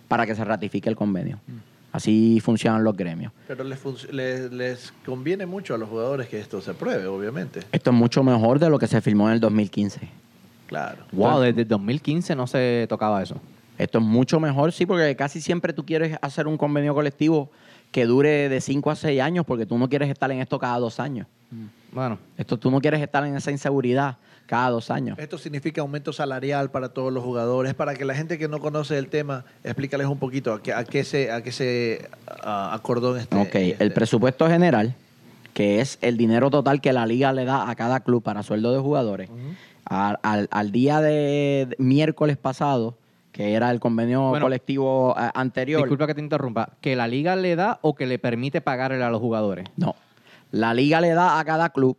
para 0.09 0.27
que 0.27 0.35
se 0.35 0.45
ratifique 0.45 0.89
el 0.89 0.97
convenio. 0.97 1.41
Así 1.93 2.41
funcionan 2.41 2.85
los 2.85 2.97
gremios. 2.97 3.33
Pero 3.49 3.65
les, 3.65 3.81
les, 4.13 4.53
les 4.53 4.93
conviene 5.05 5.47
mucho 5.47 5.75
a 5.75 5.79
los 5.79 5.89
jugadores 5.89 6.29
que 6.29 6.39
esto 6.39 6.61
se 6.61 6.73
apruebe, 6.73 7.07
obviamente. 7.07 7.61
Esto 7.73 7.91
es 7.91 7.97
mucho 7.97 8.23
mejor 8.23 8.59
de 8.59 8.69
lo 8.69 8.79
que 8.79 8.87
se 8.87 9.01
firmó 9.01 9.29
en 9.29 9.35
el 9.35 9.41
2015. 9.41 10.01
Claro. 10.67 11.05
Wow, 11.13 11.41
desde 11.41 11.63
el 11.63 11.69
2015 11.69 12.37
no 12.37 12.47
se 12.47 12.87
tocaba 12.89 13.23
eso. 13.23 13.41
Esto 13.79 13.99
es 13.99 14.05
mucho 14.05 14.41
mejor, 14.41 14.73
sí, 14.73 14.87
porque 14.87 15.15
casi 15.17 15.41
siempre 15.41 15.73
tú 15.73 15.85
quieres 15.85 16.19
hacer 16.23 16.47
un 16.47 16.57
convenio 16.57 16.95
colectivo 16.95 17.51
que 17.93 18.07
dure 18.07 18.49
de 18.49 18.61
5 18.61 18.91
a 18.91 18.97
6 18.97 19.21
años, 19.21 19.47
porque 19.47 19.67
tú 19.67 19.79
no 19.79 19.89
quieres 19.89 20.11
estar 20.11 20.31
en 20.31 20.41
esto 20.41 20.59
cada 20.59 20.79
dos 20.79 20.99
años. 21.01 21.27
Bueno, 21.93 22.19
Esto 22.37 22.59
tú 22.59 22.71
no 22.71 22.81
quieres 22.81 23.01
estar 23.01 23.25
en 23.25 23.37
esa 23.37 23.51
inseguridad 23.51 24.17
cada 24.47 24.71
dos 24.71 24.91
años. 24.91 25.19
Esto 25.19 25.39
significa 25.39 25.81
aumento 25.81 26.13
salarial 26.13 26.71
para 26.71 26.91
todos 26.91 27.13
los 27.13 27.25
jugadores. 27.25 27.75
Para 27.75 27.95
que 27.95 28.05
la 28.05 28.15
gente 28.15 28.39
que 28.39 28.49
no 28.49 28.61
conoce 28.61 28.97
el 28.99 29.09
tema, 29.09 29.45
explícales 29.65 30.07
un 30.07 30.19
poquito 30.19 30.53
a 30.53 30.63
qué, 30.63 30.73
a 30.73 30.85
qué 30.85 31.03
se, 31.05 31.31
a 31.33 31.43
qué 31.43 31.53
se 31.53 32.09
acordó 32.45 33.17
en 33.17 33.23
este. 33.23 33.37
Ok, 33.37 33.55
en 33.57 33.63
este- 33.71 33.85
el 33.85 33.93
presupuesto 33.93 34.47
general, 34.49 34.95
que 35.55 35.81
es 35.81 35.99
el 36.03 36.17
dinero 36.17 36.51
total 36.51 36.81
que 36.81 36.93
la 36.93 37.07
liga 37.07 37.33
le 37.33 37.45
da 37.45 37.69
a 37.71 37.75
cada 37.75 38.01
club 38.01 38.23
para 38.23 38.43
sueldo 38.43 38.73
de 38.73 38.79
jugadores, 38.79 39.31
al, 39.85 40.19
al- 40.23 40.49
al 40.51 40.71
día 40.73 41.01
de 41.01 41.75
miércoles 41.79 42.37
pasado, 42.37 42.97
que 43.33 43.55
era 43.55 43.71
el 43.71 43.81
convenio 43.81 44.29
Bueno, 44.31 44.47
colectivo 44.47 45.15
eh, 45.19 45.31
anterior. 45.35 45.83
disculpa 45.83 46.07
que 46.07 46.15
te 46.15 46.21
interrumpa. 46.21 46.71
¿Que 46.81 46.95
la 46.97 47.09
liga 47.09 47.37
le 47.37 47.57
da 47.57 47.79
o 47.83 47.95
que 47.95 48.07
le 48.07 48.19
permite 48.19 48.61
pagarle 48.61 49.03
a 49.03 49.11
los 49.11 49.21
jugadores? 49.21 49.69
No, 49.77 49.95
la 50.51 50.75
liga 50.75 51.01
le 51.01 51.11
da 51.11 51.39
a 51.39 51.45
cada 51.45 51.71
club 51.71 51.97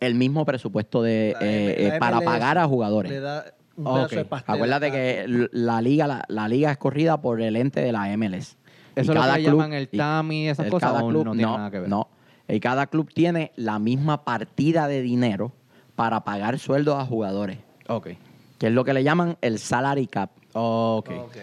el 0.00 0.14
mismo 0.14 0.44
presupuesto 0.44 1.02
de, 1.02 1.32
La 1.40 1.46
eh, 1.46 1.86
eh, 1.86 1.88
la 1.92 1.98
para 1.98 2.16
MLS 2.18 2.24
pagar 2.24 2.58
a 2.58 2.66
jugadores. 2.66 3.10
Le 3.10 3.20
da 3.20 3.44
un 3.76 3.86
Ok. 3.86 3.94
pedazo 3.94 4.16
de 4.16 4.24
pastel. 4.24 4.54
Acuérdate 4.54 4.86
a 4.86 4.90
que 4.90 5.48
la 5.52 5.80
liga, 5.80 6.06
la, 6.06 6.24
la 6.28 6.48
liga 6.48 6.70
es 6.70 6.76
corrida 6.78 7.20
por 7.20 7.40
el 7.40 7.56
ente 7.56 7.80
de 7.80 7.92
la 7.92 8.08
MLS. 8.16 8.56
Y 8.96 9.00
¿Eso 9.00 9.12
es 9.12 9.14
lo 9.16 9.20
cada 9.20 9.34
que 9.34 9.42
le 9.42 9.48
club- 9.48 9.58
llaman 9.60 9.72
el 9.74 9.88
y- 9.92 9.96
TAM 9.98 10.32
y 10.32 10.48
esas 10.48 10.66
el 10.66 10.72
cosas 10.72 10.90
cada 10.92 11.04
o 11.04 11.08
club- 11.08 11.24
no 11.24 11.32
tiene 11.32 11.46
nada 11.52 11.70
que 11.70 11.80
ver? 11.80 11.88
No, 11.88 12.08
y 12.48 12.60
cada 12.60 12.86
club 12.86 13.10
tiene 13.12 13.52
la 13.56 13.78
misma 13.78 14.24
partida 14.24 14.88
de 14.88 15.02
dinero 15.02 15.52
para 15.94 16.24
pagar 16.24 16.58
sueldos 16.58 16.98
a 16.98 17.04
jugadores, 17.06 17.58
Ok. 17.88 18.08
que 18.58 18.66
es 18.68 18.72
lo 18.72 18.84
que 18.84 18.92
le 18.94 19.02
llaman 19.02 19.36
el 19.40 19.58
salary 19.58 20.06
cap. 20.06 20.30
Ok. 20.52 21.10
Ok. 21.24 21.36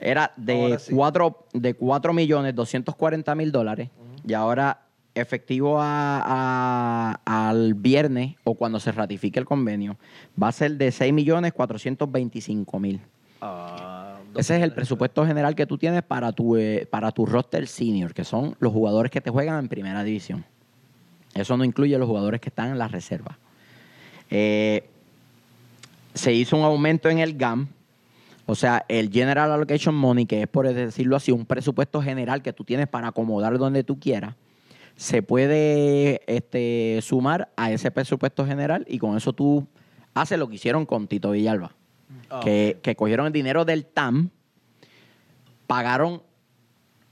Era 0.00 0.32
de 0.36 0.78
sí. 0.78 0.94
4 0.94 1.46
de 1.52 1.74
cuatro 1.74 2.12
millones 2.12 2.54
240 2.54 3.34
mil 3.34 3.50
dólares 3.50 3.90
y 4.26 4.32
ahora 4.34 4.80
efectivo 5.20 5.80
a- 5.80 6.22
a- 7.24 7.48
al 7.48 7.74
viernes 7.74 8.36
o 8.44 8.54
cuando 8.54 8.80
se 8.80 8.92
ratifique 8.92 9.38
el 9.38 9.44
convenio 9.44 9.96
va 10.40 10.48
a 10.48 10.52
ser 10.52 10.72
de 10.76 10.90
6 10.92 11.12
millones 11.12 11.52
425 11.52 12.78
mil. 12.78 13.00
Ah, 13.40 14.16
Ese 14.36 14.56
es 14.56 14.62
el 14.62 14.72
presupuesto 14.72 15.24
general 15.26 15.54
que 15.54 15.66
tú 15.66 15.78
tienes 15.78 16.02
para 16.02 16.32
tu, 16.32 16.56
eh, 16.56 16.86
para 16.90 17.10
tu 17.12 17.24
roster 17.26 17.66
senior, 17.66 18.12
que 18.14 18.24
son 18.24 18.56
los 18.60 18.72
jugadores 18.72 19.10
que 19.10 19.20
te 19.20 19.30
juegan 19.30 19.58
en 19.58 19.68
primera 19.68 20.02
división. 20.04 20.44
Eso 21.34 21.56
no 21.56 21.64
incluye 21.64 21.96
los 21.98 22.08
jugadores 22.08 22.40
que 22.40 22.48
están 22.48 22.70
en 22.70 22.78
la 22.78 22.88
reserva. 22.88 23.38
Eh, 24.30 24.88
se 26.14 26.32
hizo 26.32 26.56
un 26.56 26.64
aumento 26.64 27.08
en 27.08 27.18
el 27.18 27.36
GAM, 27.36 27.68
o 28.46 28.54
sea, 28.54 28.84
el 28.88 29.10
General 29.10 29.50
Allocation 29.52 29.94
Money, 29.94 30.26
que 30.26 30.42
es 30.42 30.48
por 30.48 30.66
decirlo 30.72 31.16
así, 31.16 31.30
un 31.32 31.46
presupuesto 31.46 32.02
general 32.02 32.42
que 32.42 32.52
tú 32.52 32.64
tienes 32.64 32.88
para 32.88 33.08
acomodar 33.08 33.56
donde 33.58 33.84
tú 33.84 33.98
quieras, 34.00 34.34
se 34.98 35.22
puede 35.22 36.20
este, 36.26 36.98
sumar 37.02 37.52
a 37.56 37.70
ese 37.70 37.92
presupuesto 37.92 38.44
general 38.44 38.84
y 38.88 38.98
con 38.98 39.16
eso 39.16 39.32
tú 39.32 39.64
haces 40.12 40.36
lo 40.40 40.48
que 40.48 40.56
hicieron 40.56 40.84
con 40.86 41.06
Tito 41.06 41.30
Villalba 41.30 41.70
Ah, 42.30 42.40
que, 42.42 42.78
que 42.82 42.96
cogieron 42.96 43.26
el 43.26 43.32
dinero 43.32 43.64
del 43.64 43.86
TAM, 43.86 44.30
pagaron 45.66 46.22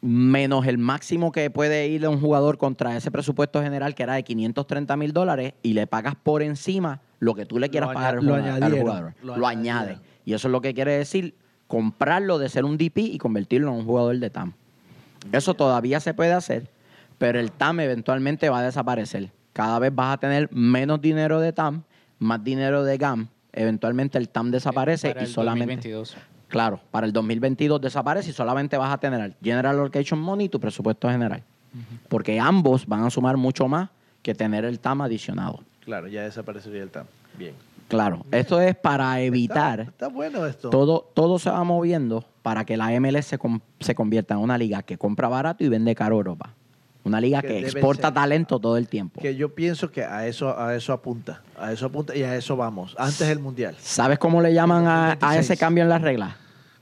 menos 0.01 0.66
el 0.66 0.79
máximo 0.79 1.33
que 1.33 1.49
puede 1.51 1.87
ir 1.88 2.07
un 2.09 2.20
jugador 2.20 2.59
contra 2.59 2.96
ese 2.96 3.11
presupuesto 3.11 3.62
general 3.62 3.94
que 3.94 4.03
era 4.03 4.14
de 4.14 4.22
530 4.25 4.96
mil 4.96 5.12
dólares 5.12 5.55
y 5.62 5.72
le 5.75 5.87
pagas 5.87 6.14
por 6.16 6.42
encima 6.42 7.01
lo 7.18 7.35
que 7.35 7.46
tú 7.46 7.59
le 7.59 7.70
quieras 7.70 7.90
Lo 7.90 7.94
pagar 7.94 8.18
al 8.18 8.25
lo 8.25 8.33
jugador- 8.35 8.49
al 8.49 8.55
añadieron, 8.62 8.81
jugador. 8.87 9.14
lo 9.22 9.37
Lo, 9.37 9.46
añadieron. 9.46 9.88
añade. 9.88 9.99
Y 10.25 10.33
eso 10.35 10.49
es 10.49 10.53
lo 10.53 10.61
que 10.61 10.75
quiere 10.75 10.92
decir 10.99 11.35
comprarlo 11.66 12.38
de 12.38 12.49
ser 12.49 12.64
un 12.64 12.77
DP 12.79 12.99
y 12.99 13.18
convertirlo 13.18 13.68
en 13.70 13.79
un 13.79 13.85
jugador 13.85 14.18
de 14.18 14.31
TAM. 14.31 14.53
Eso 15.33 15.55
todavía 15.55 16.01
se 16.01 16.14
puede 16.14 16.33
hacer, 16.33 16.68
pero 17.18 17.38
el 17.40 17.52
TAM 17.52 17.81
eventualmente 17.81 18.48
va 18.48 18.59
a 18.59 18.62
desaparecer. 18.62 19.31
Cada 19.52 19.79
vez 19.79 19.94
vas 19.94 20.14
a 20.14 20.18
tener 20.18 20.50
menos 20.52 21.00
dinero 21.00 21.40
de 21.40 21.52
TAM, 21.52 21.83
más 22.18 22.42
dinero 22.44 22.85
de 22.85 22.98
GAM. 22.98 23.29
Eventualmente 23.52 24.18
el 24.18 24.29
TAM 24.29 24.50
desaparece 24.50 25.09
Para 25.09 25.20
y 25.22 25.24
el 25.24 25.31
solamente... 25.31 25.74
2022. 25.76 26.16
Claro, 26.48 26.81
para 26.90 27.07
el 27.07 27.12
2022 27.12 27.81
desaparece 27.81 28.31
y 28.31 28.33
solamente 28.33 28.76
vas 28.76 28.92
a 28.92 28.98
tener 28.98 29.20
el 29.20 29.35
General 29.42 29.79
Allocation 29.79 30.20
Money 30.20 30.46
y 30.46 30.48
tu 30.48 30.61
presupuesto 30.61 31.09
general. 31.11 31.42
Porque 32.09 32.38
ambos 32.38 32.87
van 32.87 33.05
a 33.05 33.11
sumar 33.11 33.37
mucho 33.37 33.66
más 33.68 33.90
que 34.22 34.35
tener 34.35 34.64
el 34.64 34.79
TAM 34.79 35.00
adicionado. 35.02 35.61
Claro, 35.85 36.07
ya 36.09 36.22
desaparecería 36.22 36.83
el 36.83 36.90
TAM. 36.90 37.07
Bien. 37.37 37.55
Claro, 37.88 38.24
esto 38.31 38.61
es 38.61 38.74
para 38.76 39.20
evitar... 39.20 39.81
Está, 39.81 39.90
está 39.90 40.09
bueno 40.09 40.44
esto. 40.46 40.70
Todo, 40.70 41.09
todo 41.14 41.38
se 41.38 41.50
va 41.50 41.62
moviendo 41.64 42.24
para 42.42 42.64
que 42.64 42.76
la 42.76 42.88
MLS 43.00 43.26
se, 43.26 43.38
com- 43.38 43.61
se 43.81 43.94
convierta 43.94 44.35
en 44.35 44.40
una 44.40 44.57
liga 44.59 44.83
que 44.83 44.98
compra 44.98 45.29
barato 45.29 45.64
y 45.64 45.68
vende 45.68 45.94
caro 45.94 46.16
a 46.16 46.18
Europa. 46.18 46.55
Una 47.07 47.21
liga 47.21 47.40
Que 47.40 47.61
exporta 47.61 48.09
ser. 48.09 48.14
talento 48.14 48.59
todo 48.59 48.77
el 48.77 48.88
tiempo. 48.88 49.21
Que 49.21 49.37
yo 49.37 49.55
pienso 49.55 49.92
que 49.92 50.03
a 50.03 50.27
eso, 50.27 50.59
a 50.59 50.75
eso 50.75 50.92
apunta. 50.92 51.40
A 51.57 51.73
eso 51.73 51.87
apunta 51.87 52.16
y 52.16 52.25
a 52.25 52.35
eso 52.35 52.57
vamos. 52.57 52.97
Antes 52.99 53.29
del 53.29 53.38
Mundial. 53.38 53.77
¿Sabes 53.79 54.19
cómo 54.19 54.42
le 54.42 54.53
llaman 54.53 54.87
a, 54.88 55.12
a 55.12 55.14
26. 55.14 55.38
ese 55.38 55.57
cambio 55.57 55.85
en 55.85 55.88
las 55.88 56.03
reglas? 56.03 56.35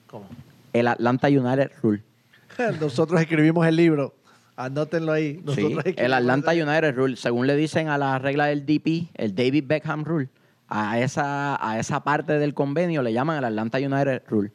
¿Cómo? 0.06 0.26
El 0.72 0.88
Atlanta 0.88 1.28
United 1.28 1.70
Rule. 1.82 2.02
Nosotros 2.80 3.20
escribimos 3.20 3.66
el 3.66 3.76
libro. 3.76 4.14
Anótenlo 4.56 5.12
ahí. 5.12 5.42
Nosotros 5.44 5.82
Sí, 5.84 5.94
el 5.96 6.14
Atlanta 6.14 6.52
United 6.52 6.94
Rule, 6.94 7.16
según 7.16 7.46
le 7.46 7.54
dicen 7.56 7.88
a 7.88 7.98
la 7.98 8.18
regla 8.18 8.46
del 8.46 8.64
DP, 8.64 9.10
el 9.14 9.34
David 9.34 9.64
Beckham 9.66 10.04
Rule, 10.04 10.30
a 10.68 11.00
esa, 11.00 11.58
a 11.60 11.78
esa 11.78 12.02
parte 12.02 12.38
del 12.38 12.54
convenio 12.54 13.02
le 13.02 13.12
llaman 13.12 13.36
el 13.36 13.44
Atlanta 13.44 13.76
United 13.78 14.22
Rule. 14.28 14.52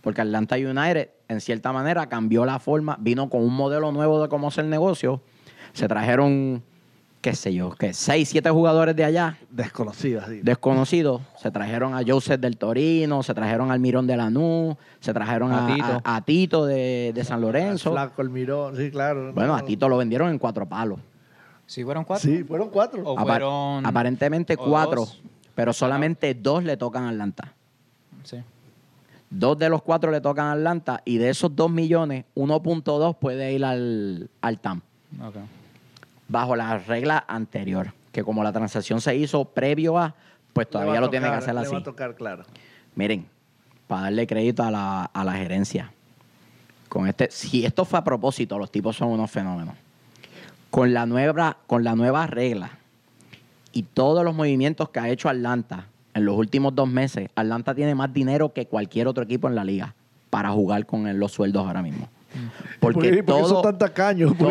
Porque 0.00 0.22
Atlanta 0.22 0.56
United, 0.56 1.10
en 1.30 1.40
cierta 1.40 1.72
manera, 1.72 2.08
cambió 2.08 2.44
la 2.44 2.58
forma, 2.58 2.96
vino 3.00 3.28
con 3.30 3.42
un 3.42 3.54
modelo 3.54 3.92
nuevo 3.92 4.20
de 4.22 4.28
cómo 4.28 4.48
hacer 4.48 4.64
negocio. 4.66 5.20
Se 5.72 5.86
trajeron, 5.86 6.62
qué 7.20 7.34
sé 7.34 7.54
yo, 7.54 7.70
que 7.70 7.92
seis, 7.94 8.28
siete 8.28 8.50
jugadores 8.50 8.96
de 8.96 9.04
allá, 9.04 9.38
Desconocidas. 9.50 10.26
sí. 10.28 10.40
desconocidos. 10.42 11.22
Se 11.40 11.50
trajeron 11.50 11.94
a 11.94 12.00
Joseph 12.06 12.40
del 12.40 12.56
Torino, 12.56 13.22
se 13.22 13.32
trajeron 13.34 13.70
al 13.70 13.78
Mirón 13.78 14.06
de 14.08 14.16
Lanús, 14.16 14.74
se 14.98 15.14
trajeron 15.14 15.52
A 15.52 15.64
a, 15.64 15.74
Tito. 15.74 16.00
a- 16.04 16.16
a 16.16 16.20
Tito 16.22 16.66
de, 16.66 17.12
de 17.14 17.24
San 17.24 17.40
Lorenzo. 17.40 17.92
Flaco, 17.92 18.22
el 18.22 18.30
mirón. 18.30 18.76
Sí, 18.76 18.90
claro. 18.90 19.32
Bueno, 19.32 19.52
No. 19.52 19.54
a 19.56 19.64
Tito 19.64 19.88
lo 19.88 19.96
vendieron 19.96 20.30
en 20.30 20.38
cuatro 20.38 20.66
palos. 20.66 20.98
¿Sí 21.66 21.84
fueron 21.84 22.02
cuatro? 22.04 22.28
Sí, 22.28 22.42
fueron 22.42 22.68
cuatro. 22.70 23.02
O 23.04 23.16
Apar- 23.16 23.26
fueron... 23.26 23.86
aparentemente 23.86 24.54
o 24.58 24.64
cuatro, 24.64 25.02
dos. 25.02 25.22
pero 25.54 25.72
solamente 25.72 26.34
dos 26.34 26.64
le 26.64 26.76
tocan 26.76 27.04
a 27.04 27.10
Atlanta. 27.10 27.52
Sí. 28.24 28.38
Dos 29.30 29.56
de 29.58 29.68
los 29.68 29.82
cuatro 29.82 30.10
le 30.10 30.20
tocan 30.20 30.46
a 30.46 30.52
Atlanta 30.52 31.02
y 31.04 31.18
de 31.18 31.30
esos 31.30 31.54
dos 31.54 31.70
millones, 31.70 32.24
1.2 32.34 33.16
puede 33.16 33.52
ir 33.52 33.64
al, 33.64 34.28
al 34.40 34.58
TAM, 34.58 34.80
bajo 36.26 36.56
la 36.56 36.78
regla 36.78 37.24
anterior, 37.28 37.92
que 38.10 38.24
como 38.24 38.42
la 38.42 38.52
transacción 38.52 39.00
se 39.00 39.14
hizo 39.14 39.44
previo 39.44 39.98
a, 39.98 40.16
pues 40.52 40.68
todavía 40.68 41.00
lo 41.00 41.08
tienen 41.10 41.30
que 41.30 41.36
hacer 41.36 41.54
le 41.54 41.60
así. 41.60 41.72
va 41.72 41.78
a 41.78 41.82
tocar, 41.84 42.16
claro. 42.16 42.42
Miren, 42.96 43.24
para 43.86 44.02
darle 44.02 44.26
crédito 44.26 44.64
a 44.64 44.70
la, 44.72 45.04
a 45.04 45.24
la 45.24 45.34
gerencia, 45.34 45.92
con 46.88 47.06
este, 47.06 47.30
si 47.30 47.64
esto 47.64 47.84
fue 47.84 48.00
a 48.00 48.04
propósito, 48.04 48.58
los 48.58 48.72
tipos 48.72 48.96
son 48.96 49.10
unos 49.10 49.30
fenómenos. 49.30 49.76
Con 50.70 50.92
la 50.92 51.06
nueva, 51.06 51.56
con 51.68 51.84
la 51.84 51.94
nueva 51.94 52.26
regla 52.26 52.78
y 53.72 53.84
todos 53.84 54.24
los 54.24 54.34
movimientos 54.34 54.90
que 54.90 54.98
ha 54.98 55.08
hecho 55.08 55.28
Atlanta 55.28 55.86
en 56.14 56.24
los 56.24 56.36
últimos 56.36 56.74
dos 56.74 56.88
meses, 56.88 57.28
Atlanta 57.34 57.74
tiene 57.74 57.94
más 57.94 58.12
dinero 58.12 58.52
que 58.52 58.66
cualquier 58.66 59.06
otro 59.08 59.24
equipo 59.24 59.48
en 59.48 59.54
la 59.54 59.64
liga 59.64 59.94
para 60.30 60.50
jugar 60.50 60.86
con 60.86 61.18
los 61.18 61.32
sueldos 61.32 61.66
ahora 61.66 61.82
mismo. 61.82 62.08
Porque 62.78 63.00
¿Por 63.08 63.10
qué 63.16 63.22
todo, 63.22 63.48
son 63.48 63.62
tan 63.62 63.78
tacaños? 63.78 64.34
¿Por 64.34 64.48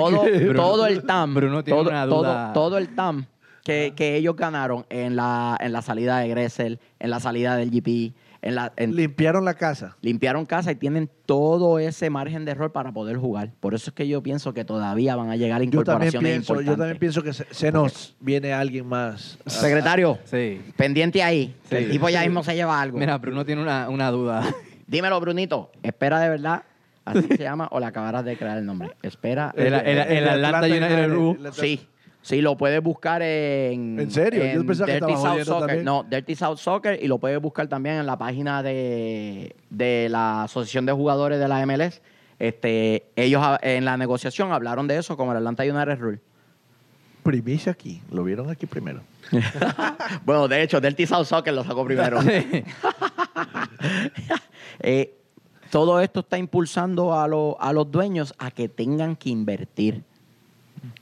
todo, 0.56 0.86
el 0.86 1.04
TAM, 1.04 1.34
Bruno 1.34 1.64
tiene 1.64 1.80
todo, 1.80 1.90
una 1.90 2.06
todo- 2.06 2.18
duda. 2.24 2.54
todo 2.54 2.78
el 2.78 2.94
TAM 2.96 3.26
que, 3.64 3.94
que 3.96 4.16
ellos 4.18 4.36
ganaron 4.36 4.86
en 4.90 5.16
la, 5.16 5.58
en 5.60 5.72
la 5.72 5.82
salida 5.82 6.20
de 6.20 6.28
Gressel, 6.30 6.80
en 7.00 7.10
la 7.10 7.20
salida 7.20 7.56
del 7.56 7.70
GP, 7.72 8.14
en 8.42 8.56
la, 8.56 8.72
en- 8.78 8.96
Limpiaron 8.96 9.44
la 9.46 9.54
casa. 9.56 9.98
limpiaron 10.02 10.46
casa 10.46 10.72
y 10.72 10.76
tienen 10.76 11.10
todo 11.26 11.78
ese 11.80 12.10
margen 12.10 12.46
de 12.46 12.52
error 12.52 12.72
para 12.72 12.92
poder 12.94 13.18
jugar. 13.18 13.52
Por 13.60 13.74
eso 13.74 13.90
es 13.92 13.94
que 13.96 14.08
yo 14.08 14.24
pienso 14.24 14.54
que 14.54 14.64
todavía 14.66 15.16
van 15.16 15.30
a 15.30 15.36
llegar 15.36 15.62
Yo 15.62 15.84
también, 15.84 16.10
incorporaciones 16.10 16.32
pienso, 16.32 16.54
yo 16.56 16.60
importantes. 16.62 16.78
también 16.80 17.00
pienso 17.00 17.24
que 17.24 17.34
se, 17.34 17.46
se 17.52 17.72
nos 17.72 18.16
viene 18.20 18.54
alguien 18.54 18.86
más. 18.88 19.38
Secretario, 19.46 20.18
Sí. 20.26 20.62
pendiente 20.78 21.22
ahí. 21.24 21.54
El 21.70 21.92
tipo 21.92 22.08
ya 22.10 22.22
mismo 22.24 22.44
se 22.44 22.56
lleva 22.56 22.82
algo. 22.82 22.98
Mira, 22.98 23.18
Bruno 23.18 23.46
tiene 23.46 23.62
una, 23.62 23.90
una 23.90 24.10
duda. 24.12 24.44
Dímelo, 24.88 25.20
Brunito. 25.20 25.72
Espera 25.84 26.20
de 26.20 26.30
verdad. 26.30 26.64
Así 27.06 27.28
se 27.28 27.38
llama 27.44 27.68
o 27.72 27.80
le 27.80 27.88
acabarás 27.88 28.24
de 28.24 28.38
crear 28.38 28.58
el 28.58 28.66
nombre. 28.66 28.92
Espera. 29.02 29.52
El- 29.58 29.74
el- 29.74 29.98
el 29.98 30.24
de 30.24 30.30
Atlanta 30.30 30.68
United 30.68 31.00
el 31.00 31.54
Sí. 31.54 31.88
Sí, 32.22 32.42
lo 32.42 32.58
puedes 32.58 32.84
buscar 32.84 33.22
en. 33.22 34.00
¿En 34.00 34.12
serio? 34.12 34.44
Yo 34.54 34.66
pensaba 34.66 34.92
Dirty 34.92 35.14
South 35.14 35.40
Soccer. 35.44 35.60
también. 35.68 35.86
No, 35.86 36.04
Dirty 36.10 36.36
South 36.36 36.58
Soccer 36.58 37.00
y 37.02 37.08
lo 37.08 37.18
puedes 37.18 37.42
buscar 37.42 37.68
también 37.68 37.96
en 37.96 38.06
la 38.06 38.18
página 38.18 38.62
de, 38.62 39.56
de 39.70 40.08
la 40.10 40.44
Asociación 40.44 40.86
de 40.86 40.92
Jugadores 40.92 41.40
de 41.40 41.48
la 41.48 41.66
MLS. 41.66 42.02
Este, 42.38 43.06
ellos 43.16 43.42
en 43.62 43.86
la 43.86 43.98
negociación 43.98 44.52
hablaron 44.52 44.88
de 44.88 44.98
eso 44.98 45.16
como 45.18 45.32
el 45.32 45.38
Atlanta 45.38 45.64
United 45.64 45.98
Rule. 46.00 46.20
Primicia 47.24 47.72
aquí. 47.72 48.02
Lo 48.12 48.24
vieron 48.24 48.50
aquí 48.50 48.66
primero. 48.66 49.02
bueno, 50.26 50.48
de 50.48 50.62
hecho, 50.64 50.80
Dirty 50.82 51.06
South 51.06 51.26
Soccer 51.26 51.54
lo 51.54 51.64
sacó 51.64 51.86
primero. 51.86 52.20
Eh, 54.82 55.14
todo 55.72 56.00
esto 56.00 56.22
está 56.22 56.38
impulsando 56.38 57.14
a, 57.14 57.28
lo- 57.28 57.58
a 57.62 57.74
los 57.74 57.92
dueños 57.92 58.34
a 58.40 58.50
que 58.52 58.70
tengan 58.70 59.16
que 59.16 59.30
invertir. 59.30 60.04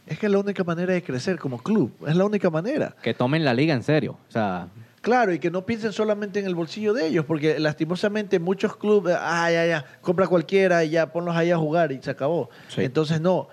Es 0.05 0.19
que 0.19 0.25
es 0.25 0.31
la 0.31 0.39
única 0.39 0.63
manera 0.63 0.93
de 0.93 1.03
crecer 1.03 1.37
como 1.37 1.57
club. 1.59 1.91
Es 2.07 2.15
la 2.15 2.25
única 2.25 2.49
manera. 2.49 2.95
Que 3.01 3.13
tomen 3.13 3.43
la 3.43 3.53
liga 3.53 3.73
en 3.73 3.83
serio. 3.83 4.17
O 4.27 4.31
sea, 4.31 4.67
Claro, 5.01 5.31
y 5.31 5.39
que 5.39 5.49
no 5.49 5.65
piensen 5.65 5.93
solamente 5.93 6.39
en 6.39 6.45
el 6.45 6.53
bolsillo 6.53 6.93
de 6.93 7.07
ellos, 7.07 7.23
porque 7.23 7.59
lastimosamente 7.59 8.39
muchos 8.39 8.75
clubes, 8.75 9.15
ah, 9.17 9.49
ya, 9.49 9.65
ya, 9.65 9.85
compra 10.01 10.27
cualquiera 10.27 10.83
y 10.83 10.89
ya 10.89 11.13
ponlos 11.13 11.33
ahí 11.33 11.49
a 11.49 11.57
jugar 11.57 11.93
y 11.93 12.01
se 12.01 12.11
acabó. 12.11 12.49
Sí. 12.67 12.81
Entonces, 12.81 13.21
no, 13.21 13.47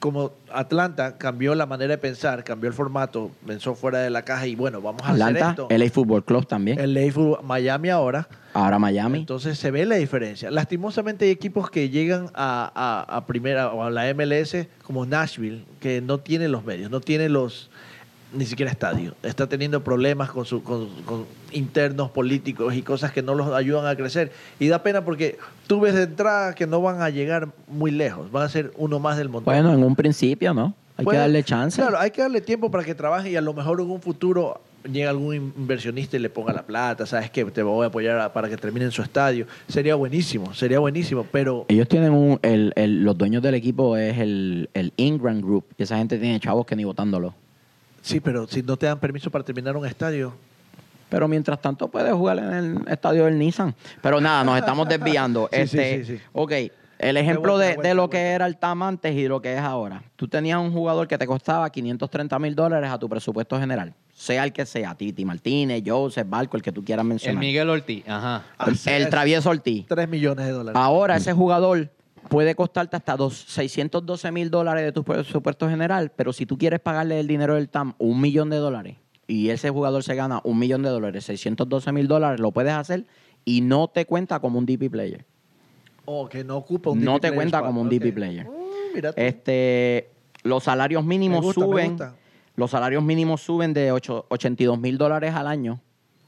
como 0.00 0.32
Atlanta 0.52 1.16
cambió 1.18 1.54
la 1.54 1.66
manera 1.66 1.92
de 1.94 1.98
pensar, 1.98 2.42
cambió 2.42 2.68
el 2.68 2.74
formato, 2.74 3.30
pensó 3.46 3.74
fuera 3.74 3.98
de 4.00 4.10
la 4.10 4.22
caja 4.22 4.46
y 4.46 4.56
bueno, 4.56 4.80
vamos 4.80 5.02
a 5.04 5.10
Atlanta, 5.10 5.50
hacer 5.50 5.62
esto. 5.64 5.68
LA 5.84 5.90
Football 5.90 6.24
Club 6.24 6.46
también. 6.46 6.78
LA 6.94 7.02
Fútbol- 7.12 7.42
Miami 7.42 7.90
ahora. 7.90 8.26
Ahora 8.54 8.78
Miami. 8.78 9.18
Entonces 9.20 9.58
se 9.58 9.70
ve 9.70 9.84
la 9.86 9.94
diferencia. 9.96 10.50
Lastimosamente 10.50 11.26
hay 11.26 11.30
equipos 11.30 11.70
que 11.70 11.88
llegan 11.90 12.30
a, 12.34 12.72
a- 12.74 13.16
a 13.18 13.26
primera 13.26 13.72
o 13.72 13.84
a 13.84 13.90
la 13.90 14.12
MLS 14.14 14.66
como 14.82 15.06
Nashville, 15.06 15.64
que 15.78 16.00
no 16.00 16.18
tiene 16.18 16.48
los 16.48 16.64
medios, 16.64 16.90
no 16.90 17.00
tiene 17.00 17.28
los 17.28 17.70
ni 18.32 18.44
siquiera 18.46 18.70
estadio. 18.70 19.14
Está 19.22 19.48
teniendo 19.48 19.82
problemas 19.82 20.30
con, 20.30 20.44
su, 20.44 20.62
con, 20.62 20.88
con 21.04 21.26
internos 21.52 22.10
políticos 22.10 22.74
y 22.74 22.82
cosas 22.82 23.12
que 23.12 23.22
no 23.22 23.34
los 23.34 23.48
ayudan 23.52 23.86
a 23.86 23.96
crecer. 23.96 24.32
Y 24.58 24.68
da 24.68 24.82
pena 24.82 25.04
porque 25.04 25.38
tú 25.66 25.80
ves 25.80 25.94
de 25.94 26.04
entrada 26.04 26.54
que 26.54 26.66
no 26.66 26.80
van 26.80 27.02
a 27.02 27.10
llegar 27.10 27.48
muy 27.68 27.90
lejos, 27.90 28.30
van 28.30 28.44
a 28.44 28.48
ser 28.48 28.72
uno 28.76 28.98
más 28.98 29.16
del 29.16 29.28
montón. 29.28 29.52
Bueno, 29.52 29.72
en 29.72 29.82
un 29.82 29.96
principio, 29.96 30.54
¿no? 30.54 30.74
Hay 30.96 31.06
que 31.06 31.16
darle 31.16 31.42
chance. 31.42 31.80
Claro, 31.80 31.98
hay 31.98 32.10
que 32.10 32.20
darle 32.20 32.40
tiempo 32.42 32.70
para 32.70 32.84
que 32.84 32.94
trabaje 32.94 33.30
y 33.30 33.36
a 33.36 33.40
lo 33.40 33.54
mejor 33.54 33.80
en 33.80 33.90
un 33.90 34.00
futuro 34.02 34.60
llega 34.90 35.10
algún 35.10 35.34
inversionista 35.34 36.16
y 36.16 36.20
le 36.20 36.30
ponga 36.30 36.52
la 36.54 36.62
plata, 36.62 37.04
sabes 37.06 37.30
que 37.30 37.44
te 37.46 37.62
voy 37.62 37.84
a 37.84 37.88
apoyar 37.88 38.32
para 38.32 38.48
que 38.48 38.56
termine 38.56 38.84
en 38.86 38.90
su 38.90 39.02
estadio. 39.02 39.46
Sería 39.68 39.94
buenísimo, 39.94 40.52
sería 40.54 40.78
buenísimo, 40.78 41.26
pero 41.30 41.64
Ellos 41.68 41.88
tienen 41.88 42.12
un. 42.12 42.38
El, 42.42 42.72
el- 42.76 43.02
los 43.02 43.16
dueños 43.16 43.42
del 43.42 43.54
equipo 43.54 43.96
es 43.96 44.18
el, 44.18 44.68
el 44.74 44.92
Ingram 44.96 45.40
Group. 45.40 45.64
Y 45.78 45.82
esa 45.82 45.96
gente 45.98 46.18
tiene 46.18 46.38
chavos 46.40 46.66
que 46.66 46.76
ni 46.76 46.84
votándolo. 46.84 47.34
Sí, 48.02 48.20
pero 48.20 48.46
si 48.46 48.62
no 48.62 48.76
te 48.76 48.86
dan 48.86 48.98
permiso 48.98 49.30
para 49.30 49.44
terminar 49.44 49.76
un 49.76 49.86
estadio, 49.86 50.34
Pero 51.08 51.26
mientras 51.26 51.60
tanto 51.60 51.88
puedes 51.88 52.12
jugar 52.12 52.38
en 52.38 52.52
el 52.52 52.88
estadio 52.88 53.24
del 53.24 53.36
Nissan. 53.38 53.74
Pero 54.00 54.20
nada, 54.20 54.44
nos 54.44 54.56
estamos 54.58 54.88
desviando. 54.88 55.48
Sí, 55.52 55.56
sí, 55.66 55.78
este, 55.78 56.04
sí, 56.04 56.16
sí. 56.16 56.22
Ok, 56.32 56.52
el 56.98 57.16
ejemplo 57.16 57.58
de, 57.58 57.76
de 57.76 57.94
lo 57.94 58.08
que 58.10 58.18
era 58.18 58.46
el 58.46 58.58
TAM 58.58 58.82
antes 58.82 59.16
y 59.16 59.26
lo 59.26 59.40
que 59.40 59.54
es 59.54 59.60
ahora. 59.60 60.02
Tú 60.16 60.28
tenías 60.28 60.60
un 60.60 60.70
jugador 60.72 61.08
que 61.08 61.16
te 61.18 61.26
costaba 61.26 61.68
530 61.70 62.38
mil 62.38 62.54
dólares 62.54 62.90
a 62.90 62.98
tu 62.98 63.08
presupuesto 63.08 63.58
general. 63.58 63.94
Sea 64.12 64.44
el 64.44 64.52
que 64.52 64.66
sea, 64.66 64.94
Titi 64.94 65.24
Martínez, 65.24 65.82
Joseph, 65.84 66.28
Barco, 66.28 66.56
el 66.58 66.62
que 66.62 66.70
tú 66.72 66.84
quieras 66.84 67.04
el 67.04 67.08
mencionar. 67.08 67.40
Miguel 67.40 67.70
Ortiz. 67.70 68.06
Ajá. 68.06 68.42
El, 68.66 68.78
el 68.94 69.02
es. 69.02 69.10
Travieso 69.10 69.48
Ortiz. 69.50 69.86
3 69.88 70.08
millones 70.08 70.44
de 70.44 70.52
dólares. 70.52 70.80
Ahora 70.80 71.16
ese 71.16 71.32
jugador 71.32 71.90
puede 72.28 72.54
costarte 72.54 72.96
hasta 72.96 73.16
dos, 73.16 73.34
612 73.48 74.30
mil 74.32 74.50
dólares 74.50 74.84
de 74.84 74.92
tu 74.92 75.04
presupuesto 75.04 75.68
general, 75.68 76.12
pero 76.14 76.32
si 76.32 76.46
tú 76.46 76.56
quieres 76.58 76.80
pagarle 76.80 77.18
el 77.20 77.26
dinero 77.26 77.54
del 77.54 77.68
TAM 77.68 77.94
un 77.98 78.20
millón 78.20 78.50
de 78.50 78.56
dólares 78.56 78.96
y 79.26 79.50
ese 79.50 79.70
jugador 79.70 80.02
se 80.02 80.14
gana 80.14 80.40
un 80.44 80.58
millón 80.58 80.82
de 80.82 80.90
dólares, 80.90 81.24
612 81.24 81.92
mil 81.92 82.08
dólares, 82.08 82.40
lo 82.40 82.52
puedes 82.52 82.72
hacer 82.72 83.06
y 83.44 83.60
no 83.62 83.88
te 83.88 84.04
cuenta 84.06 84.40
como 84.40 84.58
un 84.58 84.66
DP 84.66 84.90
player. 84.90 85.24
O 86.04 86.28
que 86.28 86.42
no 86.44 86.56
ocupa 86.56 86.90
un 86.90 87.02
No 87.04 87.12
DP 87.14 87.20
te 87.20 87.28
player 87.28 87.34
cuenta 87.36 87.62
como 87.62 87.80
un 87.80 87.86
Ok. 87.86 87.92
DP 87.94 88.12
player. 88.14 88.46
Tú. 88.46 89.08
Este, 89.16 90.10
los 90.42 90.64
salarios 90.64 91.04
mínimos 91.04 91.42
gusta, 91.42 91.60
suben. 91.62 91.96
Los 92.56 92.72
salarios 92.72 93.02
mínimos 93.02 93.40
suben 93.40 93.72
de 93.72 93.92
ocho- 93.92 94.26
82 94.28 94.78
mil 94.80 94.98
dólares 94.98 95.34
al 95.34 95.46
año, 95.46 95.80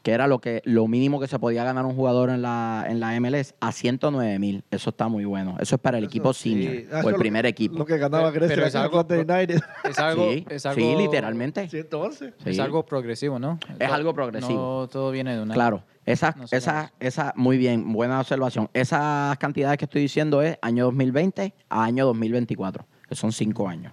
que 0.02 0.12
era 0.12 0.26
lo 0.26 0.40
que 0.40 0.62
lo 0.64 0.86
mínimo 0.88 1.20
que 1.20 1.28
se 1.28 1.38
podía 1.38 1.62
ganar 1.64 1.86
un 1.86 1.94
jugador 1.94 2.30
en 2.30 2.42
la, 2.42 2.84
en 2.88 2.98
la 3.00 3.18
MLS, 3.20 3.54
a 3.60 3.70
109 3.72 4.38
mil. 4.38 4.64
Eso 4.70 4.90
está 4.90 5.08
muy 5.08 5.24
bueno. 5.24 5.56
Eso 5.60 5.76
es 5.76 5.80
para 5.80 5.98
el 5.98 6.04
Eso 6.04 6.10
equipo 6.10 6.32
sí. 6.32 6.50
senior 6.52 6.84
Ah, 6.92 7.00
o 7.04 7.08
el 7.08 7.12
lo- 7.12 7.18
primer 7.18 7.46
equipo. 7.46 7.78
Lo 7.78 7.86
que 7.86 7.98
ganaba 7.98 8.30
Grecia 8.32 8.54
pero 8.56 8.66
es 8.66 8.74
algo 8.74 9.00
United. 9.08 9.60
Es 9.88 9.98
algo, 9.98 10.32
sí, 10.32 10.46
es 10.48 10.66
algo, 10.66 10.80
sí, 10.80 10.94
literalmente. 10.96 11.68
111. 11.68 12.34
Es 12.44 12.58
algo 12.58 12.84
progresivo, 12.84 13.38
¿no? 13.38 13.58
Es 13.78 13.90
algo 13.90 14.12
progresivo. 14.14 14.82
No 14.82 14.88
todo 14.88 15.10
viene 15.10 15.36
de 15.36 15.42
una. 15.42 15.54
Claro, 15.54 15.84
esa, 16.04 16.34
No 16.36 16.46
se 16.46 16.56
esa, 16.56 16.92
esa, 16.98 17.32
muy 17.36 17.56
bien, 17.58 17.92
buena 17.92 18.18
observación. 18.20 18.68
Esas 18.74 19.36
cantidades 19.38 19.78
que 19.78 19.84
estoy 19.84 20.02
diciendo 20.02 20.42
es 20.42 20.58
año 20.62 20.84
2020 20.86 21.54
a 21.68 21.84
año 21.84 22.06
2024, 22.06 22.86
que 23.08 23.14
son 23.14 23.30
cinco 23.32 23.68
años. 23.68 23.92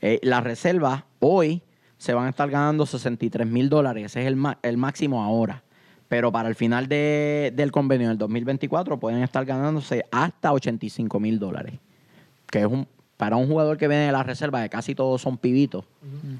Eh, 0.00 0.18
las 0.22 0.42
reservas 0.42 1.04
hoy 1.20 1.62
se 2.02 2.14
van 2.14 2.26
a 2.26 2.30
estar 2.30 2.50
ganando 2.50 2.84
63 2.84 3.46
mil 3.46 3.68
dólares, 3.68 4.06
ese 4.06 4.22
es 4.22 4.26
el, 4.26 4.34
ma- 4.34 4.58
el 4.62 4.76
máximo 4.76 5.22
ahora. 5.22 5.62
Pero 6.08 6.32
para 6.32 6.48
el 6.48 6.56
final 6.56 6.88
de- 6.88 7.52
del 7.54 7.70
convenio 7.70 8.08
del 8.08 8.18
2024 8.18 8.98
pueden 8.98 9.22
estar 9.22 9.44
ganándose 9.44 10.04
hasta 10.10 10.52
85 10.52 11.20
mil 11.20 11.38
dólares, 11.38 11.74
que 12.50 12.58
es 12.60 12.66
un 12.66 12.88
para 13.16 13.36
un 13.36 13.46
jugador 13.46 13.76
que 13.78 13.86
viene 13.86 14.06
de 14.06 14.10
la 14.10 14.24
reserva, 14.24 14.60
que 14.64 14.68
casi 14.68 14.96
todos 14.96 15.22
son 15.22 15.38
pibitos, 15.38 15.84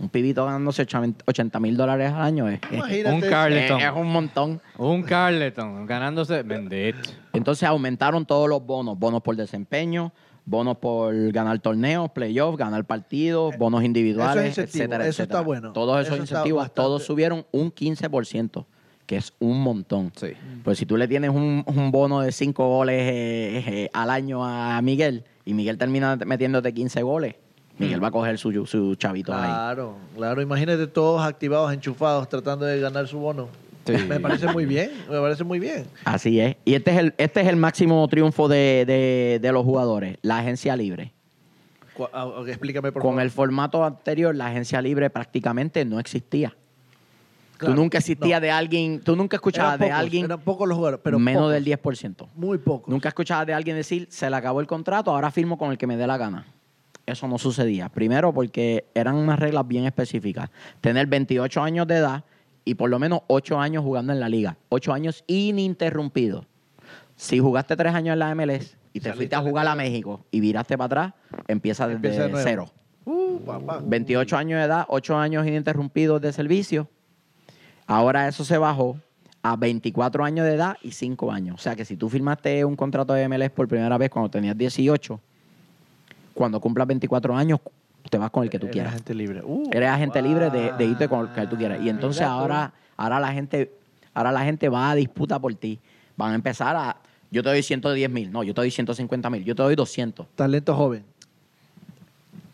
un 0.00 0.08
pibito 0.08 0.44
ganándose 0.44 0.82
80 1.26 1.60
mil 1.60 1.76
dólares 1.76 2.10
al 2.10 2.22
año 2.22 2.48
es. 2.48 2.58
Un 2.72 3.20
Carleton. 3.20 3.78
es- 3.80 3.84
es 3.86 3.92
un 3.94 4.08
montón. 4.10 4.60
Un 4.78 5.02
Carleton 5.04 5.86
ganándose. 5.86 6.42
Bendito. 6.42 6.98
Entonces 7.32 7.68
aumentaron 7.68 8.26
todos 8.26 8.48
los 8.48 8.66
bonos, 8.66 8.98
bonos 8.98 9.22
por 9.22 9.36
desempeño, 9.36 10.12
bonos 10.44 10.76
por 10.78 11.14
ganar 11.32 11.58
torneos, 11.60 12.10
playoffs, 12.10 12.58
ganar 12.58 12.84
partidos, 12.84 13.56
bonos 13.58 13.84
individuales, 13.84 14.44
Eh, 14.44 14.48
Eso 14.48 14.60
es 14.62 14.68
etcétera, 14.74 15.04
eso 15.06 15.22
etcétera. 15.22 15.38
está 15.38 15.46
bueno. 15.46 15.72
Todos 15.72 16.00
esos 16.00 16.14
Eso 16.14 16.22
incentivos, 16.22 16.62
bastante- 16.62 16.82
todos 16.82 17.04
subieron 17.04 17.46
un 17.52 17.70
15%, 17.72 18.66
que 19.06 19.16
es 19.16 19.32
un 19.38 19.60
montón. 19.62 20.12
Sí. 20.16 20.28
Pues 20.64 20.78
si 20.78 20.86
tú 20.86 20.96
le 20.96 21.06
tienes 21.08 21.30
un, 21.30 21.62
un 21.66 21.90
bono 21.90 22.20
de 22.20 22.32
5 22.32 22.66
goles 22.68 23.00
eh, 23.02 23.64
eh, 23.66 23.90
al 23.92 24.10
año 24.10 24.44
a 24.44 24.80
Miguel 24.82 25.24
y 25.44 25.54
Miguel 25.54 25.78
termina 25.78 26.16
metiéndote 26.16 26.72
15 26.74 27.02
goles, 27.02 27.36
Miguel 27.78 28.00
Mm. 28.00 28.04
va 28.04 28.08
a 28.08 28.10
coger 28.10 28.38
su, 28.38 28.66
su 28.66 28.94
chavito 28.96 29.32
ahí. 29.32 29.40
Claro, 29.48 29.96
claro. 30.16 30.42
Imagínate 30.42 30.86
todos 30.88 31.22
activados, 31.22 31.72
enchufados, 31.72 32.28
tratando 32.28 32.66
de 32.66 32.78
ganar 32.80 33.08
su 33.08 33.18
bono. 33.18 33.48
Sí. 33.84 33.92
Me 34.08 34.20
parece 34.20 34.46
muy 34.48 34.64
bien, 34.64 34.90
me 35.10 35.18
parece 35.20 35.42
muy 35.44 35.58
bien. 35.58 35.86
Así 36.04 36.38
es. 36.40 36.56
Y 36.64 36.74
este 36.74 36.92
es 36.92 36.98
el, 36.98 37.14
este 37.18 37.40
es 37.40 37.48
el 37.48 37.56
máximo 37.56 38.06
triunfo 38.08 38.46
de, 38.48 38.84
de- 38.86 39.38
de 39.42 39.52
los 39.52 39.64
jugadores, 39.64 40.18
la 40.22 40.38
agencia 40.38 40.76
libre. 40.76 41.12
Ah, 42.12 42.28
Explícame, 42.46 42.90
por 42.92 43.02
Con 43.02 43.10
favor. 43.12 43.22
el 43.22 43.30
formato 43.30 43.84
anterior, 43.84 44.34
la 44.34 44.46
agencia 44.46 44.80
libre 44.80 45.10
prácticamente 45.10 45.84
no 45.84 45.98
existía. 46.00 46.54
Claro, 47.58 47.74
tú 47.74 47.80
nunca 47.80 47.98
existías 47.98 48.40
no. 48.40 48.44
de 48.44 48.50
alguien, 48.50 49.00
tú 49.00 49.14
nunca 49.14 49.36
escuchabas 49.36 49.78
de 49.78 49.90
alguien 49.90 50.24
Eran 50.24 50.40
pocos 50.40 50.66
los 50.66 50.76
jugadores, 50.76 51.00
pero 51.04 51.18
menos 51.18 51.42
pocos, 51.42 51.52
del 51.52 51.64
10%. 51.64 52.26
Muy 52.34 52.58
pocos. 52.58 52.88
Nunca 52.88 53.08
escuchabas 53.08 53.46
de 53.46 53.54
alguien 53.54 53.76
decir, 53.76 54.06
se 54.10 54.28
le 54.30 54.34
acabó 54.36 54.60
el 54.60 54.66
contrato, 54.66 55.10
ahora 55.12 55.30
firmo 55.30 55.58
con 55.58 55.70
el 55.70 55.78
que 55.78 55.86
me 55.86 55.96
dé 55.96 56.06
la 56.06 56.16
gana. 56.16 56.46
Eso 57.04 57.28
no 57.28 57.36
sucedía. 57.38 57.88
Primero 57.88 58.32
porque 58.32 58.86
eran 58.94 59.14
unas 59.16 59.38
reglas 59.38 59.66
bien 59.68 59.84
específicas. 59.84 60.50
Tener 60.80 61.06
28 61.06 61.62
años 61.62 61.86
de 61.86 61.96
edad 61.96 62.24
y 62.64 62.74
por 62.74 62.90
lo 62.90 62.98
menos 62.98 63.20
8 63.28 63.58
años 63.58 63.84
jugando 63.84 64.12
en 64.12 64.20
la 64.20 64.28
liga. 64.28 64.56
8 64.68 64.92
años 64.92 65.24
ininterrumpidos. 65.26 66.46
Si 67.16 67.38
jugaste 67.38 67.76
3 67.76 67.94
años 67.94 68.12
en 68.14 68.18
la 68.18 68.34
MLS 68.34 68.76
y 68.92 69.00
te 69.00 69.10
Saliste 69.10 69.12
fuiste 69.16 69.36
a 69.36 69.40
jugar 69.40 69.66
a. 69.66 69.74
México 69.74 70.24
y 70.30 70.40
viraste 70.40 70.76
para 70.76 70.86
atrás, 70.86 71.14
empieza 71.48 71.86
desde 71.86 71.96
Empieza 71.96 72.22
de 72.24 72.30
nuevo. 72.30 72.44
cero. 72.44 72.70
Uh, 73.04 73.38
papá. 73.40 73.80
28 73.84 74.36
años 74.36 74.58
de 74.58 74.64
edad, 74.66 74.84
8 74.88 75.16
años 75.16 75.46
ininterrumpidos 75.46 76.20
de 76.20 76.32
servicio. 76.32 76.88
Ahora 77.86 78.28
eso 78.28 78.44
se 78.44 78.58
bajó 78.58 78.96
a 79.42 79.56
24 79.56 80.24
años 80.24 80.46
de 80.46 80.54
edad 80.54 80.76
y 80.82 80.92
5 80.92 81.32
años. 81.32 81.56
O 81.56 81.58
sea 81.58 81.74
que 81.74 81.84
si 81.84 81.96
tú 81.96 82.08
firmaste 82.08 82.64
un 82.64 82.76
contrato 82.76 83.12
de 83.12 83.28
MLS 83.28 83.50
por 83.50 83.66
primera 83.66 83.98
vez 83.98 84.08
cuando 84.10 84.30
tenías 84.30 84.56
18, 84.56 85.18
cuando 86.34 86.60
cumplas 86.60 86.86
24 86.86 87.36
años, 87.36 87.60
te 88.10 88.18
vas 88.18 88.30
con 88.30 88.42
el 88.44 88.50
que 88.50 88.58
tú 88.58 88.66
Eres 88.66 88.72
quieras. 88.74 88.92
agente 88.94 89.14
libre. 89.14 89.42
Uh, 89.44 89.70
Eres 89.72 89.88
agente 89.88 90.20
libre 90.22 90.50
de, 90.50 90.72
de 90.72 90.84
irte 90.84 91.08
con 91.08 91.20
el 91.28 91.32
que 91.32 91.46
tú 91.46 91.56
quieras. 91.56 91.80
Y 91.82 91.88
entonces 91.88 92.20
Mira 92.22 92.32
tú. 92.32 92.38
ahora, 92.40 92.72
ahora 92.96 93.20
la 93.20 93.32
gente, 93.32 93.72
ahora 94.14 94.32
la 94.32 94.44
gente 94.44 94.68
va 94.68 94.90
a 94.90 94.94
disputa 94.94 95.38
por 95.38 95.54
ti. 95.54 95.78
Van 96.16 96.32
a 96.32 96.34
empezar 96.34 96.76
a, 96.76 96.96
yo 97.30 97.42
te 97.42 97.48
doy 97.48 97.62
110 97.62 98.10
mil, 98.10 98.30
no, 98.30 98.42
yo 98.42 98.52
te 98.54 98.60
doy 98.60 98.70
150 98.70 99.30
mil, 99.30 99.44
yo 99.44 99.54
te 99.54 99.62
doy 99.62 99.74
200. 99.74 100.26
Talento 100.34 100.74
joven. 100.74 101.04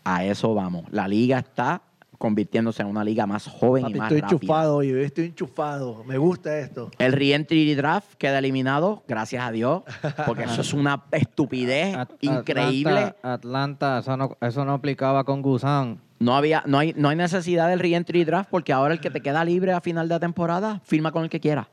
A 0.03 0.23
eso 0.25 0.53
vamos. 0.53 0.85
La 0.91 1.07
liga 1.07 1.39
está 1.39 1.81
convirtiéndose 2.19 2.83
en 2.83 2.89
una 2.89 3.03
liga 3.03 3.25
más 3.25 3.47
joven 3.47 3.81
Papi, 3.83 3.95
y 3.95 3.97
más 3.97 4.11
estoy 4.11 4.21
rápida. 4.21 4.35
enchufado, 4.37 4.75
oye, 4.75 5.03
estoy 5.03 5.25
enchufado. 5.25 6.03
Me 6.03 6.19
gusta 6.19 6.59
esto. 6.59 6.91
El 6.99 7.13
reentry 7.13 7.73
draft 7.73 8.13
queda 8.19 8.37
eliminado, 8.37 9.01
gracias 9.07 9.43
a 9.43 9.51
Dios, 9.51 9.81
porque 10.27 10.43
eso 10.43 10.61
es 10.61 10.73
una 10.73 11.03
estupidez 11.11 11.95
At- 11.95 12.11
increíble. 12.21 13.15
Atlanta, 13.23 13.33
Atlanta, 13.33 13.99
eso 13.99 14.17
no, 14.17 14.37
eso 14.41 14.65
no 14.65 14.73
aplicaba 14.73 15.23
con 15.23 15.41
Gusan. 15.41 15.99
No 16.19 16.35
había, 16.35 16.61
no 16.67 16.77
hay, 16.77 16.93
no 16.97 17.07
hay 17.07 17.15
necesidad 17.15 17.69
del 17.69 17.79
reentry 17.79 18.25
draft 18.25 18.49
porque 18.51 18.73
ahora 18.73 18.93
el 18.93 18.99
que 18.99 19.09
te 19.09 19.21
queda 19.21 19.45
libre 19.45 19.71
a 19.71 19.79
final 19.79 20.09
de 20.09 20.15
la 20.15 20.19
temporada, 20.19 20.81
firma 20.83 21.13
con 21.13 21.23
el 21.23 21.29
que 21.29 21.39
quiera. 21.39 21.69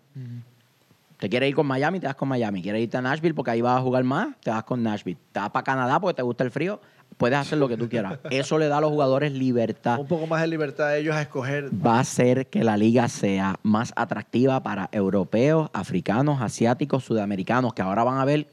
Te 1.19 1.31
quieres 1.31 1.49
ir 1.49 1.55
con 1.55 1.67
Miami, 1.67 1.99
te 1.99 2.07
vas 2.07 2.17
con 2.17 2.29
Miami. 2.29 2.62
Quieres 2.62 2.83
irte 2.83 2.97
a 2.99 3.03
Nashville 3.03 3.35
porque 3.35 3.51
ahí 3.51 3.61
vas 3.62 3.79
a 3.79 3.81
jugar 3.81 4.05
más, 4.05 4.29
te 4.43 4.51
vas 4.51 4.64
con 4.64 4.83
Nashville. 4.83 5.19
Te 5.33 5.41
vas 5.41 5.51
para 5.51 5.64
Canadá 5.64 5.99
porque 5.99 6.14
te 6.17 6.23
gusta 6.23 6.45
el 6.45 6.51
frío, 6.51 6.79
puedes 7.17 7.39
hacer 7.39 7.57
lo 7.59 7.69
que 7.69 7.77
tú 7.79 7.89
quieras. 7.89 8.19
Eso 8.31 8.59
le 8.59 8.69
da 8.69 8.79
a 8.79 8.81
los 8.83 8.91
jugadores 8.91 9.33
libertad. 9.33 9.99
Un 9.99 10.07
poco 10.07 10.27
más 10.27 10.43
de 10.43 10.49
libertad 10.49 10.91
de 10.91 11.01
ellos 11.01 11.14
a 11.14 11.23
escoger. 11.23 11.71
Va 11.85 11.97
a 11.97 12.01
hacer 12.01 12.49
que 12.49 12.64
la 12.64 12.77
liga 12.77 13.09
sea 13.09 13.57
más 13.62 13.95
atractiva 13.97 14.62
para 14.62 14.91
europeos, 14.93 15.71
africanos, 15.73 16.43
asiáticos, 16.43 17.05
sudamericanos, 17.05 17.73
que 17.73 17.81
ahora 17.81 18.05
van 18.05 18.19
a 18.19 18.25
ver, 18.27 18.49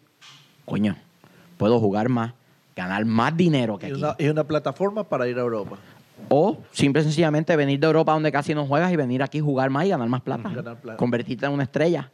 coño, 0.64 0.96
puedo 1.58 1.82
jugar 1.82 2.08
más, 2.08 2.34
ganar 2.78 3.04
más 3.04 3.36
dinero 3.36 3.78
que 3.78 3.90
Y 3.90 3.92
aquí. 3.92 4.00
una, 4.02 4.16
y 4.18 4.28
una 4.30 4.46
plataforma 4.46 5.04
para 5.04 5.28
ir 5.28 5.38
a 5.38 5.42
Europa. 5.42 5.76
O 6.30 6.60
simple 6.72 7.02
y 7.02 7.04
sencillamente 7.06 7.54
venir 7.58 7.78
de 7.82 7.88
Europa 7.88 8.14
donde 8.14 8.32
casi 8.32 8.56
no 8.56 8.66
juegas 8.66 8.90
y 8.94 8.96
venir 8.96 9.22
aquí 9.22 9.40
a 9.40 9.44
jugar 9.44 9.70
más 9.70 9.86
y 9.86 9.90
ganar 9.90 10.08
más 10.08 10.22
plata. 10.22 10.48
Ganar 10.48 10.78
plata. 10.78 10.98
Convertirte 10.98 11.46
en 11.46 11.52
una 11.52 11.64
estrella. 11.64 12.10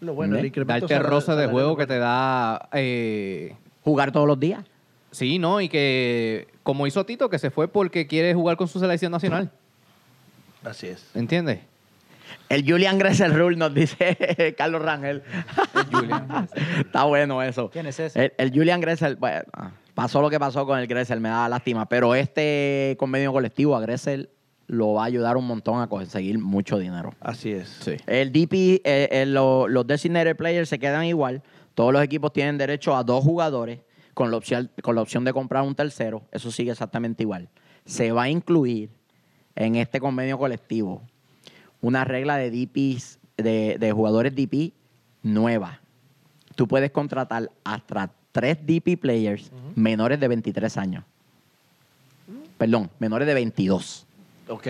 Lo 0.00 0.14
bueno, 0.14 0.36
el 0.36 0.52
Darte 0.66 0.98
roce 0.98 1.32
de 1.32 1.46
juego 1.46 1.76
que 1.76 1.86
te 1.86 1.98
da... 1.98 2.68
eh, 2.72 3.54
Jugar 3.82 4.12
todos 4.12 4.26
los 4.26 4.38
días. 4.38 4.64
sí, 5.10 5.38
¿no? 5.38 5.60
Y 5.60 5.68
que, 5.68 6.48
como 6.62 6.86
hizo 6.86 7.06
Tito, 7.06 7.30
que 7.30 7.38
se 7.38 7.50
fue 7.50 7.68
porque 7.68 8.06
quiere 8.06 8.34
jugar 8.34 8.56
con 8.56 8.68
su 8.68 8.78
selección 8.80 9.12
nacional. 9.12 9.50
Así 10.64 10.88
es. 10.88 11.08
¿Entiendes? 11.14 11.60
El 12.48 12.68
Julian 12.68 12.98
Gressel 12.98 13.32
Rule 13.34 13.56
nos 13.56 13.72
dice 13.74 14.54
Carlos 14.58 14.82
Rangel. 14.82 15.22
Está 16.78 17.04
bueno 17.04 17.42
eso. 17.42 17.70
¿Quién 17.70 17.86
es 17.86 17.98
ese? 18.00 18.24
El, 18.26 18.32
el 18.38 18.50
Julian 18.52 18.80
Gressel, 18.80 19.16
bueno, 19.16 19.42
pasó 19.94 20.20
lo 20.20 20.30
que 20.30 20.38
pasó 20.38 20.66
con 20.66 20.78
el 20.78 20.86
Gressel, 20.86 21.20
me 21.20 21.28
da 21.28 21.48
lástima. 21.48 21.86
Pero 21.88 22.14
este 22.14 22.96
convenio 22.98 23.32
colectivo 23.32 23.76
a 23.76 23.80
Gressel 23.80 24.28
lo 24.68 24.94
va 24.94 25.02
a 25.02 25.06
ayudar 25.06 25.36
un 25.36 25.46
montón 25.46 25.80
a 25.80 25.86
conseguir 25.88 26.38
mucho 26.38 26.78
dinero. 26.78 27.14
Así 27.20 27.52
es. 27.52 27.68
Sí. 27.68 27.96
El 28.06 28.32
DP, 28.32 28.80
eh, 28.84 29.08
eh, 29.12 29.26
lo- 29.26 29.68
los 29.68 29.86
designated 29.86 30.36
players 30.36 30.68
se 30.68 30.78
quedan 30.78 31.04
igual. 31.04 31.42
Todos 31.74 31.92
los 31.92 32.02
equipos 32.02 32.32
tienen 32.32 32.58
derecho 32.58 32.96
a 32.96 33.04
dos 33.04 33.22
jugadores 33.22 33.80
con 34.14 34.30
la 34.30 34.36
opción, 34.38 34.70
con 34.82 34.94
la 34.94 35.02
opción 35.02 35.24
de 35.24 35.32
comprar 35.32 35.62
un 35.62 35.74
tercero. 35.74 36.22
Eso 36.32 36.50
sigue 36.50 36.70
exactamente 36.72 37.22
igual. 37.22 37.48
Se 37.84 38.10
va 38.12 38.24
a 38.24 38.28
incluir 38.30 38.88
en 39.54 39.76
este 39.76 40.00
convenio 40.00 40.38
colectivo 40.38 41.02
una 41.80 42.04
regla 42.04 42.36
de 42.36 42.50
DPs, 42.50 43.18
de, 43.36 43.76
de 43.78 43.92
jugadores 43.92 44.34
DP 44.34 44.72
nueva. 45.22 45.80
Tú 46.56 46.66
puedes 46.66 46.90
contratar 46.90 47.50
hasta 47.62 48.10
tres 48.32 48.58
DP 48.66 48.96
players 48.98 49.52
menores 49.74 50.18
de 50.18 50.26
23 50.28 50.76
años. 50.78 51.04
Perdón, 52.58 52.90
menores 52.98 53.28
de 53.28 53.34
22. 53.34 54.05
Ok. 54.48 54.66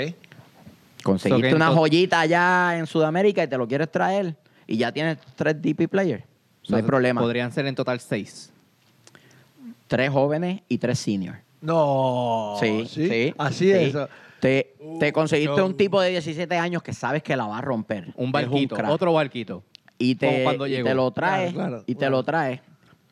Conseguiste 1.02 1.28
So 1.28 1.36
que 1.50 1.54
una 1.54 1.66
entonces- 1.66 1.78
joyita 1.78 2.20
allá 2.20 2.78
en 2.78 2.86
Sudamérica 2.86 3.44
y 3.44 3.48
te 3.48 3.56
lo 3.58 3.68
quieres 3.68 3.90
traer 3.90 4.34
y 4.66 4.76
ya 4.76 4.90
tienes 4.92 5.18
tres 5.36 5.60
DP 5.60 5.88
players. 5.88 6.24
No 6.68 6.76
hay 6.76 6.82
problema. 6.82 7.20
Podrían 7.20 7.52
ser 7.52 7.66
en 7.66 7.74
total 7.74 8.00
seis. 8.00 8.50
Tres 9.86 10.10
jóvenes 10.10 10.62
y 10.68 10.78
tres 10.78 10.98
seniors. 10.98 11.38
No. 11.60 12.56
sí, 12.60 12.86
sí. 12.88 13.34
Así 13.38 13.64
sí. 13.66 13.70
es. 13.72 13.96
Te, 14.40 14.74
te 15.00 15.12
conseguiste 15.12 15.56
yo- 15.56 15.66
un 15.66 15.76
tipo 15.76 16.00
de 16.00 16.10
17 16.10 16.56
años 16.56 16.82
que 16.82 16.92
sabes 16.92 17.22
que 17.22 17.36
la 17.36 17.46
va 17.46 17.58
a 17.58 17.60
romper. 17.62 18.08
Un 18.16 18.26
Es 18.26 18.32
barquito, 18.32 18.74
crack. 18.76 18.90
otro 18.90 19.12
barquito. 19.12 19.62
y 19.98 20.14
te, 20.16 20.26
como 20.26 20.42
cuando 20.44 20.66
y 20.66 20.70
llegó. 20.70 20.88
te 20.88 20.94
lo 20.94 21.10
traes 21.10 21.52
Claro, 21.54 21.68
claro, 21.70 21.84
y 21.86 21.94
te 21.94 21.98
claro. 22.00 22.16
lo 22.16 22.22
traes. 22.22 22.60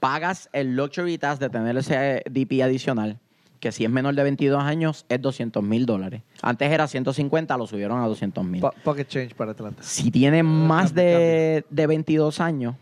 Pagas 0.01 0.51
el 0.53 0.77
luxury 0.77 1.17
tax 1.17 1.39
de 1.41 1.49
tener 1.49 1.77
ese 1.79 2.23
DP 2.31 2.63
adicional, 2.63 3.19
que 3.65 3.73
si 3.73 3.83
es 3.83 3.91
menor 3.91 4.15
de 4.15 4.23
22 4.23 4.63
años 4.63 5.07
es 5.09 5.23
200 5.23 5.63
mil 5.63 5.87
dólares. 5.87 6.21
Antes 6.43 6.71
era 6.71 6.87
150, 6.87 7.57
lo 7.57 7.67
subieron 7.67 7.99
a 8.03 8.07
200 8.07 8.45
mil. 8.45 8.61
Po- 8.61 8.75
pocket 8.85 9.07
change 9.07 9.35
para 9.35 9.53
Atlanta. 9.53 9.83
Si 9.83 10.11
tienes 10.11 10.45
más 10.45 10.89
cambio, 10.93 11.03
de, 11.05 11.65
de 11.71 11.87
22 11.87 12.41
años, 12.41 12.77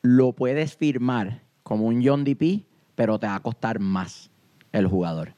lo 0.00 0.30
puedes 0.32 0.76
firmar 0.76 1.40
como 1.64 1.86
un 1.86 2.06
John 2.06 2.22
DP, 2.22 2.62
pero 2.94 3.18
te 3.18 3.26
va 3.26 3.34
a 3.34 3.40
costar 3.40 3.80
más 3.80 4.30
el 4.70 4.86
jugador. 4.86 5.32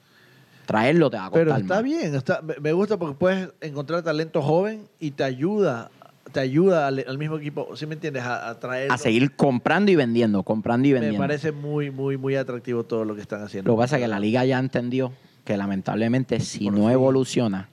Traerlo 0.67 1.09
te 1.11 1.17
va 1.17 1.25
a 1.27 1.31
costar 1.31 1.45
Pero 1.47 1.57
está 1.57 1.75
más. 1.77 1.83
bien, 1.83 2.15
está, 2.15 2.43
me- 2.43 2.57
me 2.61 2.73
gusta 2.73 2.99
porque 2.99 3.15
puedes 3.17 3.49
encontrar 3.63 4.03
talento 4.03 4.43
joven 4.43 4.87
y 4.99 5.13
te 5.13 5.25
ayuda, 5.25 5.91
te 6.33 6.41
ayuda 6.41 6.87
al, 6.87 7.05
al 7.07 7.19
mismo 7.19 7.37
equipo, 7.39 7.77
¿sí 7.77 7.87
me 7.87 7.95
entiendes? 7.95 8.23
A, 8.23 8.49
a 8.51 8.59
traer. 8.61 8.91
A 8.93 8.99
seguir 8.99 9.35
comprando 9.37 9.91
y 9.91 9.97
vendiendo, 9.97 10.43
comprando 10.43 10.87
y 10.89 10.93
Me 10.93 11.01
vendiendo. 11.01 11.19
parece 11.23 11.53
muy, 11.53 11.91
muy, 11.91 12.17
muy 12.17 12.37
atractivo 12.37 12.85
todo 12.85 13.05
lo 13.05 13.15
que 13.15 13.21
están 13.21 13.43
haciendo. 13.43 13.71
Lo 13.71 13.77
que 13.77 13.81
pasa 13.83 13.97
es 13.97 14.03
que 14.03 14.09
la 14.09 14.21
liga 14.21 14.45
ya 14.45 14.59
entendió 14.59 15.13
que 15.45 15.57
lamentablemente 15.57 16.41
si 16.41 16.65
Por 16.65 16.73
no 16.75 16.81
fin. 16.85 16.91
evoluciona, 16.91 17.69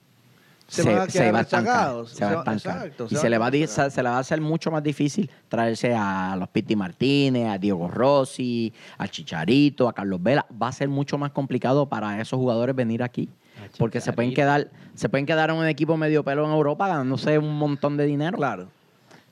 Se 0.66 0.82
se, 0.82 0.88
van 0.92 0.98
a 1.02 1.06
se 1.10 1.18
quedar 1.18 1.34
va 1.34 1.38
a 1.38 1.42
estancar. 1.42 2.06
Se 2.06 2.24
va 2.24 2.30
a 2.30 2.34
estancar. 2.38 2.76
exacto, 2.86 3.06
y 3.10 3.14
se 3.16 3.30
le, 3.30 3.38
va 3.38 3.46
a 3.46 3.50
se 3.90 4.02
le 4.02 4.08
va 4.08 4.16
a 4.16 4.18
hacer 4.20 4.40
mucho 4.40 4.70
más 4.70 4.82
difícil 4.82 5.30
traerse 5.48 5.94
a 5.94 6.36
los 6.38 6.48
Pitti 6.48 6.76
Martínez, 6.76 7.48
a 7.48 7.58
Diego 7.58 7.88
Rossi, 7.88 8.72
a 8.98 9.06
Chicharito, 9.08 9.88
a 9.88 9.92
Carlos 9.92 10.22
Vela. 10.22 10.44
Va 10.60 10.68
a 10.68 10.72
ser 10.72 10.88
mucho 10.88 11.16
más 11.18 11.30
complicado 11.32 11.86
para 11.86 12.20
esos 12.20 12.38
jugadores 12.38 12.74
venir 12.74 13.02
aquí. 13.02 13.28
Porque 13.76 14.00
se 14.00 14.12
pueden 14.12 14.34
quedar, 14.34 14.68
se 14.94 15.08
pueden 15.08 15.26
quedar 15.26 15.50
en 15.50 15.56
un 15.56 15.66
equipo 15.66 15.96
medio 15.96 16.24
pelo 16.24 16.44
en 16.44 16.52
Europa 16.52 16.88
ganándose 16.88 17.38
un 17.38 17.58
montón 17.58 17.96
de 17.96 18.06
dinero. 18.06 18.38
Claro. 18.38 18.68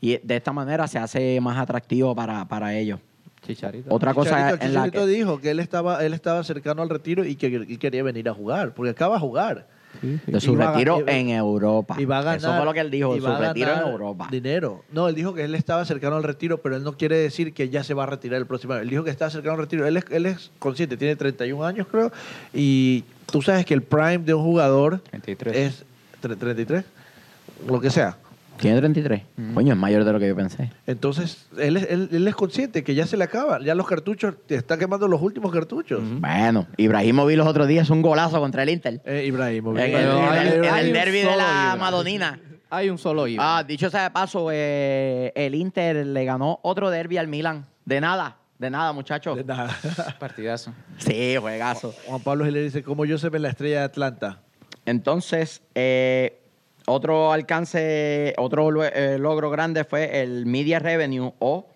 Y 0.01 0.19
de 0.19 0.37
esta 0.37 0.53
manera 0.53 0.87
se 0.87 0.99
hace 0.99 1.41
más 1.41 1.59
atractivo 1.59 2.15
para, 2.15 2.45
para 2.47 2.75
ellos. 2.75 3.01
Chicharito. 3.47 3.95
Otra 3.95 4.13
cosa 4.13 4.31
Chicharito, 4.31 4.65
en 4.65 4.75
la 4.75 4.85
Chicharito 4.85 5.07
que, 5.07 5.13
dijo 5.13 5.41
que 5.41 5.51
él 5.51 5.61
estaba, 5.61 6.05
él 6.05 6.15
estaba 6.15 6.43
cercano 6.45 6.83
al 6.83 6.89
retiro 6.89 7.25
y 7.25 7.37
que 7.37 7.65
y 7.69 7.77
quería 7.79 8.03
venir 8.03 8.29
a 8.29 8.35
jugar, 8.35 8.75
porque 8.75 8.91
acaba 8.91 9.15
de 9.15 9.21
jugar. 9.21 9.67
De 10.03 10.41
su 10.41 10.61
a- 10.61 10.73
retiro 10.73 11.03
en 11.07 11.31
Europa. 11.31 11.97
Va 12.11 12.19
a 12.19 12.23
ganar. 12.23 12.39
Eso 12.39 12.55
fue 12.57 12.65
lo 12.65 12.73
que 12.73 12.81
él 12.81 12.91
dijo, 12.91 13.17
y 13.17 13.21
su 13.21 13.27
a 13.27 13.39
retiro 13.39 13.73
en 13.73 13.81
Europa. 13.93 14.29
Dinero. 14.31 14.83
No, 14.93 15.09
él 15.09 15.15
dijo 15.15 15.35
que 15.35 15.45
él 15.45 15.55
estaba 15.55 15.85
cercano 15.85 16.17
al 16.17 16.23
retiro, 16.23 16.59
pero 16.59 16.77
él 16.77 16.83
no 16.85 16.97
quiere 16.97 17.17
decir 17.19 17.53
que 17.53 17.69
ya 17.69 17.85
se 17.85 17.95
va 17.95 18.05
a 18.05 18.07
retirar 18.07 18.39
el 18.39 18.47
próximo 18.47 18.73
año. 18.75 18.83
Él 18.83 18.91
dijo 18.91 19.05
que 19.05 19.11
está 19.11 19.31
cercano 19.31 19.55
al 19.55 19.61
retiro. 19.61 19.87
Él 19.87 19.97
es, 19.97 20.05
él 20.11 20.27
es 20.27 20.51
consciente, 20.59 20.97
tiene 20.97 21.17
31 21.17 21.65
años, 21.65 21.87
creo. 21.91 22.13
Y 22.55 23.05
tú 23.31 23.43
sabes 23.43 23.65
que 23.67 23.75
el 23.75 23.83
prime 23.83 24.19
de 24.19 24.35
un 24.35 24.45
jugador 24.45 25.01
33. 25.11 25.57
es 25.57 25.85
tre- 26.23 26.37
33, 26.37 26.85
lo 27.69 27.81
que 27.81 27.91
sea. 27.91 28.17
Tiene 28.59 28.79
33. 28.79 29.23
Coño, 29.55 29.73
es 29.73 29.79
mayor 29.79 30.05
de 30.05 30.13
lo 30.13 30.19
que 30.19 30.29
yo 30.29 30.37
pensé. 30.37 30.71
Entonces, 30.87 31.47
él 31.59 31.77
es, 31.77 31.87
él, 31.91 32.09
él 32.13 32.27
es 32.29 32.35
consciente 32.35 32.83
que 32.85 32.95
ya 32.95 33.07
se 33.07 33.17
le 33.17 33.25
acaba. 33.25 33.61
Ya 33.63 33.75
los 33.75 33.87
cartuchos, 33.87 34.35
te 34.47 34.55
está 34.55 34.79
quemando 34.79 35.07
los 35.09 35.21
últimos 35.23 35.53
cartuchos. 35.53 36.01
Bueno, 36.21 36.67
Ibrahimovic 36.77 37.37
los 37.37 37.47
otros 37.47 37.69
días 37.69 37.91
un 37.91 38.03
golazo 38.03 38.41
contra 38.41 38.63
el 38.63 38.71
Inter. 38.71 39.01
Eh. 39.05 39.27
En 39.27 39.35
el, 39.41 39.63
Pero 39.63 39.79
en 39.79 39.79
hay- 40.33 40.49
el- 40.49 40.65
hay 40.65 40.87
un 40.89 40.93
derby 40.93 41.19
de 41.19 41.25
solo 41.25 41.37
la 41.37 41.43
Ibra. 41.73 41.77
Madonina. 41.77 42.41
Hay 42.71 42.91
un 42.91 42.99
solo 42.99 43.27
Ibra. 43.29 43.59
Ah, 43.59 43.65
dicho 43.65 43.91
sea 43.91 44.05
de 44.05 44.11
paso, 44.11 44.49
eh, 44.53 45.33
el 45.37 45.55
Inter 45.55 46.05
le 46.07 46.25
ganó 46.25 46.59
otro 46.63 46.91
derby 46.91 47.17
al 47.19 47.29
Milan. 47.29 47.67
De 47.85 48.01
nada, 48.01 48.39
de 48.59 48.71
nada, 48.71 48.93
muchachos. 48.93 49.37
De 49.37 49.45
nada. 49.45 49.71
Partidazo. 50.19 50.73
Sí, 50.99 51.37
juegazo. 51.41 51.95
Juan 52.07 52.21
Pablo 52.23 52.45
Giler 52.45 52.65
dice, 52.65 52.83
como 52.83 53.05
yo 53.05 53.19
se 53.19 53.29
ve 53.29 53.39
la 53.39 53.51
estrella 53.51 53.79
de 53.81 53.85
Atlanta. 53.85 54.41
Entonces, 54.85 55.63
eh, 55.75 56.41
otro 56.87 57.33
alcance, 57.33 58.35
otro 58.39 58.85
eh, 58.85 59.19
logro 59.19 59.51
grande 59.51 59.85
fue 59.85 60.23
el 60.23 60.47
media 60.47 60.79
revenue 60.79 61.33
o 61.39 61.67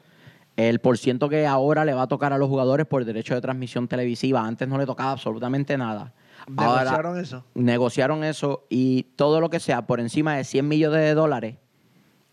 el 0.56 0.78
porciento 0.80 1.28
que 1.28 1.46
ahora 1.46 1.84
le 1.84 1.94
va 1.94 2.02
a 2.02 2.06
tocar 2.06 2.32
a 2.32 2.38
los 2.38 2.48
jugadores 2.48 2.86
por 2.86 3.04
derecho 3.04 3.34
de 3.34 3.40
transmisión 3.40 3.88
televisiva. 3.88 4.44
Antes 4.44 4.68
no 4.68 4.78
le 4.78 4.86
tocaba 4.86 5.12
absolutamente 5.12 5.76
nada. 5.76 6.12
Ahora- 6.56 6.84
¿Negociaron 6.84 7.18
eso? 7.18 7.44
negociaron 7.54 8.24
eso 8.24 8.64
y 8.68 9.04
todo 9.16 9.40
lo 9.40 9.50
que 9.50 9.60
sea 9.60 9.86
por 9.86 10.00
encima 10.00 10.36
de 10.36 10.44
100 10.44 10.66
millones 10.66 11.00
de 11.00 11.14
dólares, 11.14 11.56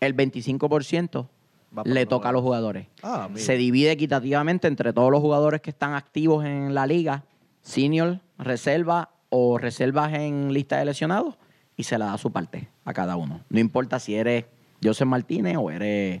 el 0.00 0.14
25% 0.16 1.28
Va 1.76 1.84
para 1.84 1.94
le 1.94 2.06
toca 2.06 2.30
a 2.30 2.32
los 2.32 2.42
jugadores. 2.42 2.86
Ah. 3.02 3.28
Se 3.34 3.56
divide 3.56 3.90
equitativamente 3.92 4.68
entre 4.68 4.92
todos 4.92 5.10
los 5.10 5.20
jugadores 5.20 5.60
que 5.60 5.70
están 5.70 5.92
activos 5.94 6.44
en 6.46 6.74
la 6.74 6.86
liga, 6.86 7.24
senior, 7.62 8.20
reserva 8.38 9.10
o 9.28 9.58
reservas 9.58 10.14
en 10.14 10.52
lista 10.54 10.78
de 10.78 10.86
lesionados, 10.86 11.36
y 11.78 11.84
se 11.84 11.96
le 11.96 12.04
da 12.04 12.18
su 12.18 12.30
parte 12.30 12.68
a 12.84 12.92
cada 12.92 13.16
uno. 13.16 13.40
No 13.48 13.58
importa 13.60 13.98
si 14.00 14.14
eres 14.16 14.44
Joseph 14.82 15.08
Martínez 15.08 15.56
o 15.58 15.70
eres 15.70 16.20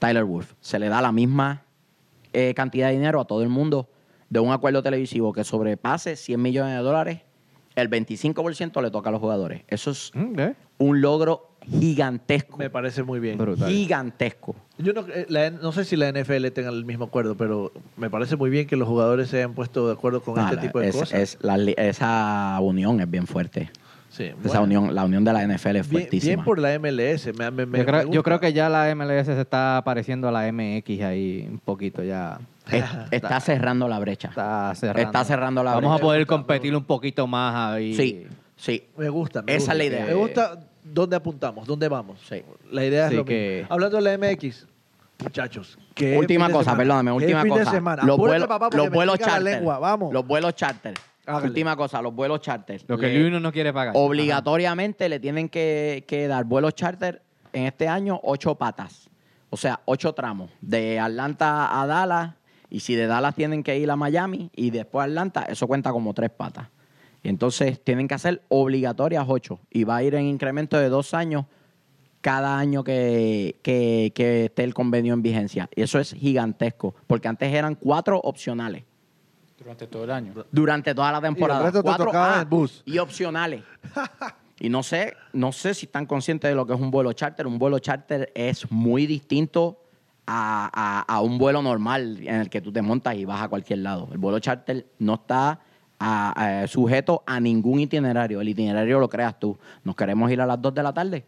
Tyler 0.00 0.24
Wolf. 0.24 0.54
Se 0.60 0.78
le 0.80 0.88
da 0.88 1.00
la 1.00 1.12
misma 1.12 1.62
eh, 2.32 2.54
cantidad 2.54 2.88
de 2.88 2.94
dinero 2.94 3.20
a 3.20 3.26
todo 3.26 3.42
el 3.42 3.48
mundo 3.50 3.88
de 4.30 4.40
un 4.40 4.52
acuerdo 4.52 4.82
televisivo 4.82 5.32
que 5.32 5.44
sobrepase 5.44 6.16
100 6.16 6.42
millones 6.42 6.74
de 6.76 6.82
dólares 6.82 7.20
el 7.76 7.90
25% 7.90 8.82
le 8.82 8.90
toca 8.90 9.10
a 9.10 9.12
los 9.12 9.20
jugadores. 9.20 9.62
Eso 9.68 9.90
es 9.90 10.10
un 10.78 11.00
logro 11.02 11.50
gigantesco. 11.60 12.56
Me 12.56 12.70
parece 12.70 13.02
muy 13.02 13.20
bien. 13.20 13.36
Brutal. 13.36 13.68
Gigantesco. 13.70 14.56
Yo 14.78 14.94
no, 14.94 15.02
eh, 15.08 15.26
la- 15.28 15.50
no 15.50 15.72
sé 15.72 15.84
si 15.84 15.94
la 15.94 16.08
NFL 16.08 16.46
tenga 16.52 16.70
el 16.70 16.86
mismo 16.86 17.04
acuerdo, 17.04 17.36
pero 17.36 17.72
me 17.98 18.08
parece 18.08 18.36
muy 18.36 18.48
bien 18.48 18.66
que 18.66 18.76
los 18.76 18.88
jugadores 18.88 19.28
se 19.28 19.36
hayan 19.38 19.52
puesto 19.52 19.86
de 19.88 19.92
acuerdo 19.92 20.22
con 20.22 20.38
Ah, 20.38 20.44
este 20.44 20.56
la- 20.56 20.62
tipo 20.62 20.80
de 20.80 20.88
es- 20.88 20.96
cosas. 20.96 21.20
es 21.20 21.38
la 21.42 21.56
esa 21.58 22.56
unión 22.62 22.98
es 23.00 23.10
bien 23.10 23.26
fuerte. 23.26 23.70
Sí, 24.16 24.24
Esa 24.24 24.60
bueno. 24.60 24.62
unión, 24.62 24.94
la 24.94 25.04
unión 25.04 25.24
de 25.24 25.32
la 25.32 25.42
NFL 25.46 25.76
es 25.76 25.88
Bien, 25.88 26.00
fuertísima. 26.02 26.28
bien 26.36 26.44
por 26.44 26.58
la 26.58 26.78
MLS. 26.78 27.26
Me, 27.36 27.50
me- 27.50 27.66
me- 27.66 27.78
yo, 27.78 27.84
creo, 27.84 27.96
me 27.98 28.02
yo 28.04 28.08
gusta. 28.08 28.22
creo 28.22 28.40
que 28.40 28.52
ya 28.54 28.68
la 28.70 28.88
MLS 28.94 29.26
se 29.26 29.40
está 29.40 29.82
pareciendo 29.84 30.28
a 30.28 30.32
la 30.32 30.50
MX 30.50 31.02
ahí 31.02 31.46
un 31.50 31.58
poquito 31.58 32.02
ya. 32.02 32.38
Es- 32.72 32.84
está 33.10 33.38
cerrando 33.40 33.86
la 33.88 33.98
brecha. 33.98 34.28
Está 34.28 34.74
cerrando. 34.74 35.02
Está 35.02 35.24
cerrando 35.24 35.62
la 35.62 35.74
Vamos 35.74 35.90
a 35.90 35.94
brecha. 35.96 36.02
poder 36.04 36.26
competir 36.26 36.74
un 36.74 36.84
poquito 36.84 37.26
más 37.26 37.74
ahí. 37.74 37.94
Sí, 37.94 38.26
sí. 38.56 38.86
Me 38.96 39.08
gusta. 39.10 39.42
me 39.42 39.52
Esa 39.54 39.58
gusta. 39.58 39.72
es 39.72 39.78
la 39.78 39.84
idea. 39.84 40.06
Me 40.06 40.14
gusta 40.14 40.60
dónde 40.82 41.16
apuntamos, 41.16 41.66
dónde 41.66 41.88
vamos. 41.88 42.18
Sí. 42.26 42.42
La 42.72 42.84
idea 42.86 43.08
es 43.08 43.12
lo 43.12 43.24
que- 43.24 43.58
mismo. 43.60 43.74
Hablando 43.74 43.96
de 43.98 44.02
la 44.02 44.12
MX, 44.16 44.66
muchachos. 45.22 45.78
qué 45.94 46.16
Última 46.16 46.50
cosa, 46.50 46.74
perdóname, 46.76 47.12
última 47.12 47.42
fin 47.42 47.50
cosa. 47.50 47.64
de 47.64 47.70
semana. 47.70 48.02
Los 48.04 48.16
vuelos, 48.16 48.48
los 48.72 48.90
vuelos 48.90 49.18
charter. 49.18 49.42
lengua. 49.42 49.78
Vamos. 49.78 50.12
Los 50.12 50.26
vuelos 50.26 50.54
charter. 50.54 50.94
Hágale. 51.26 51.48
Última 51.48 51.76
cosa, 51.76 52.00
los 52.00 52.14
vuelos 52.14 52.40
charter. 52.40 52.82
Lo 52.86 52.96
que 52.98 53.08
Le- 53.08 53.28
Luis 53.30 53.42
no 53.42 53.52
quiere 53.52 53.72
pagar. 53.72 53.92
Obligatoriamente 53.96 55.08
le 55.08 55.18
tienen 55.20 55.48
que, 55.48 56.04
que 56.06 56.28
dar 56.28 56.44
vuelos 56.44 56.74
charter 56.74 57.22
en 57.52 57.64
este 57.64 57.88
año 57.88 58.20
ocho 58.22 58.54
patas. 58.54 59.10
O 59.50 59.56
sea, 59.56 59.80
ocho 59.86 60.12
tramos. 60.12 60.50
De 60.60 60.98
Atlanta 61.00 61.80
a 61.80 61.86
Dallas. 61.86 62.34
Y 62.70 62.80
si 62.80 62.94
de 62.94 63.06
Dallas 63.06 63.34
tienen 63.34 63.62
que 63.62 63.78
ir 63.78 63.90
a 63.90 63.96
Miami 63.96 64.50
y 64.54 64.70
después 64.70 65.02
a 65.02 65.06
Atlanta, 65.06 65.42
eso 65.48 65.66
cuenta 65.66 65.92
como 65.92 66.14
tres 66.14 66.30
patas. 66.30 66.68
Y 67.22 67.28
entonces 67.28 67.82
tienen 67.82 68.06
que 68.08 68.14
hacer 68.14 68.42
obligatorias 68.48 69.24
ocho. 69.28 69.60
Y 69.70 69.84
va 69.84 69.96
a 69.96 70.02
ir 70.02 70.14
en 70.14 70.26
incremento 70.26 70.76
de 70.78 70.88
dos 70.88 71.14
años 71.14 71.44
cada 72.20 72.58
año 72.58 72.82
que, 72.82 73.56
que- 73.62 74.12
que 74.14 74.46
esté 74.46 74.64
el 74.64 74.74
convenio 74.74 75.14
en 75.14 75.22
vigencia. 75.22 75.68
Y 75.74 75.82
eso 75.82 75.98
es 76.00 76.12
gigantesco. 76.12 76.94
Porque 77.06 77.28
antes 77.28 77.52
eran 77.52 77.74
cuatro 77.76 78.20
opcionales 78.20 78.84
Durante 79.58 79.86
todo 79.86 80.04
el 80.04 80.10
año. 80.10 80.32
durante 80.52 80.94
toda 80.94 81.10
la 81.12 81.20
temporada. 81.20 81.62
resto 81.62 81.78
te 81.80 81.84
Cuatro 81.84 82.06
tocaba 82.06 82.38
A 82.38 82.42
en 82.42 82.48
bus. 82.50 82.82
Y 82.84 82.98
opcionales. 82.98 83.62
y 84.60 84.68
no 84.68 84.82
sé, 84.82 85.14
no 85.32 85.50
sé 85.52 85.72
si 85.74 85.86
están 85.86 86.06
conscientes 86.06 86.50
de 86.50 86.54
lo 86.54 86.66
que 86.66 86.74
es 86.74 86.80
un 86.80 86.90
vuelo 86.90 87.12
charter. 87.14 87.46
Un 87.46 87.58
vuelo 87.58 87.78
charter 87.78 88.30
es 88.34 88.70
muy 88.70 89.06
distinto 89.06 89.80
a, 90.26 90.70
a- 90.72 91.14
a 91.14 91.20
un 91.22 91.38
vuelo 91.38 91.62
normal 91.62 92.18
en 92.20 92.34
el 92.36 92.50
que 92.50 92.60
tú 92.60 92.70
te 92.72 92.82
montas 92.82 93.14
y 93.16 93.24
vas 93.24 93.42
a 93.42 93.48
cualquier 93.48 93.78
lado. 93.80 94.08
El 94.12 94.18
vuelo 94.18 94.38
charter 94.40 94.86
no 94.98 95.14
está 95.14 95.60
a- 95.98 96.60
a- 96.62 96.66
sujeto 96.66 97.22
a 97.26 97.40
ningún 97.40 97.80
itinerario. 97.80 98.40
El 98.42 98.48
itinerario 98.50 99.00
lo 99.00 99.08
creas 99.08 99.38
tú. 99.40 99.58
Nos 99.84 99.96
queremos 99.96 100.30
ir 100.30 100.40
a 100.42 100.46
las 100.46 100.60
2 100.60 100.74
de 100.74 100.82
la 100.82 100.92
tarde. 100.92 101.24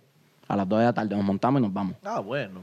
A 0.49 0.57
las 0.57 0.69
2 0.69 0.79
de 0.81 0.85
la 0.85 0.93
tarde 0.93 1.17
nos 1.17 1.25
montamos 1.25 1.61
y 1.61 1.63
nos 1.63 1.73
vamos. 1.73 1.97
Ah, 2.05 2.21
bueno. 2.21 2.61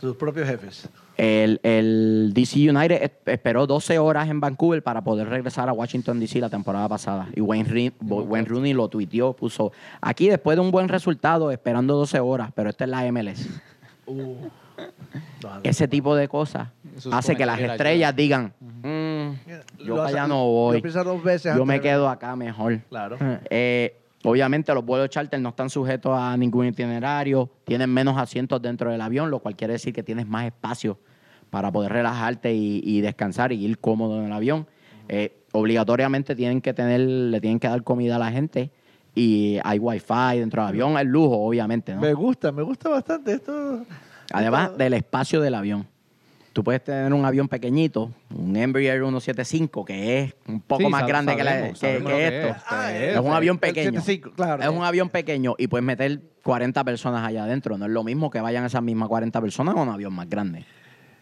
Sus 0.00 0.16
propios 0.16 0.48
jefes. 0.48 0.88
El, 1.18 1.58
el 1.64 2.30
DC 2.32 2.70
United 2.70 3.02
es- 3.02 3.10
esperó 3.26 3.66
12 3.66 3.98
horas 3.98 4.28
en 4.28 4.38
Vancouver 4.40 4.82
para 4.84 5.02
poder 5.02 5.28
regresar 5.28 5.68
a 5.68 5.72
Washington 5.72 6.20
DC 6.20 6.40
la 6.40 6.48
temporada 6.48 6.88
pasada. 6.88 7.26
Y 7.34 7.40
Wayne, 7.40 7.92
Rooney 8.46 8.72
lo 8.72 8.88
tuiteó, 8.88 9.34
puso, 9.34 9.72
aquí 10.00 10.28
después 10.28 10.56
de 10.56 10.60
un 10.62 10.70
buen 10.70 10.88
resultado, 10.88 11.50
esperando 11.50 11.94
12 11.96 12.20
horas, 12.20 12.50
pero 12.54 12.70
esta 12.70 12.84
es 12.84 12.90
la 12.90 13.04
MLS. 13.12 13.48
Uh. 14.06 14.36
Ese 15.64 15.88
tipo 15.88 16.14
de 16.14 16.28
cosas 16.28 16.68
hace 17.10 17.34
que 17.34 17.44
las 17.44 17.58
estrellas 17.60 18.14
digan, 18.14 18.52
"Mm, 18.60 19.30
yo 19.78 19.84
Lo 19.86 19.96
para 19.96 20.08
hace- 20.08 20.18
allá 20.18 20.28
no 20.28 20.44
voy, 20.46 20.80
yo 21.56 21.64
me 21.66 21.80
quedo 21.80 22.08
acá 22.08 22.36
mejor. 22.36 22.78
Claro. 22.88 23.16
Eh, 23.50 23.96
obviamente 24.24 24.72
los 24.74 24.84
vuelos 24.84 25.08
charter 25.10 25.40
no 25.40 25.50
están 25.50 25.70
sujetos 25.70 26.12
a 26.18 26.36
ningún 26.36 26.66
itinerario, 26.66 27.50
tienen 27.64 27.90
menos 27.92 28.16
asientos 28.18 28.60
dentro 28.62 28.90
del 28.90 29.00
avión, 29.00 29.30
lo 29.30 29.38
cual 29.40 29.56
quiere 29.56 29.74
decir 29.74 29.92
que 29.92 30.02
tienes 30.02 30.26
más 30.26 30.46
espacio 30.46 30.98
para 31.50 31.70
poder 31.72 31.92
relajarte 31.92 32.52
y, 32.54 32.80
y 32.84 33.00
descansar 33.00 33.52
y 33.52 33.64
ir 33.64 33.78
cómodo 33.78 34.18
en 34.20 34.26
el 34.26 34.32
avión. 34.32 34.66
Eh, 35.08 35.44
obligatoriamente 35.52 36.34
tienen 36.36 36.60
que 36.60 36.74
tener, 36.74 37.00
le 37.00 37.40
tienen 37.40 37.58
que 37.58 37.68
dar 37.68 37.82
comida 37.82 38.16
a 38.16 38.18
la 38.18 38.30
gente 38.30 38.70
y 39.14 39.58
hay 39.64 39.78
wifi 39.78 40.38
dentro 40.38 40.62
del 40.62 40.68
avión, 40.68 40.98
es 40.98 41.06
lujo, 41.06 41.36
obviamente, 41.38 41.94
¿no? 41.94 42.00
Me 42.02 42.12
gusta, 42.12 42.52
me 42.52 42.62
gusta 42.62 42.88
bastante 42.90 43.32
esto. 43.32 43.84
Además 44.32 44.64
esto- 44.66 44.76
del 44.76 44.92
espacio 44.94 45.40
del 45.40 45.54
avión. 45.54 45.86
Tú 46.58 46.64
puedes 46.64 46.82
tener 46.82 47.12
un 47.14 47.24
avión 47.24 47.46
pequeñito, 47.46 48.10
un 48.34 48.56
Embraer 48.56 48.98
175, 49.00 49.84
que 49.84 50.18
es 50.24 50.34
un 50.48 50.60
poco 50.60 50.82
Sí, 50.82 50.88
más 50.88 51.06
grande 51.06 51.36
que, 51.36 51.44
la- 51.44 51.72
sabemos, 51.76 52.10
que- 52.12 52.26
esto. 52.26 52.48
es. 52.48 52.56
Ah, 52.66 52.92
Es 52.92 53.16
un 53.20 53.32
avión 53.32 53.58
pequeño. 53.58 54.00
75, 54.00 54.32
claro. 54.34 54.60
Es 54.64 54.68
un 54.68 54.82
avión 54.82 55.08
pequeño 55.08 55.54
y 55.56 55.68
puedes 55.68 55.84
meter 55.84 56.18
40 56.42 56.82
personas 56.82 57.24
allá 57.24 57.44
adentro. 57.44 57.78
No 57.78 57.84
es 57.86 57.92
lo 57.92 58.02
mismo 58.02 58.28
que 58.28 58.40
vayan 58.40 58.64
esas 58.64 58.82
mismas 58.82 59.08
40 59.08 59.40
personas 59.40 59.76
a 59.76 59.78
un 59.80 59.88
avión 59.88 60.12
más 60.12 60.28
grande. 60.28 60.64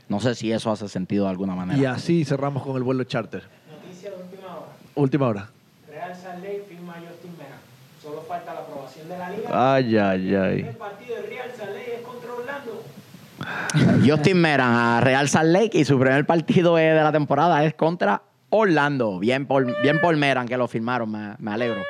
No 0.08 0.20
sé 0.20 0.34
si 0.34 0.50
eso 0.52 0.70
hace 0.72 0.88
sentido 0.88 1.24
de 1.24 1.32
alguna 1.32 1.54
manera. 1.54 1.78
Y 1.78 1.84
así 1.84 2.24
cerramos 2.24 2.62
con 2.62 2.74
el 2.78 2.82
vuelo 2.82 3.04
charter. 3.04 3.42
Noticia 3.70 4.08
de 4.12 4.16
última 4.16 4.46
hora. 4.56 4.66
Última 4.94 5.26
hora. 5.28 5.50
Real 5.90 6.14
Salt 6.16 6.42
Lake 6.42 6.64
firma 6.66 6.94
a 6.94 7.00
Justin 7.00 7.32
Meran. 7.36 7.58
Solo 8.02 8.22
falta 8.22 8.54
la 8.54 8.60
aprobación 8.60 9.06
de 9.06 9.18
la 9.18 9.30
liga. 9.32 9.74
Ay, 9.74 9.98
ay, 9.98 10.34
ay. 10.34 10.60
El 10.60 10.76
partido 10.76 11.16
de 11.16 11.22
Real 11.26 11.50
Salt 11.54 11.72
Lake 11.74 11.94
es 11.96 12.00
contra 12.00 12.32
Orlando. 12.32 12.82
Justin 14.06 14.38
Meran 14.40 14.72
a 14.74 15.00
Real 15.00 15.28
Salt 15.28 15.50
Lake 15.50 15.78
y 15.78 15.84
su 15.84 15.98
primer 15.98 16.26
partido 16.26 16.78
eh, 16.78 16.92
de 16.92 17.02
la 17.02 17.12
temporada 17.12 17.64
es 17.64 17.74
contra 17.74 18.22
Orlando. 18.50 19.18
Bien 19.18 19.46
por, 19.46 19.64
bien 19.82 20.00
por 20.00 20.16
Meran 20.16 20.46
que 20.48 20.56
lo 20.56 20.68
firmaron, 20.68 21.10
me, 21.10 21.34
me 21.38 21.50
alegro. 21.52 21.82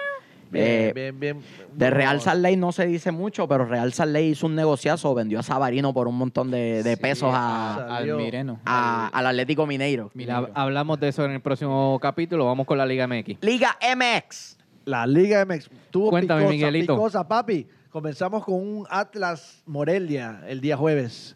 Eh, 0.52 0.92
Bien, 0.94 1.18
bien, 1.18 1.38
bien. 1.38 1.66
De 1.74 1.90
Real 1.90 2.20
Salt 2.20 2.40
Lake 2.40 2.56
no 2.56 2.70
se 2.72 2.86
dice 2.86 3.10
mucho, 3.10 3.46
pero 3.48 3.64
Real 3.66 3.92
Salt 3.92 4.12
Lake 4.12 4.26
hizo 4.28 4.46
un 4.46 4.54
negociazo, 4.54 5.12
vendió 5.14 5.40
a 5.40 5.42
Sabarino 5.42 5.92
por 5.92 6.06
un 6.08 6.16
montón 6.16 6.50
de, 6.50 6.82
de 6.82 6.94
Sí, 6.94 7.02
pesos 7.02 7.30
a- 7.34 7.74
a, 7.74 7.88
Salió. 7.98 8.16
al 8.16 8.22
Mireno. 8.22 8.60
a- 8.64 9.08
al 9.12 9.26
Atlético 9.26 9.66
Mineiro. 9.66 10.10
Mira, 10.14 10.48
hablamos 10.54 10.98
de 11.00 11.08
eso 11.08 11.24
en 11.24 11.32
el 11.32 11.40
próximo 11.40 11.98
capítulo. 12.00 12.46
Vamos 12.46 12.64
con 12.66 12.78
la 12.78 12.86
Liga 12.86 13.06
MX. 13.08 13.38
Liga 13.42 13.76
MX. 13.82 14.56
La 14.84 15.04
Liga 15.06 15.44
MX 15.44 15.68
tuvo 15.90 16.10
Cuéntame, 16.10 16.42
picosa, 16.42 16.52
Miguelito. 16.54 16.94
picosa, 16.94 17.26
papi. 17.28 17.66
Comenzamos 17.96 18.44
con 18.44 18.56
un 18.56 18.86
Atlas 18.90 19.62
Morelia 19.64 20.42
el 20.48 20.60
día 20.60 20.76
jueves. 20.76 21.34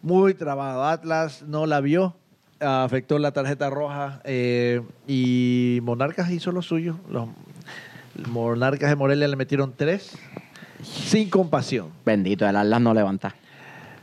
Muy 0.00 0.32
trabado. 0.32 0.84
Atlas 0.84 1.42
no 1.42 1.66
la 1.66 1.82
vio. 1.82 2.16
Afectó 2.60 3.18
la 3.18 3.32
tarjeta 3.32 3.68
roja. 3.68 4.22
eh, 4.24 4.80
y 5.06 5.80
Monarcas 5.82 6.30
hizo 6.30 6.50
lo 6.50 6.62
suyo. 6.62 6.98
Los 7.10 7.28
Monarcas 8.26 8.88
de 8.88 8.96
Morelia 8.96 9.28
le 9.28 9.36
metieron 9.36 9.74
tres. 9.76 10.16
Sin 10.82 11.28
compasión. 11.28 11.90
Bendito, 12.06 12.48
el 12.48 12.56
Atlas 12.56 12.80
no 12.80 12.94
levanta. 12.94 13.34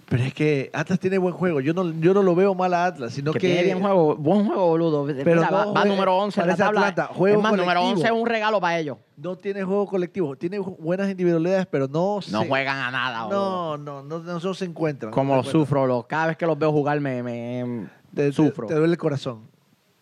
Pero 0.09 0.23
es 0.23 0.33
que 0.33 0.71
Atlas 0.73 0.99
tiene 0.99 1.19
buen 1.19 1.35
juego. 1.35 1.61
Yo 1.61 1.71
no, 1.73 1.91
yo 1.99 2.15
no 2.15 2.23
lo 2.23 2.33
veo 2.33 2.55
mal 2.55 2.73
a 2.73 2.85
Atlas, 2.85 3.13
sino 3.13 3.31
Que, 3.31 3.37
que. 3.39 3.47
tiene 3.47 3.63
bien 3.63 3.79
juego, 3.79 4.15
buen 4.15 4.45
juego, 4.47 4.67
boludo. 4.69 5.05
Pero 5.05 5.41
Mira, 5.41 5.51
no 5.51 5.71
va, 5.73 5.85
número 5.85 6.17
11 6.17 6.41
en 6.41 6.47
la 6.47 6.55
tabla. 6.55 6.79
Atlanta, 6.87 7.13
juego 7.13 7.37
es 7.37 7.43
más, 7.43 7.51
número 7.51 7.65
colectivo. 7.81 7.91
11 8.01 8.05
es 8.07 8.11
un 8.21 8.27
regalo 8.27 8.59
para 8.59 8.79
ellos. 8.79 8.97
No 9.17 9.35
tiene 9.37 9.63
juego 9.63 9.85
colectivo. 9.85 10.35
Tiene 10.35 10.57
buenas 10.57 11.11
individualidades, 11.11 11.67
pero 11.67 11.87
no. 11.87 12.15
No 12.31 12.41
se- 12.41 12.47
juegan 12.47 12.77
a 12.79 12.89
nada, 12.89 13.23
boludo. 13.25 13.77
No, 13.77 14.01
no, 14.01 14.19
no, 14.23 14.39
no 14.39 14.53
se 14.55 14.65
encuentran. 14.65 15.11
Como 15.11 15.33
no 15.33 15.37
lo 15.37 15.43
se 15.43 15.49
encuentran. 15.49 15.67
sufro, 15.67 15.85
lo- 15.87 16.07
cada 16.07 16.25
vez 16.27 16.37
que 16.37 16.47
los 16.47 16.57
veo 16.57 16.71
jugar 16.71 16.99
me, 16.99 17.21
me- 17.21 17.87
Te, 18.15 18.31
sufro. 18.31 18.65
Te, 18.65 18.73
duele 18.73 18.93
el 18.93 18.97
corazón. 18.97 19.41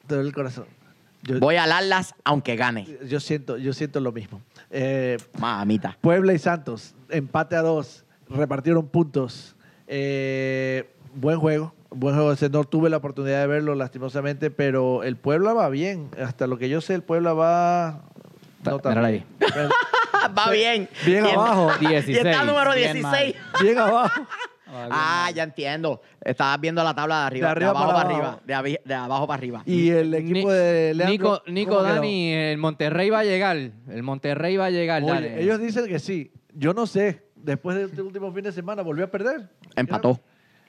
Te 0.08 0.16
duele 0.16 0.30
el 0.30 0.34
corazón. 0.36 0.66
Yo, 1.24 1.38
Voy 1.42 1.58
al 1.58 1.72
Atlas 1.74 2.16
aunque 2.24 2.56
gane. 2.56 2.88
yo 3.06 3.20
siento, 3.20 3.58
yo 3.58 3.74
siento 3.74 4.00
lo 4.00 4.14
mismo. 4.14 4.40
Eh, 4.70 5.18
Mamita. 5.38 5.98
Puebla 6.00 6.32
y 6.32 6.40
Santos, 6.40 6.96
empate 7.10 7.58
a 7.58 7.62
dos, 7.62 8.06
repartieron 8.30 8.88
puntos. 8.88 9.56
Eh, 9.88 10.86
buen 11.16 11.40
juego, 11.40 11.74
buen 11.90 12.16
juego. 12.16 12.32
Ese 12.32 12.50
No 12.50 12.64
tuve 12.66 12.90
la 12.90 12.98
oportunidad 12.98 13.42
de 13.42 13.48
verlo 13.48 13.76
lastimosamente, 13.76 14.52
pero 14.52 15.04
el 15.04 15.16
Puebla 15.18 15.54
va 15.54 15.70
bien. 15.70 16.10
Hasta 16.24 16.48
lo 16.48 16.58
que 16.58 16.70
yo 16.70 16.82
sé, 16.82 16.94
el 16.96 17.04
Puebla 17.04 17.34
va. 17.34 18.02
No 18.66 18.80
tan 18.80 18.92
Mírala 18.94 19.10
bien. 19.10 19.26
Va 20.38 20.50
bien. 20.52 20.90
Bien 21.06 21.26
Y- 21.26 21.30
abajo. 21.30 21.70
Y 21.80 21.94
está 21.94 22.44
número 22.44 22.74
Bien 22.74 22.92
16. 22.94 23.36
Bien 23.62 23.78
abajo. 23.78 24.22
Ah, 24.70 25.32
ya 25.34 25.44
entiendo. 25.44 26.02
Estabas 26.22 26.60
viendo 26.60 26.84
la 26.84 26.94
tabla 26.94 27.22
de 27.22 27.26
arriba. 27.28 27.48
De 27.48 27.52
arriba 27.54 27.70
abajo 27.70 27.86
para 27.88 28.04
para 28.04 28.10
abajo. 28.18 28.42
arriba. 28.46 28.62
De, 28.64 28.82
de 28.84 28.94
abajo 28.94 29.26
para 29.26 29.38
arriba. 29.38 29.64
Y 29.66 29.90
el 29.92 30.12
Ni- 30.12 30.18
equipo 30.18 30.52
de 30.52 30.94
Leandro. 30.94 31.12
Nico, 31.12 31.44
Nico. 31.48 31.82
Dani, 31.84 32.34
el 32.34 32.58
Monterrey 32.58 33.10
va 33.10 33.20
a 33.20 33.24
llegar. 33.24 33.56
El 33.56 34.04
Monterrey 34.04 34.58
va 34.58 34.66
a 34.66 34.70
llegar. 34.70 35.04
Oye, 35.04 35.14
dale. 35.14 35.42
ellos 35.42 35.62
dicen 35.62 35.88
que 35.88 36.00
sí. 36.00 36.34
Yo 36.54 36.74
no 36.74 36.86
sé. 36.86 37.24
Después 37.48 37.78
de 37.78 37.86
este 37.86 38.02
último 38.02 38.30
fin 38.34 38.44
de 38.44 38.52
semana 38.52 38.82
volvió 38.82 39.06
a 39.06 39.08
perder. 39.08 39.48
Empató. 39.78 40.20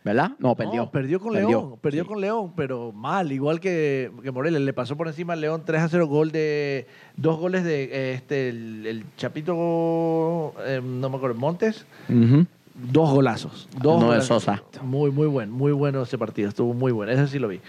¿Verdad? 0.04 0.30
No, 0.38 0.54
perdió. 0.54 0.82
No, 0.82 0.90
perdió 0.92 1.18
con 1.18 1.32
León. 1.34 1.74
Perdió 1.80 2.06
con 2.06 2.20
León, 2.20 2.52
pero 2.54 2.92
mal, 2.92 3.32
igual 3.32 3.58
que, 3.58 4.12
que 4.22 4.30
Morelia. 4.30 4.60
Le 4.60 4.72
pasó 4.72 4.96
por 4.96 5.08
encima 5.08 5.32
al 5.32 5.40
León 5.40 5.64
3 5.66 5.82
a 5.82 5.88
0 5.88 6.06
gol 6.06 6.30
de. 6.30 6.86
Dos 7.16 7.36
goles 7.36 7.64
de 7.64 7.82
eh, 7.82 8.12
este 8.14 8.50
el, 8.50 8.86
el 8.86 9.04
Chapito, 9.16 10.54
eh, 10.64 10.80
no 10.80 11.10
me 11.10 11.16
acuerdo, 11.16 11.34
Montes. 11.34 11.84
Dos 12.08 13.10
golazos. 13.10 13.68
Dos 13.82 14.00
Uno 14.00 14.12
de. 14.12 14.22
Sosa. 14.22 14.62
Muy, 14.80 15.10
muy 15.10 15.26
bueno. 15.26 15.52
Muy 15.52 15.72
bueno 15.72 16.02
ese 16.02 16.16
partido. 16.16 16.48
Estuvo 16.48 16.74
muy 16.74 16.92
bueno. 16.92 17.10
Ese 17.10 17.26
sí 17.26 17.40
lo 17.40 17.48
vi. 17.48 17.60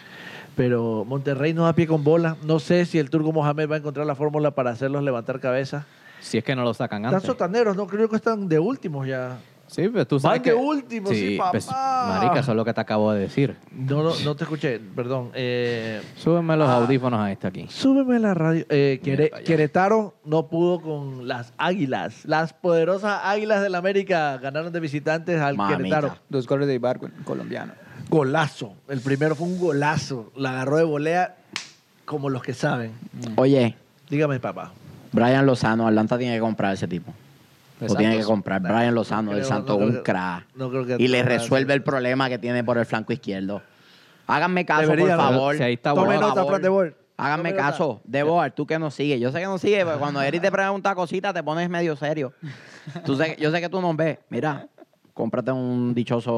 Pero 0.55 1.03
Monterrey 1.03 1.55
no 1.55 1.63
da 1.63 1.73
pie 1.73 1.87
con 1.87 2.03
bola. 2.03 2.37
No 2.45 2.59
sé 2.59 2.85
si 2.85 2.99
el 2.99 3.09
Turco 3.09 3.31
Mohamed 3.31 3.71
va 3.71 3.75
a 3.75 3.79
encontrar 3.79 4.05
la 4.05 4.13
fórmula 4.13 4.51
para 4.51 4.69
hacerlos 4.69 5.01
levantar 5.01 5.39
cabeza. 5.39 5.87
Si 6.19 6.37
es 6.37 6.43
que 6.43 6.55
no 6.55 6.63
lo 6.63 6.73
sacan 6.73 7.03
Están 7.03 7.15
antes. 7.15 7.27
sotaneros, 7.27 7.75
no 7.75 7.87
creo 7.87 8.09
que 8.09 8.15
están 8.17 8.47
de 8.47 8.59
últimos 8.59 9.07
ya. 9.07 9.37
Sí, 9.67 9.87
pero 9.87 10.07
tú 10.07 10.19
sabes 10.19 10.39
Van 10.39 10.43
que... 10.43 10.49
de 10.49 10.55
último, 10.55 11.09
sí, 11.11 11.37
papá. 11.37 11.51
pues, 11.51 11.67
marica, 11.69 12.39
eso 12.39 12.51
es 12.53 12.57
lo 12.57 12.65
que 12.65 12.73
te 12.73 12.81
acabo 12.81 13.11
de 13.13 13.19
decir. 13.19 13.55
No, 13.71 14.01
no, 14.01 14.13
no 14.25 14.35
te 14.35 14.43
escuché, 14.43 14.79
perdón. 14.79 15.29
Eh, 15.35 16.01
Súbeme 16.15 16.57
los 16.57 16.67
Ah. 16.67 16.77
audífonos 16.77 17.19
a 17.19 17.31
este 17.31 17.45
aquí. 17.45 17.67
súbeme 17.69 18.17
la 18.17 18.33
radio. 18.33 18.65
Eh, 18.69 18.99
Quere-. 19.03 19.29
Querétaro 19.45 20.15
no 20.25 20.47
pudo 20.47 20.81
con 20.81 21.27
las 21.27 21.53
águilas. 21.59 22.25
Las 22.25 22.51
poderosas 22.51 23.21
águilas 23.23 23.61
del 23.61 23.75
América 23.75 24.37
ganaron 24.39 24.73
de 24.73 24.79
visitantes 24.79 25.39
al 25.39 25.55
Mamita. 25.55 25.77
Querétaro. 25.77 26.15
Dos 26.29 26.47
goles 26.47 26.67
de 26.67 26.73
Ibargo, 26.73 27.07
colombiano. 27.23 27.73
Golazo. 28.09 28.73
El 28.87 29.01
primero 29.01 29.35
fue 29.35 29.45
un 29.45 29.59
golazo. 29.59 30.31
La 30.35 30.49
agarró 30.49 30.77
de 30.77 30.83
volea 30.83 31.35
como 32.05 32.29
los 32.31 32.41
que 32.41 32.55
saben. 32.55 32.93
Oye, 33.35 33.75
Dígame, 34.09 34.39
papá. 34.39 34.71
Brian 35.11 35.45
Lozano, 35.45 35.87
Atlanta 35.87 36.17
tiene 36.17 36.35
que 36.35 36.41
comprar 36.41 36.73
ese 36.73 36.87
tipo. 36.87 37.13
Lo 37.81 37.95
tiene 37.95 38.17
que 38.17 38.23
comprar. 38.23 38.61
Brian 38.61 38.93
Lozano 38.93 39.31
del 39.31 39.45
Santo, 39.45 39.73
no 39.73 39.77
creo 39.77 39.89
un 39.89 39.95
que- 39.97 40.03
crack. 40.03 40.45
no 40.55 40.69
y 40.97 41.07
le 41.07 41.23
resuelve 41.23 41.73
el 41.73 41.81
problema 41.81 42.27
que 42.29 42.37
tiene 42.37 42.63
por 42.63 42.77
el 42.77 42.85
flanco 42.85 43.13
izquierdo. 43.13 43.61
Háganme 44.27 44.65
caso, 44.65 44.81
Debería, 44.81 45.15
por 45.15 45.25
favor. 45.25 45.55
Si 45.57 45.63
ahí 45.63 45.73
está 45.73 45.91
Por 45.93 46.03
Tome 46.03 46.17
bueno. 46.17 46.27
nota, 46.35 46.43
favor. 46.45 46.59
Fran. 46.91 46.95
Háganme 47.17 47.49
Tome 47.51 47.61
caso. 47.61 48.01
Debo, 48.03 48.41
tú 48.51 48.65
que 48.67 48.77
no 48.77 48.91
sigues. 48.91 49.19
Yo 49.19 49.31
sé 49.31 49.39
que 49.39 49.45
no 49.45 49.57
sigues, 49.57 49.83
porque 49.85 49.97
cuando 49.99 50.21
Eric 50.21 50.41
te 50.41 50.51
pregunta 50.51 50.93
cositas 50.93 51.33
te 51.33 51.41
pones 51.41 51.69
medio 51.69 51.95
serio. 51.95 52.33
Tú 53.05 53.15
sé- 53.15 53.37
yo 53.39 53.49
sé 53.51 53.59
que 53.59 53.69
tú 53.69 53.81
no 53.81 53.93
ves. 53.93 54.19
Mira, 54.29 54.67
cómprate 55.13 55.51
un 55.51 55.93
dichoso 55.95 56.31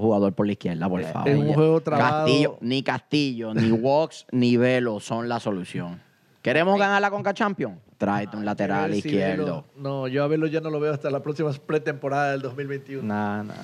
jugador 0.00 0.32
por 0.32 0.46
la 0.46 0.52
izquierda, 0.52 0.88
por 0.88 1.02
favor. 1.02 1.28
En 1.28 1.38
un 1.38 1.54
juego 1.54 1.80
trabado. 1.80 2.24
Castillo, 2.26 2.58
ni 2.60 2.82
Castillo, 2.82 3.52
ni 3.54 3.70
Wox, 3.72 4.26
ni 4.30 4.56
Velo 4.56 5.00
son 5.00 5.28
la 5.28 5.40
solución. 5.40 6.00
¿Queremos 6.42 6.76
ganar 6.76 7.00
la 7.00 7.10
Conca 7.10 7.32
Champion? 7.32 7.78
Tráete 7.98 8.36
un 8.36 8.44
lateral 8.44 8.90
Ver 8.90 8.98
izquierdo. 8.98 9.64
No, 9.76 10.08
yo 10.08 10.24
a 10.24 10.26
Velo 10.26 10.48
ya 10.48 10.60
no 10.60 10.70
lo 10.70 10.80
veo 10.80 10.92
hasta 10.92 11.08
la 11.08 11.22
próxima 11.22 11.52
pretemporada 11.52 12.32
del 12.32 12.42
2021. 12.42 13.02
Nada, 13.06 13.44
nada. 13.44 13.62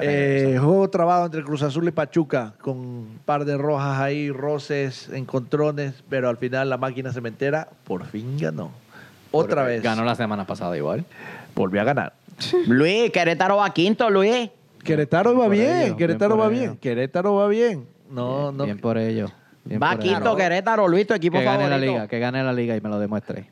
Eh, 0.00 0.56
juego 0.58 0.88
trabado 0.88 1.26
entre 1.26 1.44
Cruz 1.44 1.62
Azul 1.62 1.86
y 1.86 1.90
Pachuca, 1.90 2.54
con 2.60 2.78
un 2.78 3.18
par 3.24 3.44
de 3.44 3.56
rojas 3.58 4.00
ahí, 4.00 4.30
roces, 4.30 5.10
encontrones, 5.10 6.02
pero 6.08 6.28
al 6.30 6.38
final 6.38 6.70
la 6.70 6.78
máquina 6.78 7.12
cementera 7.12 7.68
por 7.84 8.06
fin 8.06 8.38
ganó. 8.38 8.70
Otra 9.30 9.62
vez. 9.64 9.82
Ganó 9.82 10.04
la 10.04 10.14
semana 10.14 10.46
pasada 10.46 10.76
igual. 10.76 11.04
Volvió 11.54 11.82
a 11.82 11.84
ganar. 11.84 12.14
Luis, 12.66 13.10
Querétaro 13.10 13.58
va 13.58 13.72
quinto, 13.74 14.08
Luis. 14.08 14.50
Querétaro 14.82 15.36
va 15.36 15.48
bien, 15.48 15.82
ello, 15.82 15.96
Querétaro 15.96 16.36
va 16.36 16.46
ello. 16.46 16.58
bien, 16.58 16.76
Querétaro 16.76 17.34
va 17.36 17.48
bien. 17.48 17.86
No, 18.10 18.44
bien, 18.48 18.56
no. 18.56 18.64
bien 18.64 18.78
por 18.78 18.98
ello. 18.98 19.28
Bien 19.64 19.80
Va 19.82 19.98
quinto. 19.98 20.36
Querétaro, 20.36 20.86
Luis, 20.88 21.06
tu 21.06 21.14
equipo 21.14 21.38
Que 21.38 21.44
gane 21.44 21.68
la 21.68 21.78
liga, 21.78 22.06
que 22.08 22.18
gane 22.18 22.42
la 22.42 22.52
liga 22.52 22.76
y 22.76 22.80
me 22.80 22.88
lo 22.88 22.98
demuestre. 22.98 23.50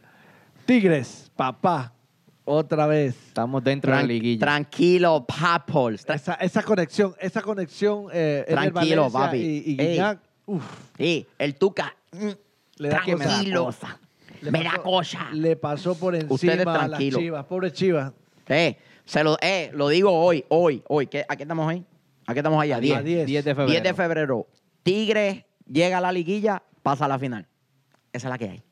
Tigres, 0.67 1.31
papá, 1.35 1.93
otra 2.45 2.87
vez. 2.87 3.17
Estamos 3.29 3.63
dentro 3.65 3.93
de 3.93 3.97
la 3.99 4.07
liguilla. 4.07 4.41
tranquilo, 4.47 5.25
Papples. 5.27 6.07
Tra- 6.07 6.15
Esa, 6.17 6.35
esa 6.35 6.63
conexión, 6.63 7.15
esa 7.21 7.43
conexión 7.43 8.07
eh, 8.13 8.45
Tranquilo, 8.49 9.11
papi. 9.11 9.37
y, 9.39 9.73
y 9.73 9.81
Ey. 9.81 9.89
Guiñac, 9.93 10.19
uf, 10.47 10.63
Sí, 10.97 11.27
el 11.39 11.55
Tuca. 11.57 11.95
mm, 12.13 12.29
Le 12.77 12.89
da 12.89 13.01
cosa. 13.01 13.17
Tranquilo. 13.17 13.75
le 14.43 14.51
Me 14.51 14.63
da 14.63 14.71
pasó- 14.73 14.83
cosa. 14.83 15.29
Le 15.33 15.57
pasó 15.57 15.95
por 15.97 16.15
encima 16.15 16.35
Ustedes 16.35 16.67
a 16.67 16.89
las 16.89 16.99
chivas, 17.01 17.45
pobre 17.47 17.73
chivas. 17.73 18.13
Eh, 18.49 18.77
se 19.05 19.25
lo, 19.25 19.37
eh, 19.41 19.71
lo 19.75 19.89
digo 19.89 20.11
hoy, 20.13 20.45
hoy, 20.49 20.83
hoy. 20.89 21.07
¿Qué, 21.07 21.25
¿A 21.29 21.37
qué 21.37 21.43
estamos 21.45 21.69
ahí? 21.69 21.85
¿A 22.27 22.35
qué 22.35 22.41
estamos 22.41 22.61
ahí? 22.63 22.71
A 22.73 22.79
10. 22.81 22.99
A 22.99 23.03
10. 23.03 23.27
10 23.27 23.45
de 23.45 23.51
febrero. 23.55 23.71
10 23.71 23.83
de 23.83 23.95
febrero. 23.95 24.47
Tigres 24.85 25.45
llega 25.73 25.99
a 25.99 26.01
la 26.01 26.13
liguilla, 26.13 26.63
pasa 26.83 27.07
a 27.07 27.09
la 27.09 27.19
final. 27.19 27.47
Esa 28.13 28.29
es 28.29 28.31
la 28.31 28.39
que 28.39 28.49
hay. 28.51 28.63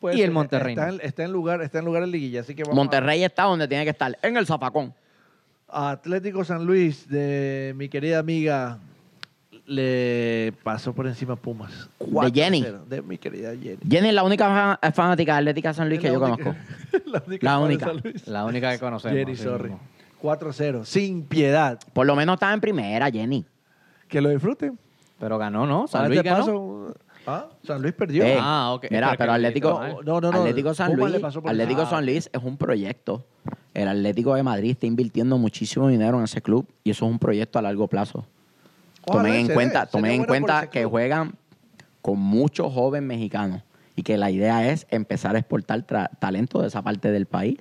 Puede 0.00 0.18
Y 0.18 0.22
el 0.22 0.30
Monterrey 0.30 0.74
Está 0.74 0.88
en, 0.90 1.00
está 1.02 1.24
en 1.24 1.32
lugar, 1.32 1.62
está 1.62 1.78
en 1.78 1.84
lugar 1.86 2.02
en 2.02 2.10
liguilla, 2.10 2.40
así 2.42 2.54
que 2.54 2.62
vamos 2.62 2.76
Monterrey 2.76 3.24
está 3.24 3.44
donde 3.44 3.66
tiene 3.66 3.84
que 3.84 3.90
estar, 3.90 4.16
en 4.22 4.36
el 4.36 4.46
zapacón. 4.46 4.92
a- 5.68 5.90
Atlético 5.90 6.44
San 6.44 6.64
Luis 6.66 7.08
de 7.08 7.72
mi 7.76 7.88
querida 7.88 8.18
amiga 8.18 8.78
le 9.64 10.52
pasó 10.62 10.92
por 10.92 11.06
encima 11.06 11.32
a 11.32 11.36
Pumas. 11.36 11.88
De 11.98 12.30
Jenny. 12.32 12.62
4-0, 12.62 12.84
De 12.86 13.02
mi 13.02 13.18
querida 13.18 13.50
Jenny. 13.56 13.78
Jenny 13.88 14.08
es 14.08 14.14
la 14.14 14.22
única 14.22 14.76
fa- 14.80 14.92
fanática 14.92 15.32
de 15.32 15.38
Atlética 15.38 15.72
San 15.74 15.88
Luis 15.88 15.98
Es 15.98 16.04
que 16.04 16.12
yo 16.12 16.22
única- 16.22 16.44
conozco. 16.44 16.60
la 17.06 17.22
única. 17.26 17.46
La 17.46 17.58
de 17.58 17.64
única. 17.64 17.86
San 17.86 18.00
Luis. 18.04 18.26
La 18.28 18.44
única 18.44 18.72
que 18.72 18.78
conocemos. 18.78 19.16
Jenny, 19.16 19.36
sorry. 19.36 19.70
mismo. 19.70 19.80
4-0, 20.22 20.84
sin 20.84 21.22
piedad. 21.24 21.78
Por 21.92 22.06
lo 22.06 22.14
menos 22.14 22.34
estaba 22.34 22.52
en 22.52 22.60
primera, 22.60 23.10
Jenny. 23.10 23.44
Que 24.08 24.20
lo 24.20 24.28
disfruten. 24.28 24.78
Pero 25.18 25.38
ganó, 25.38 25.66
¿no? 25.66 25.86
San 25.86 26.04
A 26.04 26.08
Luis 26.08 26.22
ganó. 26.22 26.38
paso, 26.38 26.94
¿ah? 27.26 27.46
San 27.66 27.80
Luis 27.80 27.94
perdió. 27.94 28.22
Eh, 28.24 28.36
Ah, 28.38 28.72
ok. 28.74 28.86
Mira, 28.90 29.14
Pero 29.16 29.32
Atlético. 29.32 29.80
No, 30.04 30.20
no, 30.20 30.30
no. 30.32 30.38
Atlético 30.40 30.74
San 30.74 30.94
Luis, 30.94 31.14
Atlético. 31.44 31.86
San 31.86 32.04
Luis 32.04 32.28
es 32.32 32.42
un 32.42 32.56
proyecto. 32.56 33.24
El 33.72 33.88
Atlético 33.88 34.34
de 34.34 34.42
Madrid 34.42 34.70
está 34.72 34.86
invirtiendo 34.86 35.38
muchísimo 35.38 35.88
dinero 35.88 36.18
en 36.18 36.24
ese 36.24 36.42
club 36.42 36.66
y 36.84 36.90
eso 36.90 37.06
es 37.06 37.10
un 37.12 37.18
proyecto 37.18 37.58
a 37.58 37.62
largo 37.62 37.88
plazo. 37.88 38.26
Ojalá 39.06 39.28
Tomen 39.28 39.46
en 39.46 39.54
cuenta, 39.54 39.86
tomen 39.86 40.10
en 40.12 40.24
cuenta 40.24 40.68
que 40.68 40.80
club. 40.80 40.90
juegan 40.90 41.34
con 42.02 42.18
muchos 42.18 42.72
jóvenes 42.72 43.06
mexicanos 43.08 43.62
y 43.94 44.02
que 44.02 44.16
la 44.18 44.30
idea 44.30 44.68
es 44.68 44.86
empezar 44.90 45.36
a 45.36 45.38
exportar 45.38 45.86
tra- 45.86 46.10
talento 46.18 46.60
de 46.60 46.68
esa 46.68 46.82
parte 46.82 47.10
del 47.10 47.26
país 47.26 47.58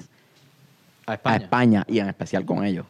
A 1.07 1.19
a 1.23 1.35
España. 1.37 1.85
Y 1.87 1.99
en 1.99 2.07
especial 2.07 2.45
con 2.45 2.65
ellos 2.65 2.85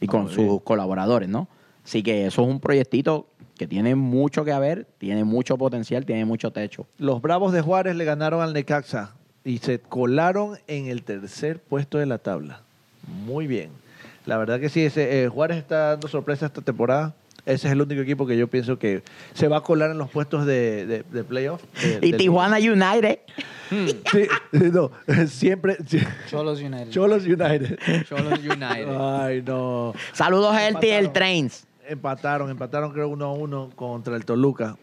y 0.00 0.06
Ah, 0.06 0.10
con 0.10 0.28
sus 0.28 0.36
bien. 0.44 0.58
colaboradores, 0.60 1.28
¿no? 1.28 1.48
Así 1.84 2.02
que 2.02 2.26
eso 2.26 2.42
es 2.42 2.48
un 2.48 2.60
proyectito 2.60 3.26
que 3.58 3.66
tiene 3.66 3.94
mucho 3.94 4.44
que 4.44 4.52
ver, 4.58 4.86
tiene 4.98 5.24
mucho 5.24 5.56
potencial, 5.56 6.04
tiene 6.04 6.24
mucho 6.24 6.50
techo. 6.50 6.86
Los 6.98 7.22
Bravos 7.22 7.52
de 7.52 7.60
Juárez 7.60 7.94
le 7.96 8.04
ganaron 8.04 8.40
al 8.42 8.52
Necaxa 8.52 9.12
y 9.44 9.58
se 9.58 9.78
colaron 9.78 10.58
en 10.66 10.86
el 10.86 11.02
tercer 11.02 11.60
puesto 11.60 11.98
de 11.98 12.06
la 12.06 12.18
tabla. 12.18 12.62
Muy 13.26 13.46
bien. 13.46 13.70
La 14.26 14.38
verdad 14.38 14.58
que 14.58 14.68
sí, 14.70 14.84
ese, 14.84 15.22
eh, 15.24 15.28
Juárez 15.28 15.58
está 15.58 15.90
dando 15.90 16.08
sorpresa 16.08 16.46
esta 16.46 16.62
temporada. 16.62 17.14
Ese 17.46 17.66
es 17.66 17.72
el 17.74 17.82
único 17.82 18.00
equipo 18.00 18.26
que 18.26 18.38
yo 18.38 18.48
pienso 18.48 18.78
que 18.78 19.02
se 19.34 19.48
va 19.48 19.58
a 19.58 19.60
colar 19.60 19.90
en 19.90 19.98
los 19.98 20.08
puestos 20.08 20.46
de, 20.46 20.86
de, 20.86 21.02
de 21.12 21.24
playoff. 21.24 21.62
de- 21.82 21.98
Y 22.06 22.10
del- 22.12 22.16
Tijuana 22.18 22.56
United. 22.56 23.18
Sí, 23.70 24.26
no, 24.52 24.90
siempre. 25.28 25.76
sí. 25.86 25.98
Cholos 26.30 26.60
United. 26.60 26.88
Cholos 26.90 27.24
United. 27.26 27.78
Cholos 28.08 28.38
United. 28.38 28.96
Ay, 28.98 29.42
no. 29.46 29.92
Saludos 30.14 30.54
a 30.54 30.66
Elti 30.68 30.88
el. 30.88 31.12
Trains. 31.12 31.66
Empataron, 31.86 32.50
empataron 32.50 32.92
creo 32.92 33.08
1 33.08 33.24
a 33.24 33.32
1 33.32 33.70
contra 33.76 34.16
el 34.16 34.24
Toluca. 34.24 34.76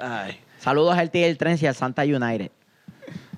Ay. 0.00 0.38
Saludos 0.58 0.96
a 0.96 1.02
Elti 1.02 1.22
el 1.22 1.36
Trains 1.38 1.62
y 1.62 1.66
al 1.66 1.74
Santa 1.74 2.02
United. 2.02 2.50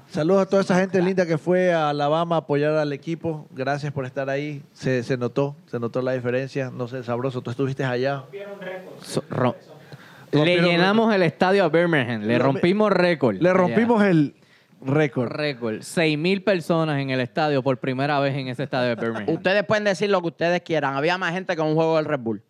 Saludos 0.09 0.43
a 0.43 0.47
toda 0.47 0.63
esa 0.63 0.79
gente 0.79 1.01
linda 1.01 1.25
que 1.25 1.39
fue 1.39 1.73
a 1.73 1.91
Alabama 1.91 2.37
a 2.37 2.39
apoyar 2.41 2.75
al 2.75 2.93
equipo. 2.93 3.47
Gracias 3.53 3.93
por 3.93 4.05
estar 4.07 4.29
ahí. 4.29 4.63
Se, 4.73 5.03
se 5.05 5.17
notó, 5.17 5.55
se 5.67 5.79
notó 5.79 6.03
la 6.03 6.13
diferencia. 6.13 6.71
No 6.71 6.89
sé, 6.89 7.05
sabroso. 7.05 7.43
Tú 7.43 7.51
estuviste 7.51 7.85
allá. 7.85 8.25
So- 9.03 9.23
ro- 9.31 9.55
le 10.33 10.61
llenamos 10.61 11.15
el 11.15 11.23
estadio 11.23 11.65
a 11.65 11.69
Birmingham. 11.69 12.23
Le 12.23 12.39
rompimos 12.39 12.91
récord. 12.93 13.37
Le 13.41 13.53
rompimos 13.53 14.03
el 14.05 14.35
récord. 14.85 15.31
récord. 15.31 15.83
6 15.83 16.19
mil 16.19 16.43
personas 16.43 17.01
en 17.01 17.11
el 17.11 17.21
estadio 17.21 17.63
por 17.63 17.79
primera 17.79 18.19
vez 18.21 18.35
en 18.37 18.49
ese 18.49 18.65
estadio 18.65 18.89
de 18.91 18.95
Birmingham. 18.97 19.35
Ustedes 19.35 19.65
pueden 19.65 19.85
decir 19.85 20.11
lo 20.11 20.21
que 20.23 20.29
ustedes 20.29 20.61
quieran. 20.63 20.95
Había 20.97 21.19
más 21.19 21.33
gente 21.33 21.55
que 21.55 21.63
un 21.63 21.75
juego 21.75 21.97
del 21.97 22.05
Red 22.07 22.21
Bull. 22.21 22.43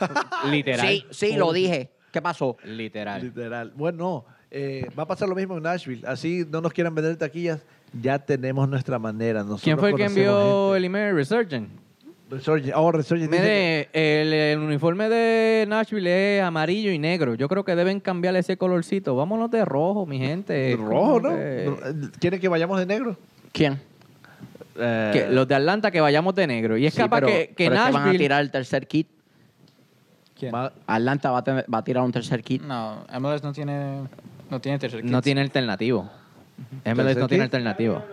Literal. 0.50 0.86
Sí, 0.86 1.04
sí, 1.10 1.32
lo 1.36 1.52
dije. 1.52 1.90
¿Qué 2.12 2.20
pasó? 2.20 2.56
Literal. 2.64 3.22
Literal. 3.22 3.72
Bueno, 3.76 4.24
eh, 4.50 4.88
va 4.98 5.04
a 5.04 5.06
pasar 5.06 5.28
lo 5.28 5.34
mismo 5.34 5.56
en 5.56 5.62
Nashville. 5.62 6.06
Así 6.06 6.44
no 6.50 6.60
nos 6.60 6.72
quieran 6.72 6.94
vender 6.94 7.16
taquillas. 7.16 7.60
Ya 8.00 8.18
tenemos 8.18 8.68
nuestra 8.68 8.98
manera. 8.98 9.40
Nosotros 9.40 9.62
¿Quién 9.62 9.78
fue 9.78 9.90
el 9.90 9.96
que 9.96 10.04
envió 10.04 10.74
el 10.76 10.84
email 10.84 11.14
Resurgent? 11.14 11.68
Resurgent. 12.30 12.72
Oh, 12.76 12.92
Resurgent 12.92 13.30
dice 13.30 13.42
Mire, 13.42 13.88
el, 13.92 14.32
el 14.32 14.58
uniforme 14.60 15.08
de 15.08 15.64
Nashville 15.68 16.38
es 16.38 16.42
amarillo 16.44 16.92
y 16.92 16.98
negro. 16.98 17.34
Yo 17.34 17.48
creo 17.48 17.64
que 17.64 17.74
deben 17.74 17.98
cambiarle 17.98 18.38
ese 18.40 18.56
colorcito. 18.56 19.16
Vámonos 19.16 19.50
de 19.50 19.64
rojo, 19.64 20.06
mi 20.06 20.18
gente. 20.18 20.76
rojo, 20.78 21.20
¿no? 21.20 21.30
que- 21.30 21.72
No, 21.92 22.10
¿Quieren 22.20 22.40
que 22.40 22.48
vayamos 22.48 22.78
de 22.78 22.86
negro? 22.86 23.16
¿Quién? 23.52 23.80
Eh, 24.78 25.10
que 25.12 25.28
los 25.28 25.46
de 25.48 25.54
Atlanta 25.56 25.90
que 25.90 26.00
vayamos 26.00 26.34
de 26.36 26.46
negro. 26.46 26.76
Y 26.76 26.86
es 26.86 26.94
Sí, 26.94 27.00
capaz 27.00 27.16
pero- 27.20 27.26
que, 27.26 27.48
que 27.48 27.54
pero 27.68 27.74
es 27.74 27.80
que 27.80 27.84
van 27.92 27.94
a 27.96 27.98
Nashville... 28.04 28.18
tirar 28.18 28.40
el 28.42 28.50
tercer 28.52 28.86
kit. 28.86 29.08
¿Quién? 30.40 30.52
va- 30.54 30.72
Atlanta 30.86 31.30
va 31.30 31.38
a, 31.38 31.44
tener- 31.44 31.66
va 31.72 31.78
a 31.78 31.84
tirar 31.84 32.02
un 32.02 32.10
tercer 32.12 32.42
kit. 32.42 32.62
No, 32.62 33.04
MLS 33.20 33.42
no 33.44 33.52
tiene, 33.52 34.00
no 34.50 34.60
tiene 34.60 34.78
tercer 34.78 35.04
no 35.04 35.18
kit. 35.18 35.24
tiene 35.24 35.40
alternativo. 35.42 36.10
MLS 36.84 36.94
¿Tercer 36.96 37.18
no 37.18 37.28
tiene 37.28 37.44
kit? 37.44 37.54
alternativa. 37.54 38.04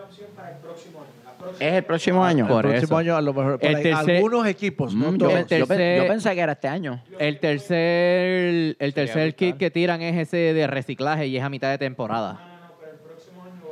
¿Es 1.59 1.73
el 1.73 1.83
próximo 1.83 2.23
año? 2.25 2.45
el 2.45 2.51
Por 2.51 2.61
próximo 2.63 2.87
eso. 2.87 2.97
año 2.97 3.15
a 3.17 3.21
lo 3.21 3.33
mejor. 3.33 3.53
El 3.53 3.59
para 3.59 3.79
tercer- 3.83 4.15
algunos 4.17 4.45
equipos, 4.47 4.93
no 4.93 5.11
Mm, 5.11 5.17
yo, 5.17 5.29
todos. 5.29 5.33
pe- 5.45 5.59
yo 5.59 5.67
pe- 5.67 5.75
tercer- 5.75 5.97
yo 5.97 6.07
pensé 6.07 6.35
que 6.35 6.41
era 6.41 6.51
este 6.51 6.67
año. 6.67 7.01
El 7.19 7.39
tercer, 7.39 8.75
el 8.79 8.93
tercer 8.93 9.23
brutal. 9.29 9.35
kit 9.35 9.57
que 9.57 9.71
tiran 9.71 10.01
es 10.01 10.15
ese 10.17 10.37
de 10.53 10.67
reciclaje 10.67 11.27
y 11.27 11.37
es 11.37 11.43
a 11.43 11.49
mitad 11.49 11.69
de 11.69 11.77
temporada. 11.77 12.39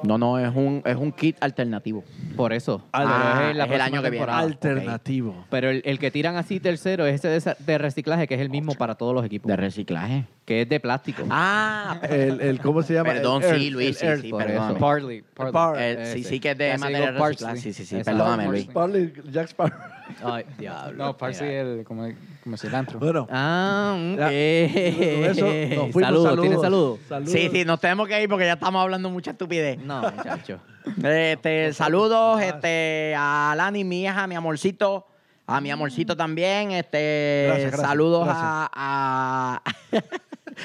No, 0.05 0.17
no, 0.17 0.39
es 0.39 0.53
un, 0.55 0.81
es 0.85 0.95
un 0.95 1.11
kit 1.11 1.37
alternativo. 1.41 2.03
Por 2.35 2.53
eso. 2.53 2.81
Ah, 2.93 3.35
Pero 3.39 3.53
la 3.53 3.63
es 3.65 3.71
el 3.71 3.75
próxima 3.77 3.83
año 3.85 4.01
que 4.03 4.09
viene. 4.09 4.17
temporada. 4.25 4.39
Alternativo. 4.39 5.45
Pero 5.49 5.69
el, 5.69 5.81
el 5.85 5.99
que 5.99 6.11
tiran 6.11 6.35
así 6.37 6.59
tercero 6.59 7.05
es 7.05 7.23
ese 7.23 7.49
de, 7.49 7.55
de 7.65 7.77
reciclaje, 7.77 8.27
que 8.27 8.35
es 8.35 8.41
el 8.41 8.49
mismo 8.49 8.73
para 8.75 8.95
todos 8.95 9.13
los 9.13 9.25
equipos. 9.25 9.49
De 9.49 9.55
reciclaje. 9.55 10.25
Que 10.45 10.61
es 10.61 10.69
de 10.69 10.79
plástico. 10.79 11.23
Ah, 11.29 11.99
El, 12.07 12.39
el- 12.39 12.59
¿Cómo 12.61 12.83
se 12.83 12.93
llama? 12.93 13.11
Perdón, 13.13 13.41
El 13.43 13.49
sí, 13.49 13.63
Earth, 13.65 13.73
Luis, 13.73 13.87
el 13.89 13.95
sí, 13.95 14.05
Earth. 14.05 14.21
sí, 14.21 14.31
perdón. 14.31 14.77
Parley. 14.77 15.21
Parley. 15.33 15.51
Par- 15.53 15.75
Eh, 15.79 16.11
sí, 16.13 16.23
sí 16.23 16.39
que 16.39 16.51
es 16.51 16.57
de 16.57 16.77
materia 16.77 17.11
reciclada. 17.11 17.55
Sí, 17.55 17.73
sí, 17.73 17.85
sí, 17.85 17.97
perdóname, 18.03 18.47
Luis. 18.47 18.65
Parley, 18.67 19.11
Jack 19.31 19.47
Sparrow. 19.49 19.79
Ay, 20.23 20.45
diablo. 20.59 21.03
No, 21.03 21.17
parsley 21.17 21.51
el, 21.55 21.83
como, 21.83 22.07
como 22.43 22.57
cilantro. 22.57 22.99
Bueno, 22.99 23.27
Ah, 23.31 23.95
ok. 24.13 24.17
Ya, 24.19 24.31
eso, 24.31 25.45
fuimos, 25.91 25.93
saludos, 25.93 26.41
¿tienes 26.41 26.61
saludos? 26.61 26.99
Saludos. 27.09 27.31
Sí, 27.31 27.49
sí, 27.51 27.65
nos 27.65 27.79
tenemos 27.79 28.07
que 28.07 28.21
ir 28.21 28.29
porque 28.29 28.45
ya 28.45 28.53
estamos 28.53 28.81
hablando 28.83 29.09
mucha 29.09 29.31
estupidez. 29.31 29.79
No, 29.79 30.01
muchacho. 30.11 30.59
Este, 31.03 31.73
saludos 31.73 32.39
este, 32.43 33.15
a 33.17 33.55
Lani, 33.57 33.83
mi 33.83 34.03
hija, 34.03 34.27
mi 34.27 34.35
amorcito. 34.35 35.07
A 35.47 35.59
mi 35.61 35.69
amorcito 35.71 36.15
también. 36.15 36.71
Este, 36.71 37.45
Gracias, 37.47 37.71
gracias, 37.71 37.89
saludos 37.89 38.25
gracias. 38.25 38.43
a. 38.45 38.69
a- 38.73 39.61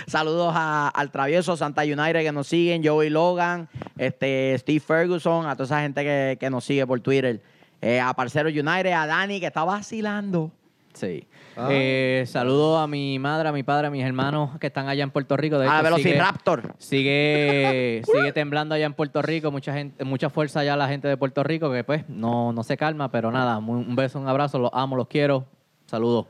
saludos 0.07 0.53
a- 0.57 0.89
al 0.89 1.11
travieso 1.11 1.57
Santa 1.57 1.83
United 1.83 2.21
que 2.23 2.33
nos 2.33 2.47
siguen, 2.47 2.83
Joey 2.85 3.11
Logan, 3.11 3.69
este, 3.99 4.57
Steve 4.59 4.81
Ferguson, 4.81 5.47
a 5.47 5.55
toda 5.55 5.65
esa 5.67 5.81
gente 5.83 6.03
que, 6.03 6.37
que 6.41 6.51
nos 6.51 6.65
sigue 6.65 6.87
por 6.87 7.01
Twitter. 7.01 7.41
Eh, 7.83 7.99
a 8.01 8.13
Parcero 8.15 8.49
United, 8.49 8.93
a 8.93 9.07
Dani 9.07 9.41
que 9.41 9.47
está 9.47 9.65
vacilando. 9.65 10.51
Sí. 10.93 11.25
Ah. 11.57 11.69
Eh, 11.71 12.25
saludos 12.27 12.81
a 12.83 12.87
mi 12.89 13.19
madre, 13.19 13.49
a 13.49 13.53
mi 13.53 13.63
padre, 13.63 13.87
a 13.87 13.91
mis 13.91 14.05
hermanos 14.05 14.59
que 14.59 14.67
están 14.67 14.89
allá 14.89 15.05
en 15.05 15.11
Puerto 15.11 15.37
Rico. 15.37 15.57
De 15.59 15.67
A 15.67 15.81
hecho, 15.81 15.97
sigue- 15.97 16.11
Velociraptor. 16.11 16.75
Sigue, 16.79 18.03
sigue 18.05 18.33
temblando 18.33 18.75
allá 18.75 18.87
en 18.87 18.95
Puerto 18.95 19.23
Rico, 19.23 19.51
mucha 19.51 19.73
gente, 19.73 20.05
mucha 20.05 20.31
fuerza 20.31 20.61
allá 20.61 20.77
la 20.77 20.89
gente 20.89 21.09
de 21.09 21.17
Puerto 21.17 21.43
Rico 21.45 21.71
que 21.73 21.85
pues 21.85 22.09
no, 22.09 22.53
no 22.53 22.63
se 22.65 22.77
calma, 22.77 23.11
pero 23.11 23.31
nada, 23.31 23.59
un 23.59 23.95
beso, 23.97 24.19
un 24.19 24.29
abrazo, 24.29 24.59
los 24.59 24.71
amo, 24.75 24.97
los 24.97 25.07
quiero. 25.09 25.47
Saludos. 25.87 26.27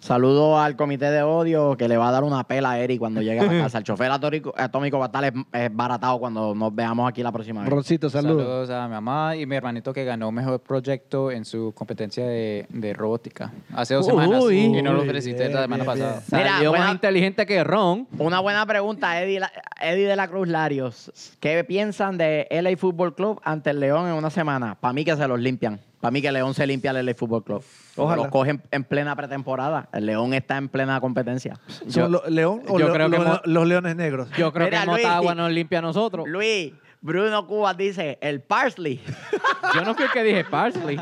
Saludos 0.00 0.58
al 0.58 0.76
comité 0.76 1.10
de 1.10 1.22
odio 1.22 1.76
que 1.76 1.88
le 1.88 1.96
va 1.96 2.08
a 2.08 2.12
dar 2.12 2.22
una 2.24 2.44
pela 2.44 2.72
a 2.72 2.78
Eric 2.80 2.98
cuando 2.98 3.20
llegue 3.22 3.40
a 3.40 3.44
la 3.44 3.48
casa. 3.62 3.78
El 3.78 3.84
chofer 3.84 4.10
atómico, 4.10 4.54
atómico 4.56 4.98
va 4.98 5.06
a 5.06 5.08
estar 5.08 5.24
es- 5.24 5.32
es 5.52 5.74
baratado 5.74 6.18
cuando 6.18 6.54
nos 6.54 6.74
veamos 6.74 7.08
aquí 7.08 7.22
la 7.22 7.32
próxima 7.32 7.62
vez. 7.62 7.70
Roncito, 7.70 8.08
saludos. 8.10 8.42
Saludos 8.42 8.70
a 8.70 8.86
mi 8.88 8.94
mamá 8.94 9.36
y 9.36 9.46
mi 9.46 9.56
hermanito 9.56 9.92
que 9.92 10.04
ganó 10.04 10.30
mejor 10.30 10.60
proyecto 10.60 11.30
en 11.30 11.44
su 11.44 11.72
competencia 11.74 12.26
de, 12.26 12.66
de 12.68 12.92
robótica 12.92 13.52
hace 13.74 13.94
dos 13.94 14.06
Uy. 14.06 14.10
semanas. 14.12 14.44
Y 14.52 14.82
no 14.82 14.92
lo 14.92 15.00
Uy, 15.02 15.06
felicité 15.06 15.44
bien, 15.48 15.54
la 15.54 15.62
semana 15.62 15.84
bien, 15.84 15.94
pasada. 15.96 16.22
Mira, 16.32 16.50
Salió 16.52 16.70
buena- 16.70 16.84
más 16.86 16.94
inteligente 16.94 17.46
que 17.46 17.64
Ron. 17.64 18.06
Una 18.18 18.40
buena 18.40 18.64
pregunta, 18.66 19.20
Eddie, 19.22 19.40
Eddie 19.80 20.06
de 20.06 20.16
la 20.16 20.28
Cruz 20.28 20.48
Larios. 20.48 21.10
¿Qué 21.40 21.64
piensan 21.64 22.16
de 22.18 22.46
LA 22.50 22.76
Fútbol 22.76 23.14
Club 23.14 23.40
ante 23.44 23.70
el 23.70 23.80
León 23.80 24.06
en 24.08 24.14
una 24.14 24.30
semana? 24.30 24.76
Para 24.78 24.92
mí 24.92 25.04
que 25.04 25.16
se 25.16 25.26
los 25.26 25.40
limpian. 25.40 25.80
Para 26.06 26.12
mí 26.12 26.22
que 26.22 26.30
León 26.30 26.54
se 26.54 26.64
limpia 26.68 26.92
al 26.92 27.04
LA 27.04 27.14
Fútbol 27.16 27.42
Club. 27.42 27.64
Ojalá. 27.96 28.22
Los 28.22 28.30
cogen 28.30 28.62
en 28.70 28.84
plena 28.84 29.16
pretemporada. 29.16 29.88
El 29.92 30.06
León 30.06 30.34
está 30.34 30.56
en 30.56 30.68
plena 30.68 31.00
competencia. 31.00 31.58
¿Son 31.88 32.12
lo- 32.12 32.22
¿León 32.28 32.62
o 32.68 32.78
yo 32.78 32.86
lo- 32.86 32.92
creo 32.94 33.10
que 33.10 33.18
lo- 33.18 33.40
los 33.44 33.66
leones 33.66 33.96
negros? 33.96 34.28
Yo 34.38 34.52
creo 34.52 34.66
Mira, 34.68 34.82
que 34.82 34.86
Luis, 34.86 35.02
Motagua 35.04 35.34
nos 35.34 35.50
limpia 35.50 35.80
a 35.80 35.82
nosotros. 35.82 36.28
Luis, 36.28 36.72
Bruno 37.00 37.44
Cubas 37.48 37.76
dice, 37.76 38.18
el 38.20 38.40
parsley. 38.40 39.00
Yo 39.74 39.82
no 39.84 39.96
fui 39.96 40.04
el 40.04 40.12
que 40.12 40.22
dije 40.22 40.44
parsley. 40.44 40.96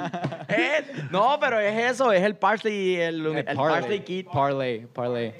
Es- 0.48 1.10
no, 1.10 1.36
pero 1.38 1.60
es 1.60 1.92
eso, 1.92 2.10
es 2.10 2.22
el 2.22 2.36
parsley, 2.36 2.94
el, 2.96 3.26
el, 3.26 3.36
Eh, 3.40 3.44
parsley 3.54 4.00
kit. 4.00 4.26
Parlay, 4.32 4.86
parlay. 4.86 5.34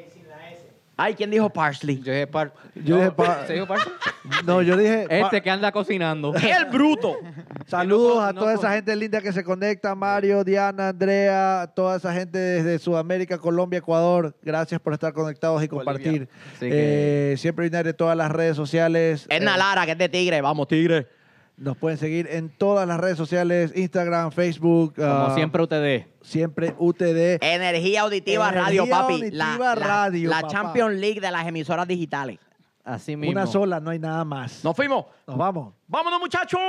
Ay, 0.96 1.14
¿quién 1.14 1.30
dijo 1.30 1.50
parsley? 1.50 2.00
Yo 2.02 2.12
dije 2.12 2.26
par... 2.28 2.52
Yo 2.76 2.96
dije 2.96 3.10
pa- 3.10 3.46
¿Se 3.46 3.54
dijo 3.54 3.66
parsley? 3.66 3.92
No, 4.46 4.62
yo 4.62 4.76
dije. 4.76 5.06
pa- 5.08 5.14
Este 5.16 5.42
que 5.42 5.50
anda 5.50 5.70
cocinando. 5.72 6.32
El 6.36 6.64
bruto. 6.66 7.16
Saludos 7.66 8.22
a 8.22 8.32
no, 8.32 8.40
toda 8.40 8.54
esa 8.54 8.72
gente 8.72 8.94
linda 8.96 9.20
que 9.20 9.32
se 9.32 9.42
conecta, 9.44 9.94
Mario, 9.94 10.44
Diana, 10.44 10.88
Andrea, 10.90 11.70
toda 11.74 11.96
esa 11.96 12.12
gente 12.12 12.38
desde 12.38 12.78
Sudamérica, 12.78 13.38
Colombia, 13.38 13.78
Ecuador. 13.78 14.36
Gracias 14.42 14.80
por 14.80 14.92
estar 14.92 15.12
conectados 15.12 15.62
y 15.62 15.68
compartir. 15.68 16.28
Así 16.56 16.68
que- 16.70 17.32
Eh, 17.32 17.36
siempre 17.38 17.66
United 17.66 17.88
en 17.88 17.96
todas 17.96 18.16
las 18.16 18.30
redes 18.30 18.56
sociales. 18.56 19.26
Edna 19.28 19.56
Eh, 19.56 19.58
Lara, 19.58 19.84
que 19.86 19.92
es 19.92 19.98
de 19.98 20.08
Tigre. 20.08 20.40
Vamos, 20.40 20.68
Tigre. 20.68 21.08
Nos 21.56 21.76
pueden 21.76 21.98
seguir 21.98 22.28
en 22.30 22.50
todas 22.50 22.86
las 22.86 22.98
redes 22.98 23.16
sociales, 23.16 23.72
Instagram, 23.74 24.32
Facebook. 24.32 24.94
Como 24.96 25.08
ah, 25.08 25.32
siempre 25.34 25.62
ustedes. 25.62 26.06
Siempre 26.22 26.74
UTD. 26.78 27.42
Energía 27.42 28.02
Auditiva 28.02 28.48
Energía 28.48 28.64
Radio, 28.64 28.88
papi. 28.88 29.14
Auditiva 29.14 29.74
Radio, 29.74 30.30
la 30.30 30.40
papá. 30.40 30.52
Champions 30.52 30.96
League 30.96 31.20
de 31.20 31.30
las 31.30 31.46
emisoras 31.46 31.86
digitales. 31.86 32.38
Así 32.82 33.16
mismo. 33.16 33.32
Una 33.32 33.46
sola, 33.46 33.80
no 33.80 33.90
hay 33.90 33.98
nada 33.98 34.24
más. 34.24 34.62
Nos 34.64 34.76
fuimos. 34.76 35.06
Nos 35.26 35.38
vamos. 35.38 35.74
¡Vámonos, 35.86 36.20
muchachos! 36.20 36.60